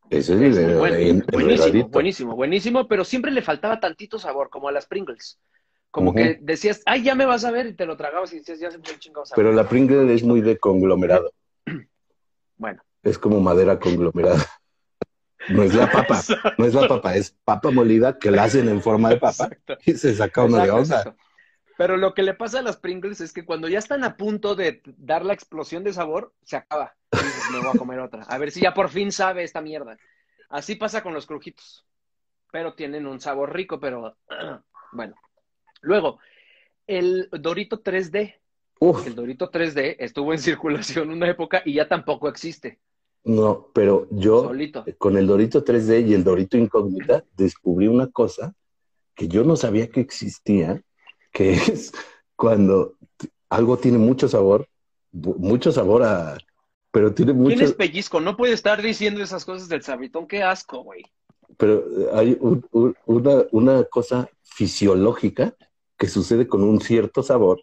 Ese 0.09 0.33
es, 0.33 0.41
Es 0.41 0.57
el, 0.57 0.77
bueno, 0.77 0.95
el- 0.97 1.23
buenísimo, 1.23 1.87
buenísimo, 1.89 2.35
buenísimo, 2.35 2.87
pero 2.87 3.05
siempre 3.05 3.31
le 3.31 3.41
faltaba 3.41 3.79
tantito 3.79 4.17
sabor, 4.17 4.49
como 4.49 4.67
a 4.67 4.71
las 4.71 4.87
Pringles. 4.87 5.39
Como 5.91 6.13
que 6.13 6.39
decías, 6.41 6.81
ay, 6.85 7.03
ya 7.03 7.15
me 7.15 7.25
vas 7.25 7.43
a 7.43 7.51
ver, 7.51 7.67
y 7.67 7.73
te 7.75 7.85
lo 7.85 7.97
tragabas 7.97 8.31
y 8.33 8.37
decías, 8.39 8.59
ya 8.59 8.71
se 8.71 8.77
me 8.77 8.83
fue 8.85 8.93
el 8.93 8.99
chingado 8.99 9.25
sabor. 9.25 9.43
Pero 9.43 9.53
la 9.53 9.67
Pringle 9.67 10.13
es 10.13 10.23
muy 10.23 10.41
de 10.41 10.57
conglomerado. 10.57 11.31
Bueno. 12.57 12.81
Es 13.03 13.17
como 13.17 13.39
madera 13.39 13.79
conglomerada. 13.79 14.45
No 15.49 15.63
es 15.63 15.73
la 15.73 15.89
papa, 15.91 16.21
no 16.59 16.65
es 16.65 16.73
la 16.75 16.87
papa, 16.87 17.15
es 17.15 17.31
papa 17.43 17.71
molida 17.71 18.19
que 18.19 18.29
la 18.29 18.43
hacen 18.43 18.69
en 18.69 18.79
forma 18.81 19.09
de 19.09 19.17
papa 19.17 19.45
Exacto. 19.45 19.77
y 19.85 19.93
se 19.93 20.13
saca 20.13 20.43
uno 20.43 20.57
de 20.57 20.63
Exacto, 20.65 20.81
onda. 20.83 20.97
exacto. 20.99 21.23
Pero 21.77 21.97
lo 21.97 22.13
que 22.13 22.21
le 22.21 22.35
pasa 22.35 22.59
a 22.59 22.61
las 22.61 22.77
Pringles 22.77 23.21
es 23.21 23.33
que 23.33 23.43
cuando 23.43 23.67
ya 23.67 23.79
están 23.79 24.03
a 24.03 24.17
punto 24.17 24.53
de 24.53 24.83
dar 24.85 25.25
la 25.25 25.33
explosión 25.33 25.83
de 25.83 25.93
sabor, 25.93 26.31
se 26.43 26.57
acaba. 26.57 26.93
Y 27.11 27.17
dices, 27.17 27.43
me 27.51 27.57
voy 27.59 27.71
a 27.73 27.77
comer 27.79 27.99
otra. 28.01 28.21
A 28.23 28.37
ver 28.37 28.51
si 28.51 28.61
ya 28.61 28.75
por 28.75 28.89
fin 28.89 29.11
sabe 29.11 29.43
esta 29.43 29.61
mierda. 29.61 29.97
Así 30.49 30.75
pasa 30.75 31.01
con 31.01 31.15
los 31.15 31.25
crujitos. 31.25 31.87
Pero 32.51 32.75
tienen 32.75 33.07
un 33.07 33.19
sabor 33.19 33.51
rico, 33.51 33.79
pero 33.79 34.15
bueno. 34.91 35.15
Luego, 35.81 36.19
el 36.85 37.29
Dorito 37.31 37.81
3D. 37.81 38.35
Uf, 38.79 39.07
El 39.07 39.15
Dorito 39.15 39.49
3D 39.49 39.95
estuvo 39.97 40.33
en 40.33 40.39
circulación 40.39 41.09
una 41.09 41.27
época 41.29 41.63
y 41.65 41.73
ya 41.73 41.87
tampoco 41.87 42.29
existe. 42.29 42.79
No, 43.23 43.67
pero 43.73 44.07
yo 44.11 44.43
Solito. 44.43 44.85
con 44.97 45.17
el 45.17 45.27
Dorito 45.27 45.63
3D 45.63 46.07
y 46.07 46.13
el 46.13 46.23
Dorito 46.23 46.57
Incógnita 46.57 47.23
descubrí 47.35 47.87
una 47.87 48.07
cosa 48.07 48.53
que 49.15 49.27
yo 49.27 49.43
no 49.43 49.55
sabía 49.55 49.89
que 49.89 50.01
existía, 50.01 50.81
que 51.31 51.53
es 51.53 51.91
cuando 52.35 52.95
algo 53.49 53.77
tiene 53.77 53.97
mucho 53.97 54.27
sabor, 54.27 54.67
mucho 55.11 55.71
sabor 55.71 56.03
a... 56.03 56.37
Pero 56.91 57.13
tiene 57.13 57.33
mucho... 57.33 57.55
¿Quién 57.55 57.67
es 57.67 57.73
pellizco? 57.73 58.19
No 58.19 58.35
puede 58.35 58.53
estar 58.53 58.81
diciendo 58.81 59.21
esas 59.21 59.45
cosas 59.45 59.69
del 59.69 59.81
sabritón. 59.81 60.27
Qué 60.27 60.41
asco, 60.43 60.83
güey. 60.83 61.03
pero 61.57 61.85
hay 62.13 62.37
un- 62.39 62.65
un- 62.71 62.95
una, 63.05 63.43
una 63.51 63.83
cosa 63.85 64.29
fisiológica 64.43 65.55
que 65.97 66.07
sucede 66.07 66.47
con 66.47 66.63
un 66.63 66.81
cierto 66.81 67.21
sabor, 67.23 67.61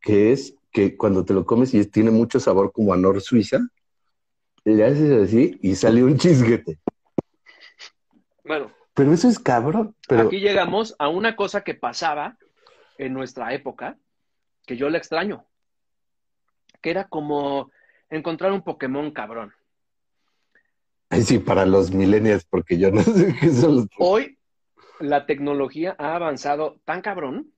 que 0.00 0.32
es 0.32 0.54
que 0.72 0.96
cuando 0.96 1.24
te 1.24 1.34
lo 1.34 1.44
comes 1.44 1.74
y 1.74 1.84
tiene 1.84 2.10
mucho 2.10 2.40
sabor 2.40 2.72
como 2.72 2.94
a 2.94 2.96
Nor 2.96 3.20
Suiza, 3.20 3.60
le 4.64 4.84
haces 4.84 5.28
así 5.28 5.58
y 5.62 5.74
sale 5.74 6.02
un 6.04 6.16
chisguete. 6.16 6.78
Bueno, 8.44 8.72
Pero 8.94 9.12
eso 9.12 9.28
es 9.28 9.38
cabrón. 9.38 9.94
Pero 10.08 10.26
Aquí 10.26 10.40
llegamos 10.40 10.94
a 10.98 11.08
una 11.08 11.36
cosa 11.36 11.62
que 11.62 11.74
pasaba 11.74 12.36
en 12.98 13.12
nuestra 13.14 13.52
época, 13.54 13.98
que 14.66 14.76
yo 14.76 14.88
le 14.90 14.98
extraño, 14.98 15.46
que 16.80 16.90
era 16.90 17.08
como 17.08 17.70
encontrar 18.10 18.52
un 18.52 18.62
Pokémon 18.62 19.10
cabrón. 19.10 19.52
Ay, 21.08 21.22
sí, 21.22 21.38
para 21.38 21.66
los 21.66 21.92
millennials, 21.92 22.44
porque 22.44 22.78
yo 22.78 22.90
no 22.92 23.02
sé 23.02 23.34
qué 23.40 23.50
son 23.50 23.76
los. 23.76 23.86
Hoy 23.98 24.38
la 25.00 25.26
tecnología 25.26 25.96
ha 25.98 26.14
avanzado 26.14 26.80
tan 26.84 27.02
cabrón 27.02 27.52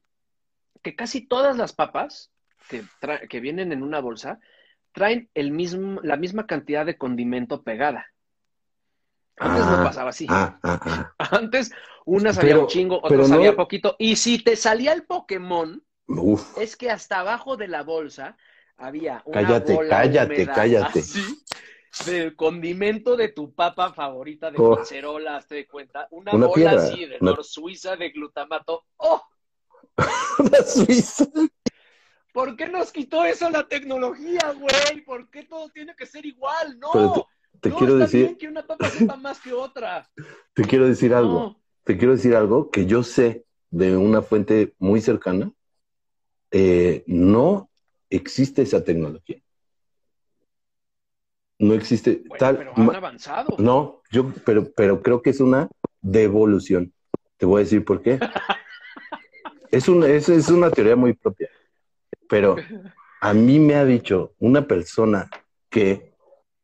que 0.82 0.96
casi 0.96 1.26
todas 1.26 1.56
las 1.56 1.72
papas 1.72 2.30
que, 2.68 2.84
que 3.28 3.40
vienen 3.40 3.72
en 3.72 3.82
una 3.82 4.00
bolsa 4.00 4.40
traen 4.94 5.28
el 5.34 5.50
mismo, 5.50 6.00
la 6.02 6.16
misma 6.16 6.46
cantidad 6.46 6.86
de 6.86 6.96
condimento 6.96 7.62
pegada. 7.62 8.06
Antes 9.36 9.66
no 9.66 9.72
Ah, 9.80 9.84
pasaba 9.84 10.10
así. 10.10 10.26
Ah, 10.30 10.58
ah. 10.62 11.12
Antes 11.18 11.72
una 12.06 12.32
salía 12.32 12.52
Pero- 12.52 12.62
un 12.62 12.68
chingo, 12.68 13.00
otra 13.02 13.16
no- 13.18 13.24
salía 13.26 13.56
poquito. 13.56 13.96
Y 13.98 14.16
si 14.16 14.38
te 14.42 14.54
salía 14.56 14.92
el 14.92 15.02
Pokémon, 15.04 15.82
Uf, 16.06 16.56
es 16.58 16.76
que 16.76 16.90
hasta 16.90 17.20
abajo 17.20 17.56
de 17.56 17.66
la 17.66 17.82
bolsa 17.82 18.36
había 18.76 19.22
una 19.24 19.42
Cállate, 19.42 19.74
bola 19.74 19.88
cállate, 19.90 20.34
húmeda 20.34 20.52
cállate. 20.54 20.98
así, 21.00 21.42
del 22.06 22.36
condimento 22.36 23.16
de 23.16 23.28
tu 23.28 23.52
papa 23.54 23.92
favorita 23.92 24.50
de 24.52 24.58
Oh. 24.60 24.76
cacerola, 24.76 25.36
hazte 25.38 25.56
de 25.56 25.66
cuenta, 25.66 26.06
una, 26.12 26.32
Una 26.32 26.46
bola 26.46 26.54
piedra, 26.70 26.82
así 26.84 27.04
de 27.06 27.18
una- 27.20 27.42
Suiza 27.42 27.96
de 27.96 28.10
glutamato. 28.10 28.84
¡Oh! 28.98 29.20
una 30.38 30.58
suiza. 30.62 31.24
¿Por 32.34 32.56
qué 32.56 32.68
nos 32.68 32.90
quitó 32.90 33.24
eso 33.24 33.48
la 33.48 33.68
tecnología, 33.68 34.52
güey? 34.58 35.02
¿Por 35.04 35.30
qué 35.30 35.44
todo 35.44 35.68
tiene 35.68 35.94
que 35.94 36.04
ser 36.04 36.26
igual? 36.26 36.80
No. 36.80 36.88
Pero 36.92 37.28
Te 37.60 37.68
no, 37.68 37.76
quiero 37.76 37.92
está 37.92 38.04
decir, 38.06 38.22
bien 38.24 38.36
que 38.38 38.48
una 38.48 38.66
papa 38.66 38.90
sepa 38.90 39.14
más 39.14 39.38
que 39.40 39.52
otra. 39.52 40.10
te 40.52 40.64
quiero 40.64 40.88
decir 40.88 41.14
algo. 41.14 41.56
Te 41.84 41.96
quiero 41.96 42.12
decir 42.16 42.34
algo 42.34 42.72
que 42.72 42.86
yo 42.86 43.04
sé 43.04 43.44
de 43.70 43.96
una 43.96 44.20
fuente 44.20 44.74
muy 44.80 45.00
cercana. 45.00 45.52
Eh, 46.50 47.04
no 47.06 47.70
existe 48.10 48.62
esa 48.62 48.82
tecnología. 48.82 49.40
No 51.60 51.74
existe 51.74 52.24
Bueno, 52.26 52.36
tal. 52.36 52.56
pero 52.58 52.72
han 52.76 52.96
avanzado. 52.96 53.54
no, 53.60 54.02
yo, 54.10 54.32
pero, 54.44 54.72
pero 54.72 55.02
creo 55.02 55.22
que 55.22 55.30
es 55.30 55.38
una 55.40 55.68
devolución. 56.00 56.92
Te 57.36 57.46
voy 57.46 57.60
a 57.60 57.64
decir 57.64 57.84
por 57.84 58.02
qué. 58.02 58.18
Es 59.70 59.88
una, 59.88 60.06
es, 60.06 60.28
es 60.28 60.50
una 60.50 60.70
teoría 60.70 60.94
muy 60.94 61.14
propia. 61.14 61.48
Pero 62.28 62.56
a 63.20 63.34
mí 63.34 63.58
me 63.58 63.74
ha 63.74 63.84
dicho 63.84 64.34
una 64.38 64.66
persona 64.66 65.30
que 65.70 66.12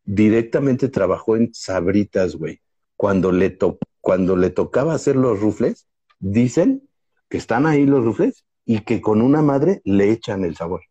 directamente 0.04 0.88
trabajó 0.88 1.36
en 1.36 1.52
Sabritas, 1.54 2.36
güey, 2.36 2.60
cuando 2.96 3.32
le, 3.32 3.50
to- 3.50 3.78
cuando 4.00 4.36
le 4.36 4.50
tocaba 4.50 4.94
hacer 4.94 5.16
los 5.16 5.40
rufles, 5.40 5.88
dicen 6.18 6.88
que 7.28 7.38
están 7.38 7.66
ahí 7.66 7.86
los 7.86 8.04
rufles 8.04 8.44
y 8.64 8.80
que 8.80 9.00
con 9.00 9.22
una 9.22 9.42
madre 9.42 9.80
le 9.84 10.10
echan 10.10 10.44
el 10.44 10.56
sabor. 10.56 10.82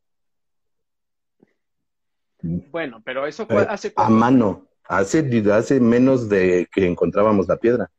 Bueno, 2.41 3.01
pero 3.03 3.28
eso 3.28 3.45
Eh, 3.49 3.65
hace 3.70 3.93
A 3.95 4.09
mano, 4.09 4.67
hace, 4.88 5.43
hace 5.51 5.80
menos 5.80 6.30
de 6.30 6.67
que 6.72 6.88
encontrábamos 6.88 7.47
la 7.47 7.57
piedra. 7.57 7.89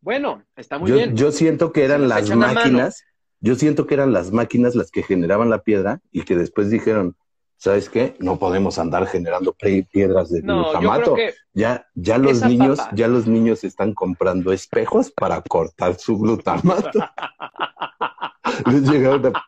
Bueno, 0.00 0.44
está 0.56 0.78
muy 0.78 0.90
Yo, 0.90 0.96
bien. 0.96 1.16
yo 1.16 1.32
siento 1.32 1.72
que 1.72 1.84
eran 1.84 2.08
las 2.08 2.34
máquinas, 2.34 3.04
yo 3.44 3.54
siento 3.56 3.86
que 3.86 3.92
eran 3.92 4.14
las 4.14 4.32
máquinas 4.32 4.74
las 4.74 4.90
que 4.90 5.02
generaban 5.02 5.50
la 5.50 5.58
piedra 5.62 6.00
y 6.10 6.22
que 6.22 6.34
después 6.34 6.70
dijeron, 6.70 7.14
¿sabes 7.58 7.90
qué? 7.90 8.16
No 8.18 8.38
podemos 8.38 8.78
andar 8.78 9.06
generando 9.06 9.54
piedras 9.92 10.30
de 10.30 10.40
no, 10.42 10.62
glutamato. 10.64 11.14
Ya, 11.52 11.86
ya 11.94 12.16
los 12.16 12.42
niños, 12.42 12.78
papa. 12.78 12.90
ya 12.96 13.06
los 13.06 13.26
niños 13.26 13.62
están 13.62 13.92
comprando 13.92 14.50
espejos 14.50 15.10
para 15.10 15.42
cortar 15.42 15.96
su 15.98 16.16
glutamato. 16.18 16.98
Les 18.70 18.82
llegaron 18.90 19.26
a- 19.26 19.44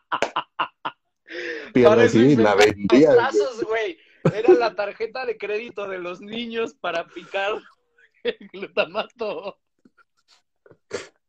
pierna 1.73 1.89
Para 1.89 2.03
eso 2.05 2.19
así 2.19 2.27
y 2.27 2.35
la 2.35 2.53
vendía. 2.53 3.07
güey. 3.13 3.17
tazos, 3.17 3.63
güey. 3.63 3.97
Era 4.31 4.53
la 4.53 4.75
tarjeta 4.75 5.25
de 5.25 5.37
crédito 5.39 5.87
de 5.87 5.97
los 5.97 6.21
niños 6.21 6.75
para 6.75 7.07
picar 7.07 7.53
el 8.23 8.37
glutamato. 8.53 9.57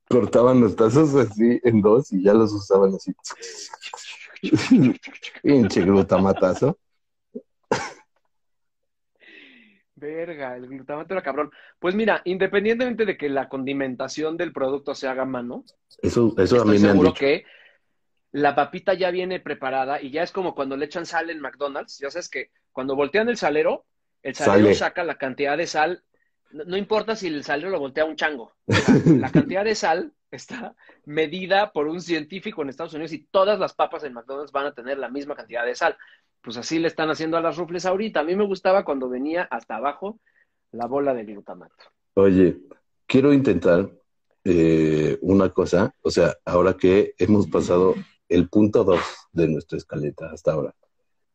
Cortaban 0.08 0.60
los 0.60 0.74
tazos 0.76 1.14
así 1.14 1.60
en 1.64 1.80
dos 1.82 2.12
y 2.12 2.22
ya 2.22 2.32
los 2.34 2.52
usaban 2.52 2.94
así. 2.94 3.12
Pinche 5.42 5.82
glutamatazo. 5.82 6.78
Verga, 9.94 10.54
el 10.56 10.68
glutamato 10.68 11.12
era 11.12 11.22
cabrón. 11.22 11.50
Pues 11.80 11.94
mira, 11.94 12.22
independientemente 12.24 13.04
de 13.04 13.16
que 13.16 13.28
la 13.28 13.48
condimentación 13.48 14.36
del 14.36 14.52
producto 14.52 14.94
se 14.94 15.08
haga 15.08 15.22
a 15.22 15.26
mano, 15.26 15.64
Eso, 16.00 16.34
eso 16.38 16.54
a 16.54 16.58
estoy 16.58 16.76
mí 16.76 16.82
me 16.82 16.88
han 16.88 16.92
seguro 16.92 17.08
dicho. 17.08 17.18
que 17.18 17.44
la 18.30 18.54
papita 18.54 18.94
ya 18.94 19.10
viene 19.10 19.40
preparada 19.40 20.00
y 20.00 20.10
ya 20.12 20.22
es 20.22 20.30
como 20.30 20.54
cuando 20.54 20.76
le 20.76 20.84
echan 20.84 21.04
sal 21.04 21.30
en 21.30 21.40
McDonald's. 21.40 21.98
Ya 21.98 22.10
sabes 22.10 22.28
que 22.28 22.52
cuando 22.70 22.94
voltean 22.94 23.28
el 23.28 23.36
salero, 23.36 23.86
el 24.22 24.36
salero 24.36 24.66
Sale. 24.66 24.74
saca 24.76 25.02
la 25.02 25.18
cantidad 25.18 25.56
de 25.58 25.66
sal. 25.66 26.04
No, 26.50 26.64
no 26.64 26.76
importa 26.76 27.16
si 27.16 27.26
el 27.28 27.44
salero 27.44 27.70
lo 27.70 27.80
voltea 27.80 28.04
un 28.04 28.16
chango. 28.16 28.54
O 28.66 28.72
sea, 28.72 28.94
la 29.04 29.30
cantidad 29.30 29.64
de 29.64 29.74
sal 29.74 30.12
está 30.30 30.74
medida 31.04 31.72
por 31.72 31.88
un 31.88 32.00
científico 32.00 32.62
en 32.62 32.68
Estados 32.68 32.94
Unidos 32.94 33.12
y 33.12 33.26
todas 33.30 33.58
las 33.58 33.74
papas 33.74 34.04
en 34.04 34.12
McDonald's 34.12 34.52
van 34.52 34.66
a 34.66 34.74
tener 34.74 34.98
la 34.98 35.08
misma 35.08 35.34
cantidad 35.34 35.64
de 35.64 35.74
sal. 35.74 35.96
Pues 36.42 36.56
así 36.56 36.78
le 36.78 36.88
están 36.88 37.10
haciendo 37.10 37.36
a 37.36 37.40
las 37.40 37.56
rufles 37.56 37.86
ahorita. 37.86 38.20
A 38.20 38.24
mí 38.24 38.36
me 38.36 38.46
gustaba 38.46 38.84
cuando 38.84 39.08
venía 39.08 39.42
hasta 39.50 39.76
abajo 39.76 40.20
la 40.72 40.86
bola 40.86 41.14
de 41.14 41.24
glutamato. 41.24 41.84
Oye, 42.14 42.58
quiero 43.06 43.32
intentar 43.32 43.90
eh, 44.44 45.18
una 45.22 45.50
cosa, 45.50 45.94
o 46.02 46.10
sea, 46.10 46.36
ahora 46.44 46.74
que 46.74 47.14
hemos 47.18 47.48
pasado 47.48 47.94
el 48.28 48.48
punto 48.48 48.84
2 48.84 49.00
de 49.32 49.48
nuestra 49.48 49.78
escaleta 49.78 50.30
hasta 50.30 50.52
ahora. 50.52 50.74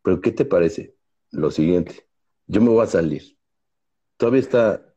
Pero, 0.02 0.22
¿qué 0.22 0.32
te 0.32 0.46
parece? 0.46 0.96
Lo 1.32 1.52
siguiente, 1.52 2.08
yo 2.48 2.62
me 2.62 2.70
voy 2.70 2.84
a 2.84 2.88
salir. 2.88 3.38
Todavía 4.18 4.42
está 4.42 4.93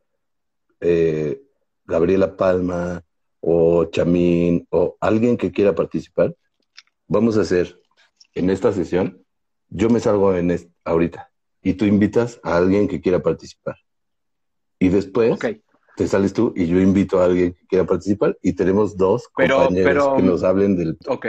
eh, 0.80 1.40
Gabriela 1.84 2.36
Palma 2.36 3.02
o 3.40 3.84
Chamín 3.86 4.66
o 4.70 4.96
alguien 5.00 5.36
que 5.36 5.52
quiera 5.52 5.74
participar. 5.74 6.34
Vamos 7.08 7.38
a 7.38 7.42
hacer 7.42 7.80
en 8.34 8.50
esta 8.50 8.72
sesión, 8.72 9.22
yo 9.68 9.88
me 9.88 10.00
salgo 10.00 10.34
en 10.34 10.56
ahorita 10.84 11.30
y 11.62 11.74
tú 11.74 11.84
invitas 11.84 12.40
a 12.42 12.56
alguien 12.56 12.88
que 12.88 13.00
quiera 13.00 13.20
participar. 13.20 13.76
Y 14.78 14.88
después 14.88 15.32
Ok, 15.32 15.46
te 15.96 16.06
sales 16.06 16.32
tú 16.32 16.52
y 16.56 16.66
yo 16.66 16.78
invito 16.80 17.20
a 17.20 17.24
alguien 17.26 17.54
que 17.54 17.66
quiera 17.66 17.84
participar 17.86 18.36
y 18.42 18.52
tenemos 18.54 18.96
dos 18.96 19.28
Pero- 19.36 19.56
compañeros 19.56 20.04
pero- 20.04 20.16
que 20.16 20.22
nos 20.22 20.42
hablen 20.42 20.76
del... 20.76 20.98
ok. 21.06 21.26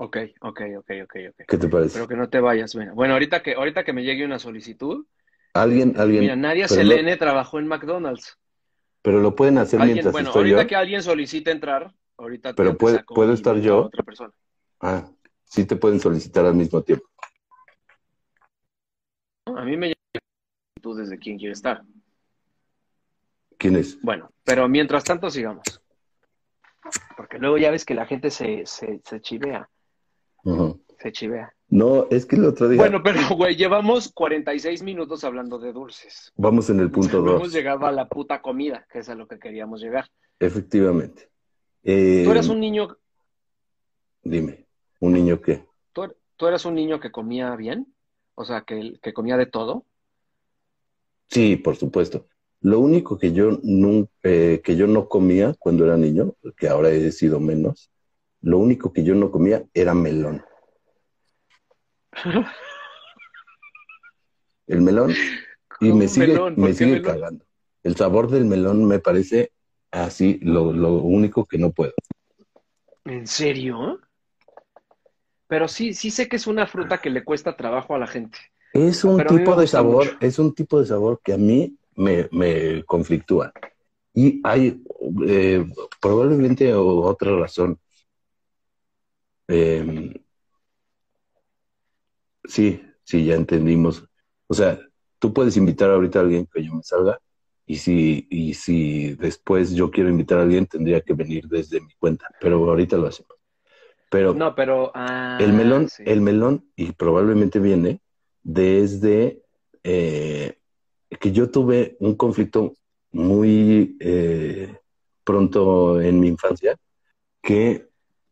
Ok, 0.00 0.16
ok, 0.42 0.60
ok, 0.76 0.90
ok, 1.02 1.16
ok. 1.30 1.42
¿Qué 1.48 1.58
te 1.58 1.68
parece? 1.68 1.94
Pero 1.94 2.06
que 2.06 2.14
no 2.14 2.28
te 2.28 2.38
vayas, 2.38 2.72
mira. 2.76 2.92
Bueno, 2.92 3.14
ahorita 3.14 3.42
que, 3.42 3.54
ahorita 3.54 3.82
que 3.84 3.92
me 3.92 4.04
llegue 4.04 4.24
una 4.24 4.38
solicitud, 4.38 5.06
Alguien, 5.54 5.94
alguien, 5.98 6.20
mira, 6.20 6.36
Nadia 6.36 6.68
Selene 6.68 7.16
trabajó 7.16 7.58
en 7.58 7.66
McDonald's. 7.66 8.38
pero 9.02 9.20
lo 9.20 9.34
pueden 9.34 9.58
hacer 9.58 9.80
Alguien, 9.80 9.94
mientras 9.96 10.12
bueno, 10.12 10.28
estoy 10.28 10.40
ahorita 10.42 10.62
yo. 10.62 10.68
que 10.68 10.76
alguien 10.76 11.02
solicite 11.02 11.50
entrar, 11.50 11.92
ahorita 12.16 12.54
Pero 12.54 12.70
te 12.72 12.76
puede- 12.76 13.04
¿puedo 13.04 13.32
estar 13.32 13.56
yo? 13.60 13.86
otra 13.86 14.02
persona. 14.02 14.32
Ah, 14.80 15.10
sí 15.44 15.64
te 15.64 15.76
pueden 15.76 15.98
solicitar 16.00 16.44
al 16.46 16.54
mismo 16.54 16.82
tiempo. 16.82 17.06
A 19.46 19.64
mí 19.64 19.76
me 19.76 19.94
tú 20.80 20.94
desde 20.94 21.18
quién 21.18 21.38
quiere 21.38 21.52
estar. 21.54 21.82
¿Quién 23.58 23.76
es? 23.76 24.00
Bueno, 24.02 24.30
pero 24.44 24.68
mientras 24.68 25.04
tanto 25.04 25.30
sigamos. 25.30 25.80
Porque 27.16 27.38
luego 27.38 27.58
ya 27.58 27.70
ves 27.72 27.84
que 27.84 27.94
la 27.94 28.06
gente 28.06 28.30
se, 28.30 28.64
se, 28.66 29.00
se 29.04 29.20
chivea, 29.20 29.68
se 31.00 31.12
chivea. 31.12 31.52
No, 31.70 32.06
es 32.10 32.24
que 32.24 32.36
el 32.36 32.44
otro 32.46 32.68
día 32.68 32.78
Bueno, 32.80 33.02
pero 33.02 33.20
güey, 33.36 33.54
llevamos 33.56 34.10
46 34.12 34.82
minutos 34.82 35.22
hablando 35.24 35.58
de 35.58 35.72
dulces. 35.72 36.32
vamos 36.36 36.70
en 36.70 36.80
el 36.80 36.90
punto 36.90 37.20
No 37.20 37.30
hemos 37.36 37.42
2. 37.48 37.52
llegado 37.52 37.86
a 37.86 37.92
la 37.92 38.08
puta 38.08 38.40
comida, 38.40 38.86
que 38.90 39.00
es 39.00 39.08
a 39.08 39.14
lo 39.14 39.26
que 39.28 39.38
queríamos 39.38 39.80
llegar. 39.82 40.06
Efectivamente. 40.40 41.28
Eh, 41.84 42.22
Tú 42.24 42.30
eras 42.32 42.48
un 42.48 42.60
niño, 42.60 42.96
Dime, 44.22 44.66
¿un 45.00 45.12
niño 45.12 45.40
qué? 45.40 45.64
tú, 45.92 46.12
tú 46.36 46.46
eras 46.46 46.64
un 46.64 46.74
niño 46.74 47.00
que 47.00 47.10
comía 47.10 47.54
bien, 47.56 47.94
o 48.34 48.44
sea, 48.44 48.62
que, 48.62 48.98
que 49.02 49.12
comía 49.12 49.36
de 49.36 49.46
todo. 49.46 49.84
Sí, 51.28 51.56
por 51.56 51.76
supuesto. 51.76 52.26
Lo 52.60 52.80
único 52.80 53.18
que 53.18 53.32
yo, 53.32 53.50
nun- 53.62 54.08
eh, 54.22 54.60
que 54.64 54.74
yo 54.76 54.86
no 54.86 55.08
comía 55.08 55.54
cuando 55.58 55.84
era 55.84 55.96
niño, 55.96 56.34
que 56.56 56.68
ahora 56.68 56.90
he 56.90 57.12
sido 57.12 57.38
menos, 57.40 57.90
lo 58.40 58.58
único 58.58 58.92
que 58.92 59.04
yo 59.04 59.14
no 59.14 59.30
comía 59.30 59.64
era 59.74 59.94
melón. 59.94 60.42
El 64.66 64.82
melón, 64.82 65.10
y 65.80 65.88
¿Cómo 65.88 65.96
me 65.96 66.08
sigue, 66.08 66.38
me 66.56 66.74
sigue 66.74 66.90
melón? 66.92 67.14
cagando. 67.14 67.44
El 67.82 67.96
sabor 67.96 68.30
del 68.30 68.44
melón 68.44 68.86
me 68.86 68.98
parece 68.98 69.52
así, 69.90 70.38
lo, 70.42 70.72
lo 70.72 70.94
único 70.94 71.46
que 71.46 71.58
no 71.58 71.70
puedo. 71.72 71.92
¿En 73.04 73.26
serio? 73.26 74.00
Pero 75.46 75.66
sí, 75.66 75.94
sí 75.94 76.10
sé 76.10 76.28
que 76.28 76.36
es 76.36 76.46
una 76.46 76.66
fruta 76.66 76.98
que 76.98 77.08
le 77.08 77.24
cuesta 77.24 77.56
trabajo 77.56 77.94
a 77.94 77.98
la 77.98 78.06
gente. 78.06 78.38
Es 78.74 79.02
un 79.04 79.16
Pero 79.16 79.30
tipo 79.30 79.56
de 79.56 79.66
sabor, 79.66 80.04
mucho. 80.04 80.18
es 80.20 80.38
un 80.38 80.54
tipo 80.54 80.78
de 80.78 80.86
sabor 80.86 81.20
que 81.24 81.32
a 81.32 81.38
mí 81.38 81.74
me, 81.96 82.28
me 82.30 82.84
conflictúa. 82.84 83.50
Y 84.12 84.40
hay 84.44 84.82
eh, 85.26 85.64
probablemente 86.00 86.74
otra 86.74 87.34
razón. 87.38 87.78
Eh, 89.48 90.20
sí, 92.48 92.82
sí, 93.04 93.24
ya 93.24 93.34
entendimos. 93.34 94.04
O 94.48 94.54
sea, 94.54 94.80
tú 95.18 95.32
puedes 95.32 95.56
invitar 95.56 95.90
ahorita 95.90 96.18
a 96.18 96.22
alguien 96.22 96.48
que 96.52 96.64
yo 96.64 96.74
me 96.74 96.82
salga 96.82 97.20
y 97.66 97.76
si, 97.76 98.26
y 98.30 98.54
si 98.54 99.14
después 99.14 99.72
yo 99.72 99.90
quiero 99.90 100.08
invitar 100.08 100.38
a 100.38 100.42
alguien 100.42 100.66
tendría 100.66 101.00
que 101.02 101.12
venir 101.12 101.46
desde 101.48 101.80
mi 101.80 101.92
cuenta, 101.98 102.26
pero 102.40 102.56
ahorita 102.68 102.96
lo 102.96 103.06
hacemos. 103.06 103.36
Pero 104.10 104.32
No, 104.32 104.54
pero... 104.54 104.90
ah, 104.94 105.38
el 105.40 105.52
melón, 105.52 105.88
sí. 105.88 106.02
el 106.06 106.22
melón, 106.22 106.64
y 106.76 106.92
probablemente 106.92 107.60
viene 107.60 108.00
desde 108.42 109.42
eh, 109.84 110.58
que 111.20 111.30
yo 111.30 111.50
tuve 111.50 111.96
un 112.00 112.14
conflicto 112.14 112.74
muy 113.12 113.96
eh, 114.00 114.74
pronto 115.24 116.00
en 116.00 116.20
mi 116.20 116.28
infancia, 116.28 116.76
que 117.42 117.88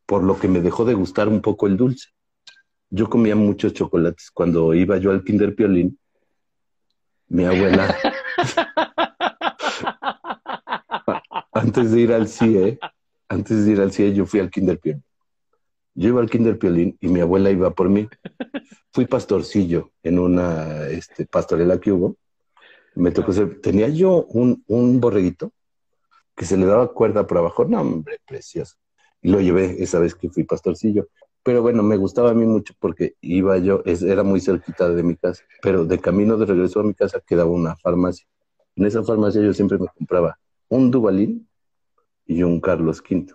por 0.07 0.23
lo 0.23 0.39
que 0.39 0.49
me 0.49 0.61
dejó 0.61 0.87
de 0.87 0.95
gustar 0.95 1.29
un 1.29 1.43
poco 1.43 1.67
el 1.67 1.77
dulce. 1.77 2.09
Yo 2.97 3.11
comía 3.11 3.37
muchos 3.37 3.75
chocolates. 3.75 4.31
Cuando 4.31 4.73
iba 4.73 4.97
yo 4.97 5.11
al 5.11 5.23
Kinder 5.23 5.55
Piolín, 5.55 5.99
mi 7.29 7.45
abuela, 7.45 7.95
antes 11.53 11.93
de 11.93 12.01
ir 12.01 12.15
al 12.15 12.27
CIE, 12.27 12.79
antes 13.29 13.67
de 13.67 13.73
ir 13.73 13.83
al 13.83 13.93
CIE, 13.93 14.15
yo 14.15 14.25
fui 14.25 14.41
al 14.41 14.51
Kinder 14.51 14.79
Piolín. 14.79 15.05
Yo 15.95 16.09
iba 16.09 16.23
al 16.23 16.31
Kinder 16.31 16.59
Piolín 16.59 16.97
y 17.03 17.09
mi 17.09 17.21
abuela 17.21 17.51
iba 17.51 17.71
por 17.71 17.91
mí. 17.91 18.09
Fui 18.95 19.05
pastorcillo 19.05 19.93
en 20.03 20.19
una 20.19 20.89
este, 20.89 21.27
pastorela 21.27 21.79
que 21.79 21.93
hubo. 21.93 22.17
Me 22.95 23.11
tocó 23.11 23.35
ser, 23.35 23.61
tenía 23.61 23.91
yo 23.91 24.25
un, 24.25 24.65
un 24.69 25.03
borreguito 25.03 25.53
que 26.35 26.47
se 26.47 26.57
le 26.57 26.65
daba 26.65 26.95
cuerda 26.95 27.27
por 27.27 27.37
abajo. 27.37 27.67
No, 27.67 27.83
hombre, 27.83 28.21
precioso. 28.27 28.77
Y 29.21 29.29
lo 29.29 29.43
llevé 29.43 29.83
esa 29.83 29.99
vez 29.99 30.15
que 30.15 30.31
fui 30.31 30.45
pastorcillo. 30.45 31.09
Pero 31.47 31.63
bueno, 31.63 31.85
me 31.85 31.97
gustaba 31.97 32.31
a 32.33 32.35
mí 32.35 32.45
mucho 32.45 32.75
porque 32.81 33.15
iba 33.21 33.57
yo, 33.59 33.81
es- 33.85 34.03
era 34.03 34.25
muy 34.25 34.41
cerquita 34.41 34.89
de 34.89 35.05
mi 35.05 35.15
casa, 35.15 35.45
pero 35.63 35.85
de 35.85 36.01
camino 36.01 36.37
de 36.37 36.45
regreso 36.45 36.81
a 36.81 36.83
mi 36.83 36.93
casa 36.93 37.21
quedaba 37.25 37.49
una 37.51 37.77
farmacia. 37.77 38.27
En 38.75 38.85
esa 38.85 39.05
farmacia 39.05 39.41
yo 39.41 39.55
siempre 39.55 39.79
me 39.79 39.87
compraba 39.97 40.37
un 40.69 40.91
Dubalín 40.91 41.49
y 42.27 42.43
un 42.43 42.61
Carlos 42.61 43.01
V. 43.09 43.33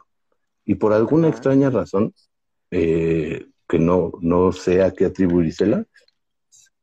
Y 0.65 0.75
por 0.75 0.91
alguna 0.91 1.27
Ajá. 1.29 1.37
extraña 1.37 1.69
razón, 1.69 2.13
eh, 2.69 3.47
que 3.65 3.79
no, 3.79 4.11
no 4.19 4.51
sé 4.51 4.83
a 4.83 4.91
qué 4.91 5.05
atribuírsela, 5.05 5.85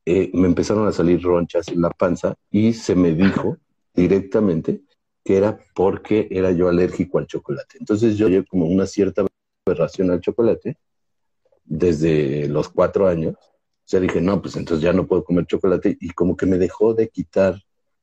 eh, 0.06 0.30
me 0.32 0.46
empezaron 0.48 0.88
a 0.88 0.92
salir 0.92 1.22
ronchas 1.22 1.68
en 1.68 1.82
la 1.82 1.90
panza 1.90 2.36
y 2.50 2.72
se 2.72 2.94
me 2.94 3.12
dijo 3.12 3.58
directamente 3.94 4.80
que 5.22 5.36
era 5.36 5.58
porque 5.74 6.26
era 6.30 6.52
yo 6.52 6.70
alérgico 6.70 7.18
al 7.18 7.26
chocolate. 7.26 7.76
Entonces 7.78 8.16
yo 8.16 8.28
llevo 8.28 8.46
como 8.48 8.64
una 8.64 8.86
cierta 8.86 9.26
aberración 9.66 10.10
al 10.10 10.22
chocolate 10.22 10.78
desde 11.68 12.48
los 12.48 12.68
cuatro 12.68 13.06
años. 13.08 13.34
O 13.36 13.90
sea, 13.90 14.00
dije, 14.00 14.20
no, 14.20 14.40
pues 14.42 14.56
entonces 14.56 14.82
ya 14.82 14.92
no 14.92 15.06
puedo 15.06 15.24
comer 15.24 15.46
chocolate 15.46 15.96
y 16.00 16.10
como 16.10 16.36
que 16.36 16.46
me 16.46 16.58
dejó 16.58 16.94
de 16.94 17.08
quitar, 17.08 17.62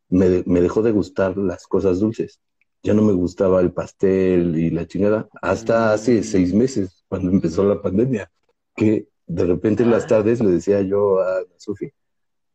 me, 0.09 0.29
de- 0.29 0.43
me 0.45 0.61
dejó 0.61 0.81
de 0.81 0.91
gustar 0.91 1.37
las 1.37 1.67
cosas 1.67 1.99
dulces. 1.99 2.39
Ya 2.83 2.93
no 2.93 3.01
me 3.01 3.13
gustaba 3.13 3.61
el 3.61 3.71
pastel 3.71 4.57
y 4.57 4.69
la 4.69 4.87
chingada 4.87 5.27
hasta 5.41 5.93
hace 5.93 6.19
Mm. 6.19 6.23
seis 6.23 6.53
meses, 6.53 7.03
cuando 7.07 7.31
empezó 7.31 7.63
la 7.65 7.81
pandemia, 7.81 8.31
que 8.75 9.07
de 9.27 9.43
repente 9.45 9.83
en 9.83 9.91
las 9.91 10.03
Ah. 10.05 10.07
tardes 10.07 10.39
le 10.43 10.51
decía 10.51 10.81
yo 10.81 11.19
a 11.19 11.39
Sofi, 11.57 11.89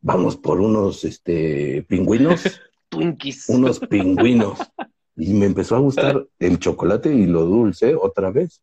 vamos 0.01 0.37
por 0.37 0.59
unos 0.61 1.03
este, 1.03 1.83
pingüinos 1.87 2.43
Twinkies. 2.89 3.49
unos 3.49 3.79
pingüinos. 3.79 4.59
Y 5.17 5.33
me 5.33 5.45
empezó 5.45 5.75
a 5.75 5.79
gustar 5.79 6.25
el 6.39 6.59
chocolate 6.59 7.13
y 7.13 7.25
lo 7.25 7.43
dulce 7.45 7.95
otra 7.95 8.31
vez. 8.31 8.61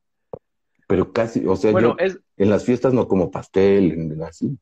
Pero 0.89 1.12
casi, 1.12 1.47
o 1.47 1.55
sea, 1.55 1.70
Bueno, 1.70 1.97
yo 1.99 2.05
es, 2.05 2.18
en 2.39 2.51
las 2.51 2.64
fiestas 2.64 2.93
no 2.95 3.07
como 3.07 3.30
pastel, 3.30 3.93
en- 3.93 4.22
así. 4.22 4.59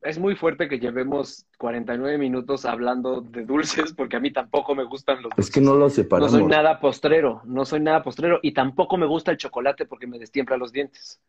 es 0.00 0.18
muy 0.18 0.34
fuerte 0.34 0.68
que 0.68 0.78
llevemos 0.78 1.46
49 1.58 2.16
minutos 2.18 2.64
hablando 2.64 3.20
de 3.20 3.44
dulces 3.44 3.92
porque 3.94 4.16
a 4.16 4.20
mí 4.20 4.32
tampoco 4.32 4.74
me 4.74 4.84
gustan 4.84 5.16
los 5.22 5.30
Es 5.32 5.36
dulces. 5.36 5.54
que 5.54 5.60
no 5.60 5.74
lo 5.74 5.80
No 5.84 5.90
separamos. 5.90 6.32
soy 6.32 6.46
nada 6.46 6.80
postrero, 6.80 7.42
no 7.44 7.64
soy 7.66 7.80
nada 7.80 8.02
postrero 8.02 8.40
y 8.42 8.52
tampoco 8.52 8.96
me 8.96 9.06
gusta 9.06 9.30
el 9.30 9.36
chocolate 9.36 9.84
porque 9.86 10.06
me 10.06 10.18
destiempla 10.18 10.56
los 10.56 10.72
dientes. 10.72 11.20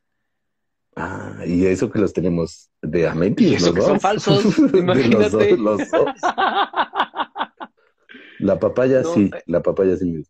Ah, 0.98 1.40
y 1.46 1.66
eso 1.66 1.92
que 1.92 2.00
los 2.00 2.14
tenemos 2.14 2.70
de 2.82 3.10
a 3.10 3.14
Y 3.14 3.18
mentiras, 3.18 3.62
eso 3.62 3.66
los 3.68 3.76
que 3.76 3.82
son 3.82 3.94
dos. 3.94 4.02
falsos, 4.02 4.44
De 4.72 4.72
los 4.72 4.82
imagínate. 4.84 5.58
dos, 5.58 5.60
los 5.60 5.92
dos. 5.92 6.10
La 8.40 8.60
papaya 8.60 9.02
No, 9.02 9.14
sí, 9.14 9.30
eh. 9.34 9.44
la 9.48 9.62
papaya 9.62 9.96
sí. 9.98 10.24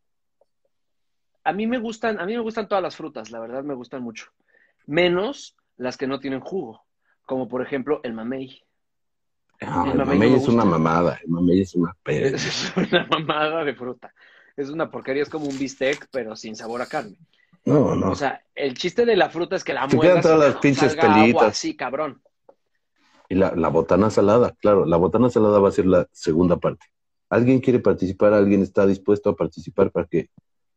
A 1.45 1.53
mí 1.53 1.67
me 1.67 1.77
gustan, 1.77 2.19
a 2.19 2.25
mí 2.25 2.33
me 2.33 2.41
gustan 2.41 2.67
todas 2.67 2.83
las 2.83 2.95
frutas, 2.95 3.29
la 3.29 3.39
verdad 3.39 3.63
me 3.63 3.75
gustan 3.75 4.01
mucho. 4.01 4.25
Menos 4.87 5.55
las 5.77 5.95
que 5.95 6.07
no 6.07 6.19
tienen 6.19 6.39
jugo, 6.39 6.83
como 7.23 7.47
por 7.47 7.61
ejemplo 7.61 8.01
el 8.03 8.13
mamey. 8.13 8.63
Ah, 9.61 9.83
el 9.85 9.91
el 9.91 9.97
mamey 9.99 10.17
mamey 10.17 10.29
no 10.31 10.35
me 10.37 10.41
es 10.41 10.47
una 10.49 10.65
mamada, 10.65 11.19
el 11.23 11.29
mamey 11.29 11.61
es 11.61 11.75
una 11.75 11.95
pereza. 12.03 12.35
Es 12.35 12.73
una 12.75 13.05
mamada 13.05 13.63
de 13.63 13.75
fruta. 13.75 14.11
Es 14.57 14.69
una 14.69 14.89
porquería, 14.89 15.21
es 15.21 15.29
como 15.29 15.45
un 15.45 15.57
bistec, 15.57 16.07
pero 16.11 16.35
sin 16.35 16.55
sabor 16.55 16.81
a 16.81 16.87
carne. 16.87 17.17
No, 17.65 17.95
no. 17.95 18.11
O 18.11 18.15
sea, 18.15 18.41
el 18.55 18.75
chiste 18.75 19.05
de 19.05 19.15
la 19.15 19.29
fruta 19.29 19.55
es 19.55 19.63
que 19.63 19.73
la 19.73 19.85
muerdas 19.85 20.23
todas 20.23 20.39
las 20.39 20.55
pinches 20.55 20.95
pelitas. 20.95 21.43
así, 21.43 21.75
cabrón. 21.75 22.21
Y 23.29 23.35
la, 23.35 23.53
la 23.55 23.67
botana 23.69 24.09
salada, 24.09 24.55
claro, 24.59 24.85
la 24.85 24.97
botana 24.97 25.29
salada 25.29 25.59
va 25.59 25.69
a 25.69 25.73
ser 25.73 25.85
la 25.85 26.07
segunda 26.11 26.57
parte. 26.57 26.87
¿Alguien 27.29 27.59
quiere 27.59 27.79
participar? 27.79 28.33
¿Alguien 28.33 28.61
está 28.61 28.85
dispuesto 28.87 29.29
a 29.29 29.35
participar 29.35 29.91
para 29.91 30.07
que 30.07 30.29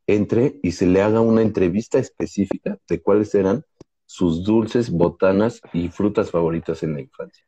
entre 0.08 0.58
y 0.62 0.72
se 0.72 0.86
le 0.86 1.02
haga 1.02 1.20
una 1.20 1.42
entrevista 1.42 1.98
específica 1.98 2.78
de 2.88 3.00
cuáles 3.00 3.34
eran 3.36 3.62
sus 4.06 4.42
dulces, 4.42 4.90
botanas 4.90 5.60
y 5.72 5.90
frutas 5.90 6.32
favoritas 6.32 6.82
en 6.82 6.94
la 6.94 7.02
infancia? 7.02 7.44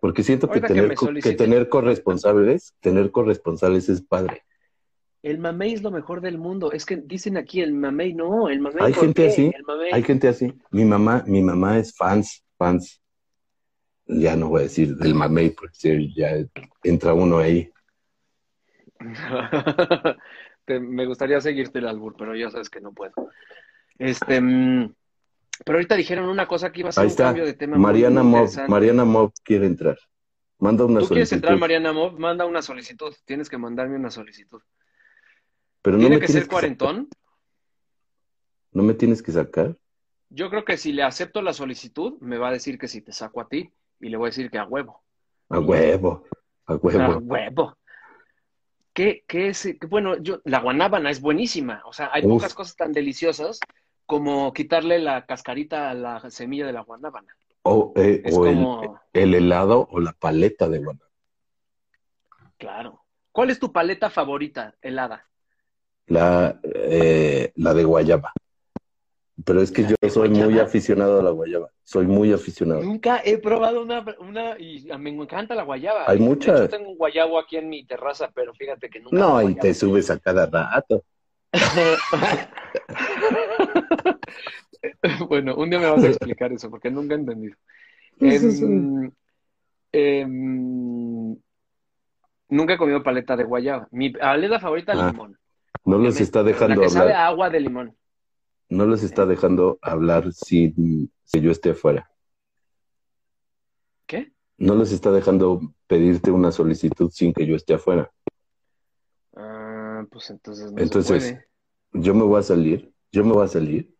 Porque 0.00 0.22
siento 0.22 0.48
que 0.48 0.60
Ahorita 0.60 0.68
tener, 0.68 1.22
que 1.22 1.32
tener 1.32 1.68
corresponsables, 1.68 2.74
tener 2.80 3.10
corresponsales 3.10 3.88
es 3.88 4.00
padre. 4.00 4.42
El 5.22 5.38
mamey 5.38 5.72
es 5.72 5.82
lo 5.82 5.90
mejor 5.90 6.20
del 6.20 6.36
mundo. 6.36 6.70
Es 6.70 6.84
que 6.84 6.96
dicen 6.96 7.38
aquí 7.38 7.62
el 7.62 7.72
mamey, 7.72 8.12
no, 8.12 8.50
el 8.50 8.60
mamey. 8.60 8.84
Hay 8.84 8.92
¿por 8.92 9.04
gente 9.04 9.22
qué? 9.22 9.28
así. 9.28 9.52
Hay 9.90 10.02
gente 10.02 10.28
así. 10.28 10.52
Mi 10.70 10.84
mamá, 10.84 11.24
mi 11.26 11.40
mamá 11.40 11.78
es 11.78 11.96
fans, 11.96 12.44
fans. 12.58 13.00
Ya 14.06 14.36
no 14.36 14.50
voy 14.50 14.60
a 14.60 14.62
decir 14.64 14.94
del 14.96 15.14
mamey, 15.14 15.48
porque 15.50 16.12
ya 16.14 16.36
entra 16.82 17.14
uno 17.14 17.38
ahí. 17.38 17.70
Te- 20.64 20.80
me 20.80 21.06
gustaría 21.06 21.40
seguirte 21.40 21.78
el 21.78 21.88
albur, 21.88 22.14
pero 22.16 22.34
ya 22.34 22.50
sabes 22.50 22.70
que 22.70 22.80
no 22.80 22.92
puedo. 22.92 23.12
Este, 23.98 24.40
mm, 24.40 24.94
pero 25.64 25.78
ahorita 25.78 25.94
dijeron 25.94 26.28
una 26.28 26.46
cosa 26.46 26.72
que 26.72 26.80
iba 26.80 26.88
a 26.88 26.92
ser 26.92 27.02
Ahí 27.02 27.06
un 27.06 27.10
está. 27.12 27.24
cambio 27.24 27.44
de 27.44 27.54
tema 27.54 27.76
muy 27.76 27.82
Mariana 27.84 28.22
Mob, 28.22 28.38
interesante. 28.40 28.70
Mariana 28.70 29.04
Mob 29.04 29.32
quiere 29.44 29.66
entrar. 29.66 29.98
Manda 30.58 30.84
una 30.84 31.00
¿Tú 31.00 31.08
quieres 31.08 31.28
solicitud. 31.28 31.36
entrar, 31.36 31.58
Mariana 31.58 31.92
Mob? 31.92 32.18
Manda 32.18 32.46
una 32.46 32.62
solicitud. 32.62 33.14
Tienes 33.24 33.48
que 33.48 33.58
mandarme 33.58 33.96
una 33.96 34.10
solicitud. 34.10 34.62
Pero 35.82 35.96
no 35.96 36.00
¿Tiene 36.00 36.16
me 36.16 36.20
que 36.20 36.28
ser 36.28 36.48
cuarentón? 36.48 37.08
No 38.72 38.82
me 38.82 38.94
tienes 38.94 39.22
que 39.22 39.32
sacar. 39.32 39.76
Yo 40.30 40.50
creo 40.50 40.64
que 40.64 40.76
si 40.76 40.92
le 40.92 41.02
acepto 41.02 41.42
la 41.42 41.52
solicitud, 41.52 42.18
me 42.20 42.38
va 42.38 42.48
a 42.48 42.52
decir 42.52 42.78
que 42.78 42.88
si 42.88 43.02
te 43.02 43.12
saco 43.12 43.40
a 43.40 43.48
ti 43.48 43.70
y 44.00 44.08
le 44.08 44.16
voy 44.16 44.26
a 44.26 44.30
decir 44.30 44.50
que 44.50 44.58
a 44.58 44.64
huevo. 44.64 45.02
A 45.50 45.60
huevo, 45.60 46.24
a 46.66 46.72
A 46.72 46.76
huevo. 46.76 47.76
¿Qué, 48.94 49.24
qué 49.26 49.48
es? 49.48 49.62
qué- 49.62 49.86
bueno, 49.88 50.16
yo, 50.18 50.40
la 50.44 50.60
guanábana 50.60 51.10
es 51.10 51.20
buenísima. 51.20 51.82
O 51.84 51.92
sea, 51.92 52.10
hay 52.12 52.22
Uf. 52.22 52.34
pocas 52.34 52.54
cosas 52.54 52.76
tan 52.76 52.92
deliciosas 52.92 53.58
como 54.06 54.52
quitarle 54.52 54.98
la 54.98 55.26
cascarita 55.26 55.90
a 55.90 55.94
la 55.94 56.30
semilla 56.30 56.66
de 56.66 56.72
la 56.72 56.80
guanábana. 56.82 57.34
O, 57.62 57.92
eh, 57.96 58.22
el- 58.24 58.90
el, 59.12 59.34
helado 59.34 59.88
o 59.90 59.98
la 60.00 60.12
paleta 60.12 60.68
de 60.68 60.78
guanábana. 60.78 61.10
claro. 62.58 63.00
¿Cuál 63.32 63.50
es 63.50 63.58
tu 63.58 63.72
paleta 63.72 64.10
favorita 64.10 64.74
helada? 64.80 65.26
La, 66.06 66.60
eh, 66.62 67.52
la 67.56 67.74
de 67.74 67.84
guayaba. 67.84 68.32
Pero 69.44 69.60
es 69.60 69.72
que 69.72 69.82
yo 69.82 69.96
soy 70.10 70.28
muy 70.28 70.58
aficionado 70.60 71.18
a 71.18 71.22
la 71.22 71.30
guayaba. 71.30 71.68
Soy 71.82 72.06
muy 72.06 72.32
aficionado. 72.32 72.82
Nunca 72.82 73.20
he 73.24 73.38
probado 73.38 73.82
una, 73.82 74.04
una 74.20 74.56
y 74.58 74.86
me 74.98 75.10
encanta 75.10 75.56
la 75.56 75.64
guayaba. 75.64 76.04
Hay 76.08 76.20
muchas. 76.20 76.60
hecho, 76.60 76.68
tengo 76.68 76.90
un 76.90 76.96
guayabo 76.96 77.38
aquí 77.40 77.56
en 77.56 77.68
mi 77.68 77.84
terraza, 77.84 78.30
pero 78.32 78.54
fíjate 78.54 78.88
que 78.88 79.00
nunca. 79.00 79.16
No, 79.16 79.42
y 79.42 79.56
te 79.56 79.74
subes 79.74 80.08
a 80.10 80.18
cada 80.20 80.46
rato. 80.46 81.02
bueno, 85.28 85.54
un 85.56 85.70
día 85.70 85.78
me 85.78 85.90
vas 85.90 86.04
a 86.04 86.08
explicar 86.08 86.52
eso, 86.52 86.70
porque 86.70 86.90
nunca 86.90 87.14
he 87.14 87.18
entendido. 87.18 87.56
Pues 88.18 88.42
es 88.42 88.62
Em, 88.62 89.10
em, 89.92 91.36
nunca 92.48 92.74
he 92.74 92.78
comido 92.78 93.02
paleta 93.02 93.36
de 93.36 93.44
guayaba. 93.44 93.88
Mi 93.90 94.10
paleta 94.10 94.60
favorita, 94.60 94.92
Ah, 94.92 95.10
limón. 95.10 95.38
No 95.84 95.98
los 95.98 96.20
está 96.20 96.42
dejando 96.42 96.76
La 96.76 96.82
que 96.82 96.88
sabe 96.90 97.12
hablar. 97.12 97.20
a 97.20 97.26
agua 97.26 97.50
de 97.50 97.60
limón. 97.60 97.96
No 98.74 98.86
los 98.86 99.04
está 99.04 99.24
dejando 99.24 99.78
hablar 99.82 100.32
sin 100.32 101.08
si 101.22 101.40
yo 101.40 101.52
esté 101.52 101.70
afuera. 101.70 102.10
¿Qué? 104.04 104.32
No 104.58 104.74
les 104.74 104.90
está 104.90 105.12
dejando 105.12 105.60
pedirte 105.86 106.32
una 106.32 106.50
solicitud 106.50 107.08
sin 107.10 107.32
que 107.32 107.46
yo 107.46 107.54
esté 107.54 107.74
afuera. 107.74 108.10
Ah, 109.36 110.04
pues 110.10 110.28
entonces 110.30 110.72
no 110.72 110.82
Entonces, 110.82 111.22
se 111.22 111.34
puede. 111.34 112.04
Yo 112.04 112.14
me 112.14 112.24
voy 112.24 112.40
a 112.40 112.42
salir, 112.42 112.92
yo 113.12 113.24
me 113.24 113.32
voy 113.32 113.44
a 113.44 113.48
salir, 113.48 113.94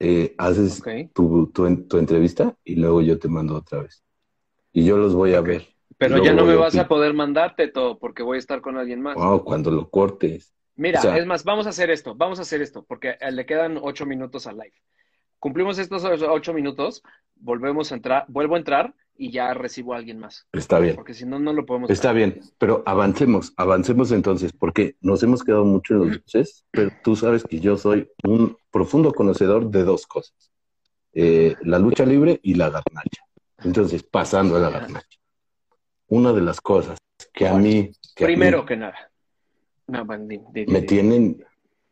eh, 0.00 0.34
haces 0.36 0.82
tu, 1.14 1.52
tu, 1.52 1.86
tu 1.86 1.98
entrevista 1.98 2.56
y 2.64 2.74
luego 2.74 3.02
yo 3.02 3.20
te 3.20 3.28
mando 3.28 3.54
otra 3.54 3.82
vez. 3.82 4.02
Y 4.72 4.84
yo 4.84 4.96
los 4.96 5.14
voy 5.14 5.34
a 5.34 5.40
ver. 5.40 5.64
Pero 5.96 6.18
ya 6.24 6.34
no 6.34 6.44
me 6.44 6.56
vas 6.56 6.76
a 6.76 6.88
poder 6.88 7.14
mandarte 7.14 7.68
todo 7.68 8.00
porque 8.00 8.24
voy 8.24 8.34
a 8.34 8.40
estar 8.40 8.60
con 8.60 8.76
alguien 8.76 9.00
más. 9.00 9.14
Wow, 9.14 9.44
cuando 9.44 9.70
lo 9.70 9.88
cortes. 9.88 10.55
Mira, 10.76 10.98
O 11.00 11.02
sea- 11.02 11.16
es 11.16 11.26
más, 11.26 11.42
vamos 11.44 11.66
a 11.66 11.70
hacer 11.70 11.90
esto, 11.90 12.14
vamos 12.14 12.38
a 12.38 12.42
hacer 12.42 12.60
esto, 12.62 12.84
porque 12.84 13.16
eh, 13.20 13.32
le 13.32 13.46
quedan 13.46 13.78
ocho 13.80 14.04
minutos 14.06 14.46
al 14.46 14.56
live. 14.56 14.74
Cumplimos 15.38 15.78
estos 15.78 16.04
ocho 16.04 16.52
minutos, 16.52 17.02
volvemos 17.36 17.92
a 17.92 17.94
entrar, 17.94 18.24
vuelvo 18.28 18.54
a 18.54 18.58
entrar 18.58 18.94
y 19.18 19.30
ya 19.30 19.54
recibo 19.54 19.94
a 19.94 19.96
alguien 19.96 20.18
más, 20.18 20.46
Está 20.52 20.78
bien, 20.78 20.94
porque 20.94 21.14
si 21.14 21.24
no, 21.24 21.38
no 21.38 21.52
lo 21.54 21.64
podemos 21.64 21.90
está 21.90 22.12
bien, 22.12 22.40
pero 22.58 22.82
avancemos, 22.84 23.54
avancemos 23.56 24.12
entonces, 24.12 24.52
porque 24.52 24.96
nos 25.00 25.22
hemos 25.22 25.42
quedado 25.42 25.64
mucho 25.64 25.94
en 25.94 26.00
los 26.00 26.08
dulces, 26.18 26.64
pero 26.70 26.90
tú 27.02 27.16
sabes 27.16 27.44
que 27.44 27.60
yo 27.60 27.76
soy 27.78 28.10
un 28.24 28.56
profundo 28.70 29.12
conocedor 29.12 29.70
de 29.70 29.84
dos 29.84 30.06
cosas, 30.06 30.50
eh, 31.14 31.54
la 31.62 31.78
lucha 31.78 32.04
libre 32.04 32.40
y 32.42 32.54
la 32.54 32.68
garnacha. 32.70 33.22
Entonces, 33.64 34.02
pasando 34.02 34.56
a 34.56 34.60
la 34.60 34.68
garnacha. 34.70 35.18
Una 36.08 36.32
de 36.34 36.42
las 36.42 36.60
cosas 36.60 36.98
que 37.32 37.48
a 37.48 37.54
mí... 37.54 37.92
que 38.14 38.24
a 38.24 38.28
mí- 38.28 38.34
Primero 38.34 38.66
que 38.66 38.76
nada. 38.76 39.10
Me 39.88 40.82
tienen 40.82 41.44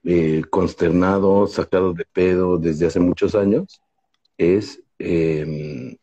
eh, 0.03 0.43
consternado, 0.51 1.47
sacado 1.47 1.93
de 1.93 2.05
pedo 2.05 2.59
desde 2.59 2.87
hace 2.87 3.01
muchos 3.01 3.35
años, 3.35 3.81
es 4.37 4.83
eh, 4.99 5.97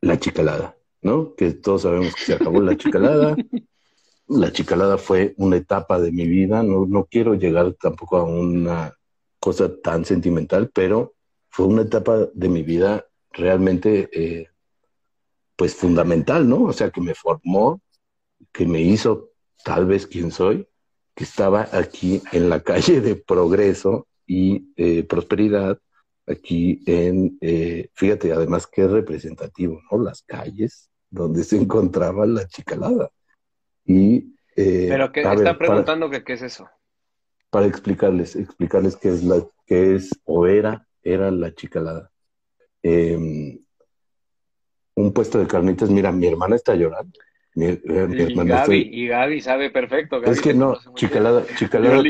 la 0.00 0.18
chicalada, 0.18 0.76
¿no? 1.02 1.34
Que 1.34 1.52
todos 1.52 1.82
sabemos 1.82 2.14
que 2.14 2.24
se 2.24 2.34
acabó 2.34 2.60
la 2.60 2.76
chicalada. 2.76 3.36
La 4.30 4.52
chicalada 4.52 4.98
fue 4.98 5.34
una 5.38 5.56
etapa 5.56 5.98
de 5.98 6.12
mi 6.12 6.26
vida, 6.26 6.62
no, 6.62 6.84
no 6.84 7.06
quiero 7.06 7.32
llegar 7.32 7.72
tampoco 7.80 8.18
a 8.18 8.24
una 8.24 8.94
cosa 9.40 9.74
tan 9.80 10.04
sentimental, 10.04 10.70
pero 10.74 11.14
fue 11.48 11.64
una 11.64 11.80
etapa 11.80 12.28
de 12.34 12.48
mi 12.50 12.62
vida 12.62 13.06
realmente, 13.32 14.10
eh, 14.12 14.48
pues 15.56 15.74
fundamental, 15.74 16.46
¿no? 16.46 16.64
O 16.64 16.72
sea, 16.74 16.90
que 16.90 17.00
me 17.00 17.14
formó, 17.14 17.80
que 18.52 18.66
me 18.66 18.82
hizo 18.82 19.27
tal 19.64 19.86
vez 19.86 20.06
quien 20.06 20.30
soy, 20.30 20.66
que 21.14 21.24
estaba 21.24 21.68
aquí 21.72 22.22
en 22.32 22.48
la 22.48 22.60
calle 22.62 23.00
de 23.00 23.16
Progreso 23.16 24.06
y 24.26 24.72
eh, 24.76 25.02
Prosperidad, 25.04 25.78
aquí 26.26 26.82
en, 26.86 27.38
eh, 27.40 27.88
fíjate, 27.94 28.32
además 28.32 28.66
que 28.66 28.84
es 28.84 28.90
representativo, 28.90 29.80
¿no? 29.90 29.98
Las 30.02 30.22
calles 30.22 30.90
donde 31.10 31.42
se 31.44 31.56
encontraba 31.56 32.26
la 32.26 32.46
chicalada. 32.46 33.10
Y, 33.84 34.34
eh, 34.56 34.86
Pero 34.90 35.10
que 35.12 35.20
ver, 35.20 35.32
están 35.38 35.44
para- 35.44 35.58
preguntando 35.58 36.10
que 36.10 36.22
qué 36.24 36.34
es 36.34 36.42
eso. 36.42 36.68
para 37.50 37.66
explicarles, 37.66 38.36
explicarles 38.36 38.96
qué 38.96 39.08
es 39.08 39.24
la, 39.24 39.42
qué 39.66 39.94
es 39.94 40.10
o 40.24 40.46
era, 40.46 40.86
era 41.02 41.30
la 41.30 41.54
chicalada. 41.54 42.10
Eh, 42.82 43.58
un 44.94 45.12
puesto 45.12 45.38
de 45.38 45.46
carnitas, 45.46 45.88
mira, 45.90 46.12
mi 46.12 46.26
hermana 46.26 46.56
está 46.56 46.74
llorando. 46.74 47.18
Mi, 47.54 47.66
eh, 47.66 47.80
mi 48.08 48.24
Y 48.24 48.34
Gaby, 48.46 48.90
y 48.92 49.06
Gaby 49.08 49.40
sabe 49.40 49.70
perfecto. 49.70 50.20
Gaby 50.20 50.32
Es 50.32 50.40
que 50.40 50.54
no, 50.54 50.76
chicalada, 50.94 51.44
chicalada, 51.56 52.02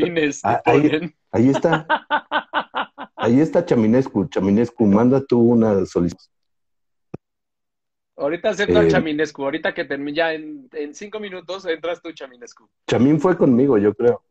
Ah, 0.43 0.61
ahí- 0.64 1.49
está, 1.51 1.86
ahí 3.16 3.41
está 3.41 3.64
Chaminescu, 3.64 4.26
Chaminescu, 4.26 4.84
manda 4.86 5.24
tú 5.24 5.41
una 5.41 5.86
solicitud. 5.86 6.24
Ahorita 8.16 8.49
acepto 8.51 8.78
al 8.78 8.86
Eh, 8.86 8.91
Chaminescu. 8.91 9.45
Ahorita 9.45 9.72
que 9.72 9.84
termine, 9.84 10.16
ya 10.16 10.32
en, 10.34 10.68
en 10.72 10.93
cinco 10.95 11.20
minutos 11.20 11.64
entras 11.66 12.03
tú, 12.03 12.12
Chaminescu. 12.12 12.68
Chamín 12.89 13.20
fue 13.20 13.39
conmigo, 13.39 13.78
yo 13.78 13.95
creo. 13.95 14.22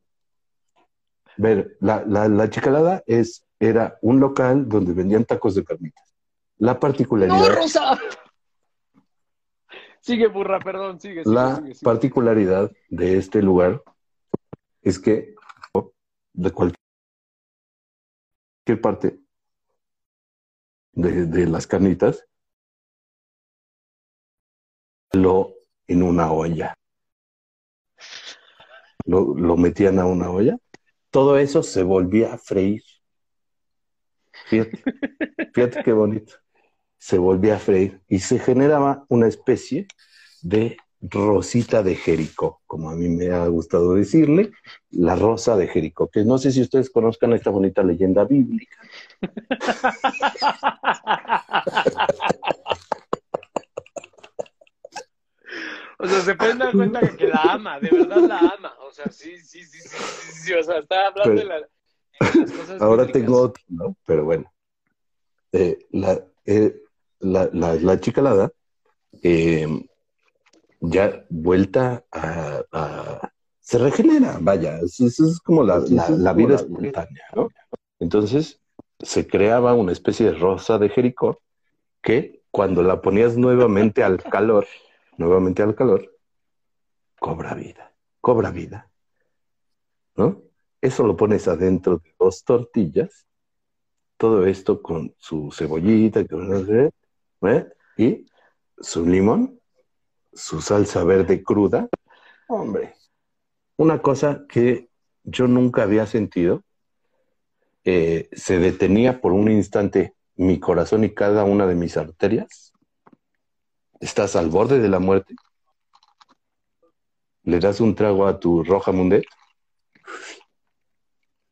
ver, 1.38 1.78
la, 1.80 2.04
la, 2.06 2.28
la 2.28 2.50
chicalada 2.50 3.02
es, 3.06 3.46
era 3.60 3.98
un 4.02 4.20
local 4.20 4.68
donde 4.68 4.92
vendían 4.94 5.24
tacos 5.24 5.56
de 5.56 5.64
carnitas. 5.64 6.04
La 6.58 6.80
particularidad. 6.80 7.38
¡No, 7.38 7.50
Rosa! 7.50 7.98
Sigue, 10.08 10.28
burra, 10.28 10.60
perdón, 10.60 11.02
sigue. 11.02 11.26
sigue 11.26 11.36
La 11.36 11.58
sigue, 11.58 11.74
sigue. 11.74 11.84
particularidad 11.84 12.72
de 12.90 13.18
este 13.18 13.42
lugar 13.42 13.84
es 14.82 15.00
que 15.00 15.36
de 16.34 16.52
cualquier 16.52 16.78
parte 18.82 19.20
de, 20.94 21.26
de 21.26 21.46
las 21.48 21.68
carnitas 21.68 22.26
lo 25.12 25.56
en 25.88 26.04
una 26.04 26.32
olla. 26.32 26.74
Lo, 29.06 29.36
lo 29.36 29.58
metían 29.58 30.00
a 30.00 30.06
una 30.06 30.30
olla. 30.30 30.58
Todo 31.10 31.38
eso 31.38 31.64
se 31.64 31.84
volvía 31.84 32.34
a 32.34 32.38
freír. 32.38 32.82
Fíjate, 34.46 34.84
fíjate 35.54 35.84
qué 35.84 35.92
bonito. 35.92 36.36
Se 36.98 37.18
volvía 37.18 37.56
a 37.56 37.60
freír 37.60 38.02
y 38.08 38.20
se 38.20 38.40
generaba 38.40 39.06
una 39.10 39.28
especie 39.28 39.88
de 40.42 40.78
rosita 41.02 41.84
de 41.84 41.96
Jericó, 41.96 42.62
como 42.66 42.90
a 42.90 42.96
mí 42.96 43.08
me 43.08 43.30
ha 43.32 43.46
gustado 43.48 43.94
decirle, 43.94 44.52
la 44.90 45.16
rosa 45.16 45.56
de 45.56 45.68
Jericó, 45.68 46.08
que 46.10 46.24
no 46.24 46.40
sé 46.40 46.52
si 46.52 46.62
ustedes 46.62 46.90
conozcan 46.90 47.34
esta 47.34 47.52
bonita 47.52 47.84
leyenda 47.84 48.24
bíblica. 48.24 48.78
O 56.00 56.08
sea, 56.08 56.22
se 56.22 56.36
pueden 56.36 56.60
dar 56.60 56.72
cuenta 56.74 57.00
que, 57.02 57.16
que 57.16 57.28
la 57.28 57.54
ama, 57.54 57.80
de 57.80 57.92
verdad 57.92 58.22
la 58.28 58.40
ama. 58.54 58.74
O 58.88 58.92
sea, 58.92 59.12
sí, 59.12 59.38
sí, 59.40 59.64
sí, 59.64 59.80
sí, 59.82 59.90
sí, 59.90 60.32
sí, 60.44 60.54
o 60.54 60.64
sea, 60.64 60.78
está 60.80 61.08
hablando 61.08 61.36
de, 61.42 61.46
la- 61.46 61.60
de 61.60 61.68
las 62.42 62.52
cosas 62.52 62.82
Ahora 62.82 63.04
bíblicas. 63.06 63.22
tengo 63.24 63.42
otro, 63.42 63.64
¿no? 63.70 63.96
Pero 64.06 64.26
bueno. 64.26 64.52
Eh, 65.54 65.80
la, 65.92 66.22
eh, 66.46 66.76
la, 67.20 67.50
la, 67.54 67.76
la 67.76 68.00
chicalada, 68.00 68.52
eh, 69.24 69.68
ya 70.82 71.26
vuelta 71.30 72.06
a, 72.12 72.62
a- 72.72 73.32
Se 73.60 73.78
regenera, 73.78 74.38
vaya. 74.42 74.80
Es, 74.80 75.00
es- 75.00 75.40
como 75.42 75.64
la, 75.64 75.80
la- 75.80 76.10
la 76.10 76.34
vida 76.34 76.56
espontánea, 76.56 77.24
¿no? 77.36 77.50
Entonces, 78.00 78.62
se 79.00 79.28
creaba 79.28 79.74
una 79.74 79.92
especie 79.92 80.28
de 80.28 80.38
rosa 80.38 80.78
de 80.78 80.90
Jericó 80.90 81.42
que 82.02 82.44
cuando 82.52 82.82
la 82.84 83.02
ponías 83.02 83.36
nuevamente 83.38 84.04
al 84.04 84.24
calor, 84.24 84.66
nuevamente 85.18 85.62
al 85.64 85.76
calor, 85.76 86.10
cobra 87.20 87.54
vida, 87.56 87.94
cobra 88.22 88.52
vida, 88.52 88.90
¿no? 90.16 90.42
Eso 90.82 91.06
lo 91.06 91.18
pones 91.18 91.48
adentro 91.48 91.98
de 91.98 92.14
dos 92.20 92.44
tortillas, 92.44 93.26
todo 94.18 94.46
esto 94.46 94.82
con 94.82 95.14
su 95.18 95.52
cebollita, 95.52 96.24
que 96.24 96.36
¿eh? 97.42 97.68
y 97.98 98.26
su 98.80 99.06
limón, 99.06 99.60
su 100.34 100.62
salsa 100.62 101.04
verde 101.04 101.44
cruda. 101.44 101.90
Hombre, 102.48 102.96
una 103.78 104.02
cosa 104.02 104.46
que 104.48 104.90
yo 105.24 105.48
nunca 105.48 105.84
había 105.84 106.06
sentido, 106.06 106.64
eh, 107.84 108.30
se 108.34 108.60
detenía 108.60 109.22
por 109.22 109.34
un 109.34 109.52
instante 109.52 110.16
mi 110.36 110.60
corazón 110.60 111.04
y 111.04 111.14
cada 111.14 111.44
una 111.44 111.66
de 111.66 111.76
mis 111.76 111.98
arterias. 111.98 112.74
Estás 114.00 114.36
al 114.36 114.50
borde 114.50 114.80
de 114.80 114.90
la 114.90 115.00
muerte. 115.00 115.36
Le 117.44 117.60
das 117.60 117.80
un 117.80 117.96
trago 117.96 118.28
a 118.28 118.40
tu 118.40 118.64
roja 118.64 118.92
mundet 118.92 119.26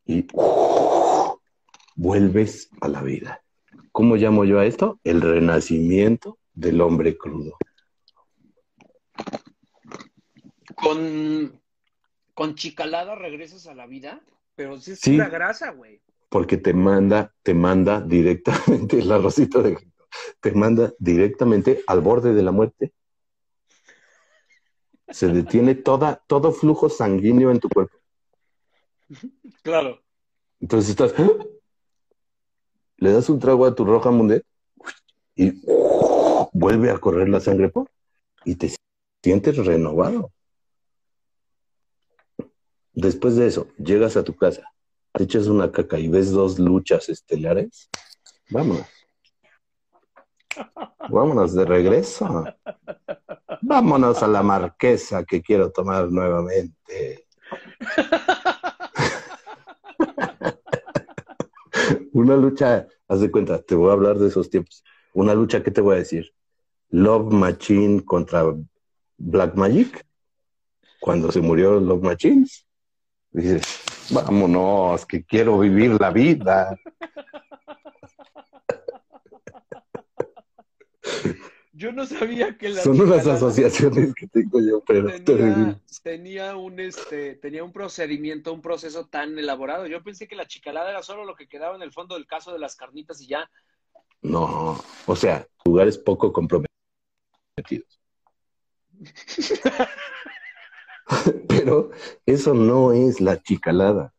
y 0.06 0.28
vuelves 1.96 2.70
a 2.82 2.88
la 2.88 3.02
vida. 3.02 3.45
¿Cómo 3.96 4.18
llamo 4.18 4.43
yo 4.43 4.60
a 4.60 4.66
esto? 4.66 5.00
El 5.06 5.22
renacimiento 5.22 6.38
del 6.54 6.82
hombre 6.82 7.18
crudo. 7.18 7.58
Con, 10.76 11.62
con 12.34 12.56
chicalada 12.56 13.16
regresas 13.16 13.68
a 13.68 13.74
la 13.74 13.88
vida, 13.88 14.22
pero 14.54 14.78
sí 14.82 14.91
es 14.91 15.00
Sí. 15.00 15.14
pura 15.14 15.30
grasa, 15.30 15.72
güey. 15.72 16.02
Porque 16.28 16.58
te 16.58 16.74
manda, 16.74 17.34
te 17.41 17.54
manda 17.54 18.02
directamente 18.02 19.02
la 19.02 19.18
rosita 19.18 19.62
de 19.62 19.78
te 20.41 20.52
manda 20.52 20.91
directamente 21.00 21.82
al 21.88 22.02
borde 22.02 22.34
de 22.34 22.43
la 22.43 22.52
muerte. 22.52 22.91
Se 25.08 25.30
detiene 25.30 25.74
toda, 25.74 26.22
todo 26.28 26.52
flujo 26.52 26.89
sanguíneo 26.89 27.50
en 27.50 27.62
tu 27.62 27.70
cuerpo. 27.70 27.98
Claro. 29.64 30.04
Entonces 30.60 30.89
estás, 30.89 31.14
¡ah! 31.18 31.55
Le 33.06 33.14
das 33.14 33.30
un 33.30 33.39
trago 33.39 33.66
a 33.66 33.76
tu 33.76 33.86
roja 33.86 34.10
mundet 34.10 34.43
y 35.36 35.51
vuelve 36.53 36.89
a 36.89 36.97
correr 36.97 37.30
la 37.30 37.39
sangre 37.39 37.70
por 37.70 37.88
y 38.43 38.56
te 38.56 38.76
sientes 39.24 39.58
renovado. 39.58 40.32
Después 42.93 43.36
de 43.36 43.45
eso, 43.45 43.68
llegas 43.78 44.18
a 44.18 44.24
tu 44.24 44.36
casa, 44.36 44.64
te 45.14 45.24
echas 45.24 45.45
una 45.45 45.72
caca 45.72 45.99
y 45.99 46.08
ves 46.08 46.32
dos 46.32 46.58
luchas 46.58 47.10
estelares. 47.10 47.89
Vámonos. 48.49 48.88
Vámonos 51.10 51.53
de 51.53 51.66
regreso. 51.66 52.45
Vámonos 53.62 54.24
a 54.24 54.28
la 54.28 54.41
marquesa 54.41 55.24
que 55.24 55.43
quiero 55.43 55.72
tomar 55.72 56.12
nuevamente. 56.12 57.28
Una 62.14 62.38
lucha, 62.38 62.88
haz 63.08 63.22
de 63.22 63.32
cuenta, 63.32 63.62
te 63.62 63.76
voy 63.76 63.89
a 63.89 63.93
hablar 63.93 64.18
de 64.18 64.28
esos 64.28 64.49
tiempos. 64.49 64.84
Una 65.14 65.34
lucha, 65.34 65.64
¿qué 65.64 65.72
te 65.72 65.82
voy 65.82 65.95
a 65.95 65.99
decir? 65.99 66.34
Love 66.89 67.34
Machine 67.34 68.03
contra 68.03 68.43
Black 69.18 69.56
Magic. 69.56 70.06
Cuando 70.99 71.32
se 71.32 71.41
murió 71.41 71.80
Love 71.80 72.03
Machines. 72.03 72.66
Dices, 73.32 73.62
vámonos, 74.12 75.06
que 75.06 75.24
quiero 75.24 75.60
vivir 75.60 75.99
la 75.99 76.10
vida. 76.12 76.76
Yo 81.78 81.91
no 81.91 82.05
sabía 82.05 82.57
que 82.57 82.69
la 82.69 82.82
Son 82.82 83.01
unas 83.01 83.28
asociaciones 83.28 84.15
que 84.15 84.28
tengo 84.28 84.61
yo, 84.61 84.82
pero 84.88 85.07
tenía, 85.07 85.26
terrible. 85.26 85.76
tenía 86.03 86.55
un 86.55 86.80
este 86.80 87.36
tenía 87.36 87.65
un 87.65 87.73
procedimiento, 87.73 88.53
un 88.53 88.61
proceso 88.61 89.07
tan 89.07 89.38
elaborado. 89.38 89.86
Yo 89.86 90.01
pensé 90.01 90.26
que 90.26 90.38
la 90.38 90.47
chicalada 90.47 90.91
era 90.91 91.03
solo 91.03 91.26
lo 91.26 91.36
que 91.36 91.49
quedaba 91.49 91.76
en 91.76 91.82
el 91.82 91.91
fondo 91.91 92.15
del 92.15 92.28
caso 92.28 92.53
de 92.53 92.59
las 92.59 92.78
carnitas 92.78 93.21
y 93.21 93.28
ya. 93.28 93.51
No, 94.21 94.82
o 95.05 95.15
sea, 95.17 95.45
lugares 95.65 95.97
poco 95.97 96.32
comprometidos. 96.32 96.69
Pero 101.49 101.91
eso 102.26 102.53
no 102.53 102.93
es 102.93 103.19
la 103.19 103.43
chicalada. 103.43 104.13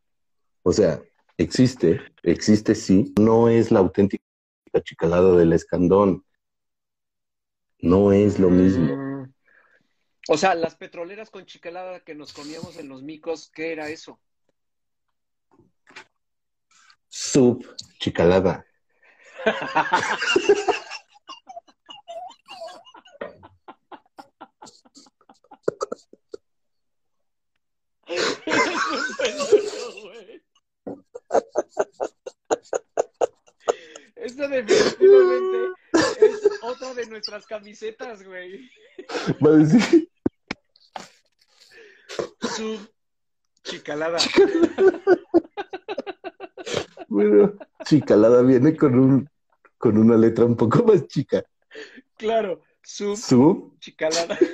O 0.63 0.75
sea, 0.75 1.01
existe, 1.39 2.03
existe 2.23 2.75
sí, 2.75 3.15
no 3.19 3.49
es 3.49 3.71
la 3.71 3.79
auténtica 3.79 4.23
chicalada 4.83 5.39
del 5.39 5.55
escandón. 5.55 6.23
No 7.81 8.13
es 8.13 8.39
lo 8.39 8.51
mismo. 8.51 8.97
Mm. 8.97 9.35
O 10.29 10.37
sea, 10.37 10.55
las 10.55 10.75
petroleras 10.75 11.31
con 11.31 11.47
chicalada 11.47 12.01
que 12.01 12.15
nos 12.15 12.33
comíamos 12.33 12.77
en 12.79 12.89
los 12.89 13.03
micos, 13.03 13.51
¿qué 13.55 13.73
era 13.73 13.89
eso? 13.89 14.21
Sub 17.09 17.65
chicalada. 17.99 18.67
Definitivamente 34.65 35.76
otra 36.67 36.95
de 36.95 37.07
nuestras 37.07 37.47
camisetas, 37.47 38.23
güey. 38.23 38.71
Va 39.45 39.51
a 39.51 39.55
decir, 39.55 40.09
Su 42.41 42.79
chicalada. 43.63 44.19
bueno, 47.09 47.55
chicalada 47.85 48.43
viene 48.43 48.77
con 48.77 48.99
un 48.99 49.29
con 49.79 49.99
una 49.99 50.17
letra 50.17 50.45
un 50.45 50.57
poco 50.57 50.85
más 50.85 51.07
chica. 51.07 51.45
Claro, 52.17 52.63
su 52.83 53.17
Sub 53.17 53.79
chicalada. 53.79 54.37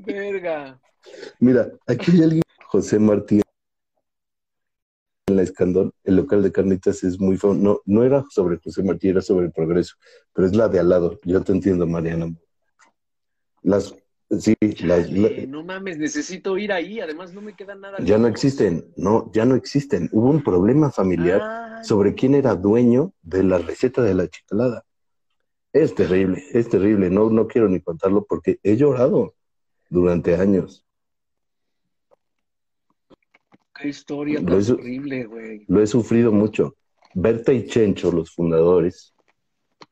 Verga. 0.00 0.80
Mira, 1.38 1.70
aquí 1.86 2.10
hay 2.12 2.22
alguien, 2.22 2.42
José 2.66 2.98
Martín, 2.98 3.42
en 5.34 5.38
la 5.38 5.42
Escandón, 5.42 5.92
el 6.04 6.16
local 6.16 6.42
de 6.42 6.52
carnitas 6.52 7.02
es 7.04 7.18
muy 7.20 7.36
famoso. 7.36 7.60
No, 7.60 7.80
no 7.84 8.04
era 8.04 8.24
sobre 8.30 8.58
José 8.62 8.82
Martín, 8.82 9.10
era 9.10 9.20
sobre 9.20 9.46
el 9.46 9.52
progreso, 9.52 9.96
pero 10.32 10.46
es 10.46 10.54
la 10.54 10.68
de 10.68 10.78
al 10.78 10.88
lado. 10.88 11.18
Yo 11.24 11.42
te 11.42 11.52
entiendo, 11.52 11.86
Mariana. 11.86 12.32
Las 13.62 13.94
Sí, 14.40 14.54
las- 14.80 15.12
la- 15.12 15.28
Chale, 15.28 15.46
no 15.46 15.62
mames, 15.62 15.98
necesito 15.98 16.56
ir 16.58 16.72
ahí. 16.72 16.98
Además, 16.98 17.32
no 17.34 17.40
me 17.42 17.54
queda 17.54 17.74
nada. 17.74 17.98
ya 18.00 18.16
no 18.18 18.26
existen, 18.26 18.90
no, 18.96 19.30
ya 19.32 19.44
no 19.44 19.54
existen. 19.54 20.08
Hubo 20.12 20.30
un 20.30 20.42
problema 20.42 20.90
familiar 20.90 21.40
Ah, 21.44 21.80
sobre 21.84 22.14
quién 22.14 22.34
era 22.34 22.54
dueño 22.56 23.12
de 23.22 23.44
la 23.44 23.58
receta 23.58 24.02
de 24.02 24.14
la 24.14 24.26
chicalada. 24.26 24.82
Es 25.72 25.94
terrible, 25.94 26.42
es 26.52 26.68
terrible. 26.68 27.10
No, 27.10 27.28
no 27.30 27.46
quiero 27.46 27.68
ni 27.68 27.80
contarlo 27.80 28.24
porque 28.24 28.58
he 28.62 28.76
llorado 28.76 29.34
durante 29.90 30.34
años. 30.36 30.84
Qué 33.74 33.88
historia 33.88 34.44
tan 34.44 34.54
horrible, 34.54 35.24
güey. 35.26 35.64
Lo 35.68 35.82
he 35.82 35.86
sufrido 35.86 36.32
mucho. 36.32 36.76
Berta 37.14 37.52
y 37.52 37.66
Chencho, 37.66 38.10
los 38.10 38.30
fundadores, 38.32 39.14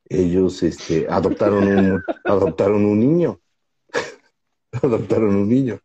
ellos 0.09 0.63
este, 0.63 1.07
adoptaron, 1.09 1.67
un, 1.67 2.03
adoptaron 2.25 2.85
un 2.85 3.01
niño. 3.01 3.41
adoptaron 4.73 5.35
un 5.37 5.49
niño. 5.49 5.79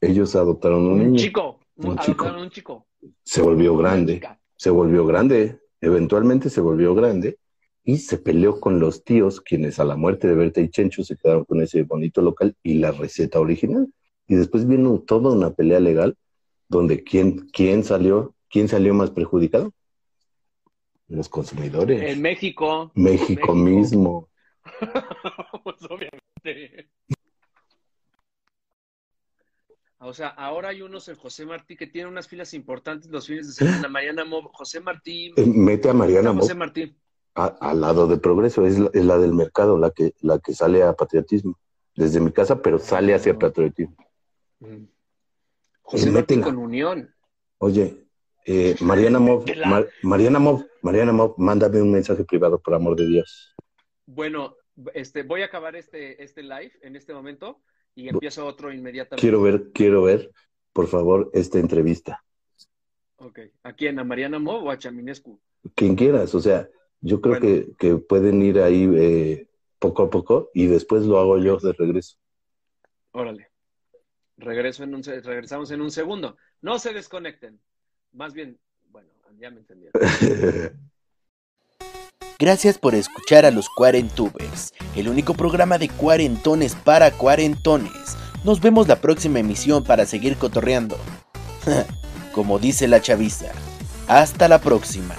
Ellos 0.00 0.34
adoptaron 0.34 0.86
un 0.86 0.92
Un 0.92 0.98
niño. 0.98 1.16
chico. 1.16 1.60
Un 1.76 1.98
chico. 1.98 2.26
un 2.26 2.50
chico. 2.50 2.86
Se 3.24 3.40
volvió 3.42 3.76
grande. 3.76 4.20
se 4.56 4.70
volvió 4.70 5.06
grande, 5.06 5.58
eventualmente 5.80 6.50
se 6.50 6.60
volvió 6.60 6.94
grande 6.94 7.38
y 7.84 7.98
se 7.98 8.18
peleó 8.18 8.60
con 8.60 8.78
los 8.78 9.02
tíos, 9.02 9.40
quienes 9.40 9.80
a 9.80 9.84
la 9.84 9.96
muerte 9.96 10.28
de 10.28 10.34
Berta 10.34 10.60
y 10.60 10.68
Chencho 10.68 11.02
se 11.02 11.16
quedaron 11.16 11.44
con 11.44 11.60
ese 11.62 11.82
bonito 11.82 12.22
local 12.22 12.54
y 12.62 12.74
la 12.74 12.92
receta 12.92 13.40
original. 13.40 13.92
Y 14.28 14.36
después 14.36 14.68
vino 14.68 15.00
toda 15.00 15.32
una 15.32 15.52
pelea 15.52 15.80
legal 15.80 16.16
donde 16.72 17.04
quién, 17.04 17.48
quién 17.52 17.84
salió, 17.84 18.34
quién 18.50 18.66
salió 18.68 18.94
más 18.94 19.10
perjudicado. 19.10 19.72
Los 21.06 21.28
consumidores. 21.28 22.02
En 22.10 22.22
México. 22.22 22.90
México, 22.94 23.54
México. 23.54 23.54
mismo. 23.54 24.28
pues 25.64 25.76
obviamente. 25.88 26.88
O 29.98 30.12
sea, 30.14 30.28
ahora 30.28 30.70
hay 30.70 30.82
unos 30.82 31.06
en 31.08 31.16
José 31.16 31.46
Martí 31.46 31.76
que 31.76 31.86
tienen 31.86 32.10
unas 32.10 32.26
filas 32.26 32.54
importantes 32.54 33.08
los 33.10 33.26
fines 33.26 33.46
de 33.48 33.52
semana. 33.52 33.88
Mariana 33.88 34.24
Mob, 34.24 34.50
José 34.52 34.80
Martí. 34.80 35.32
Eh, 35.36 35.46
Mete 35.46 35.90
a 35.90 35.92
Mariana 35.94 36.32
Mo 36.32 36.40
José 36.40 36.54
Martí. 36.54 36.96
a- 37.34 37.56
al 37.60 37.80
lado 37.82 38.06
de 38.08 38.16
Progreso, 38.16 38.66
es 38.66 38.78
la, 38.78 38.90
es 38.94 39.04
la 39.04 39.18
del 39.18 39.32
mercado, 39.34 39.78
la 39.78 39.90
que, 39.90 40.14
la 40.20 40.38
que 40.40 40.54
sale 40.54 40.82
a 40.82 40.94
patriotismo. 40.94 41.58
Desde 41.94 42.20
mi 42.20 42.32
casa, 42.32 42.62
pero 42.62 42.78
sale 42.78 43.14
hacia 43.14 43.38
patriotismo. 43.38 43.96
Mm. 44.60 44.84
José 45.92 46.08
Eh, 46.08 46.12
Martí 46.12 46.34
métela. 46.36 46.44
con 46.46 46.56
Unión. 46.56 47.14
Oye, 47.58 48.06
eh, 48.46 48.74
Mariana 48.80 49.20
Mar- 49.20 49.88
Mariana 50.02 50.38
Mov, 50.38 50.64
Mariana 50.80 51.12
Mov, 51.12 51.34
mándame 51.38 51.82
un 51.82 51.92
mensaje 51.92 52.24
privado, 52.24 52.58
por 52.60 52.74
amor 52.74 52.96
de 52.96 53.06
Dios. 53.06 53.54
Bueno, 54.06 54.56
este, 54.94 55.22
voy 55.22 55.42
a 55.42 55.46
acabar 55.46 55.76
este, 55.76 56.22
este 56.22 56.42
live 56.42 56.72
en 56.80 56.96
este 56.96 57.12
momento 57.12 57.60
y 57.94 58.08
empiezo 58.08 58.46
otro 58.46 58.72
inmediatamente. 58.72 59.20
Quiero 59.20 59.42
ver, 59.42 59.70
quiero 59.72 60.02
ver, 60.02 60.30
por 60.72 60.86
favor, 60.88 61.30
esta 61.34 61.58
entrevista. 61.58 62.24
Ok. 63.16 63.38
¿A 63.62 63.74
quién? 63.74 63.98
¿A 63.98 64.04
Mariana 64.04 64.38
Mo 64.38 64.54
o 64.58 64.70
a 64.70 64.78
Chaminescu? 64.78 65.38
Quien 65.76 65.94
quieras, 65.94 66.34
o 66.34 66.40
sea, 66.40 66.68
yo 67.02 67.20
creo 67.20 67.38
Bueno. 67.38 67.46
que, 67.46 67.76
que 67.78 67.96
pueden 67.96 68.42
ir 68.42 68.58
ahí 68.60 68.88
eh, 68.96 69.46
poco 69.78 70.04
a 70.04 70.10
poco 70.10 70.50
y 70.54 70.66
después 70.66 71.02
lo 71.04 71.18
hago 71.20 71.38
yo 71.38 71.58
de 71.58 71.74
regreso. 71.74 72.16
Órale. 73.12 73.51
Regreso 74.42 74.82
en 74.82 74.94
un, 74.94 75.02
regresamos 75.02 75.70
en 75.70 75.80
un 75.80 75.90
segundo. 75.90 76.36
No 76.60 76.78
se 76.78 76.92
desconecten. 76.92 77.60
Más 78.12 78.34
bien, 78.34 78.58
bueno, 78.90 79.08
ya 79.38 79.50
me 79.50 79.60
entendieron. 79.60 79.92
Gracias 82.38 82.76
por 82.76 82.96
escuchar 82.96 83.46
a 83.46 83.52
los 83.52 83.68
Cuarentubers, 83.70 84.72
el 84.96 85.08
único 85.08 85.34
programa 85.34 85.78
de 85.78 85.88
cuarentones 85.88 86.74
para 86.74 87.12
cuarentones. 87.12 88.16
Nos 88.42 88.60
vemos 88.60 88.88
la 88.88 88.96
próxima 89.00 89.38
emisión 89.38 89.84
para 89.84 90.06
seguir 90.06 90.36
cotorreando. 90.36 90.98
Como 92.34 92.58
dice 92.58 92.88
la 92.88 93.00
chaviza. 93.00 93.52
Hasta 94.08 94.48
la 94.48 94.60
próxima. 94.60 95.14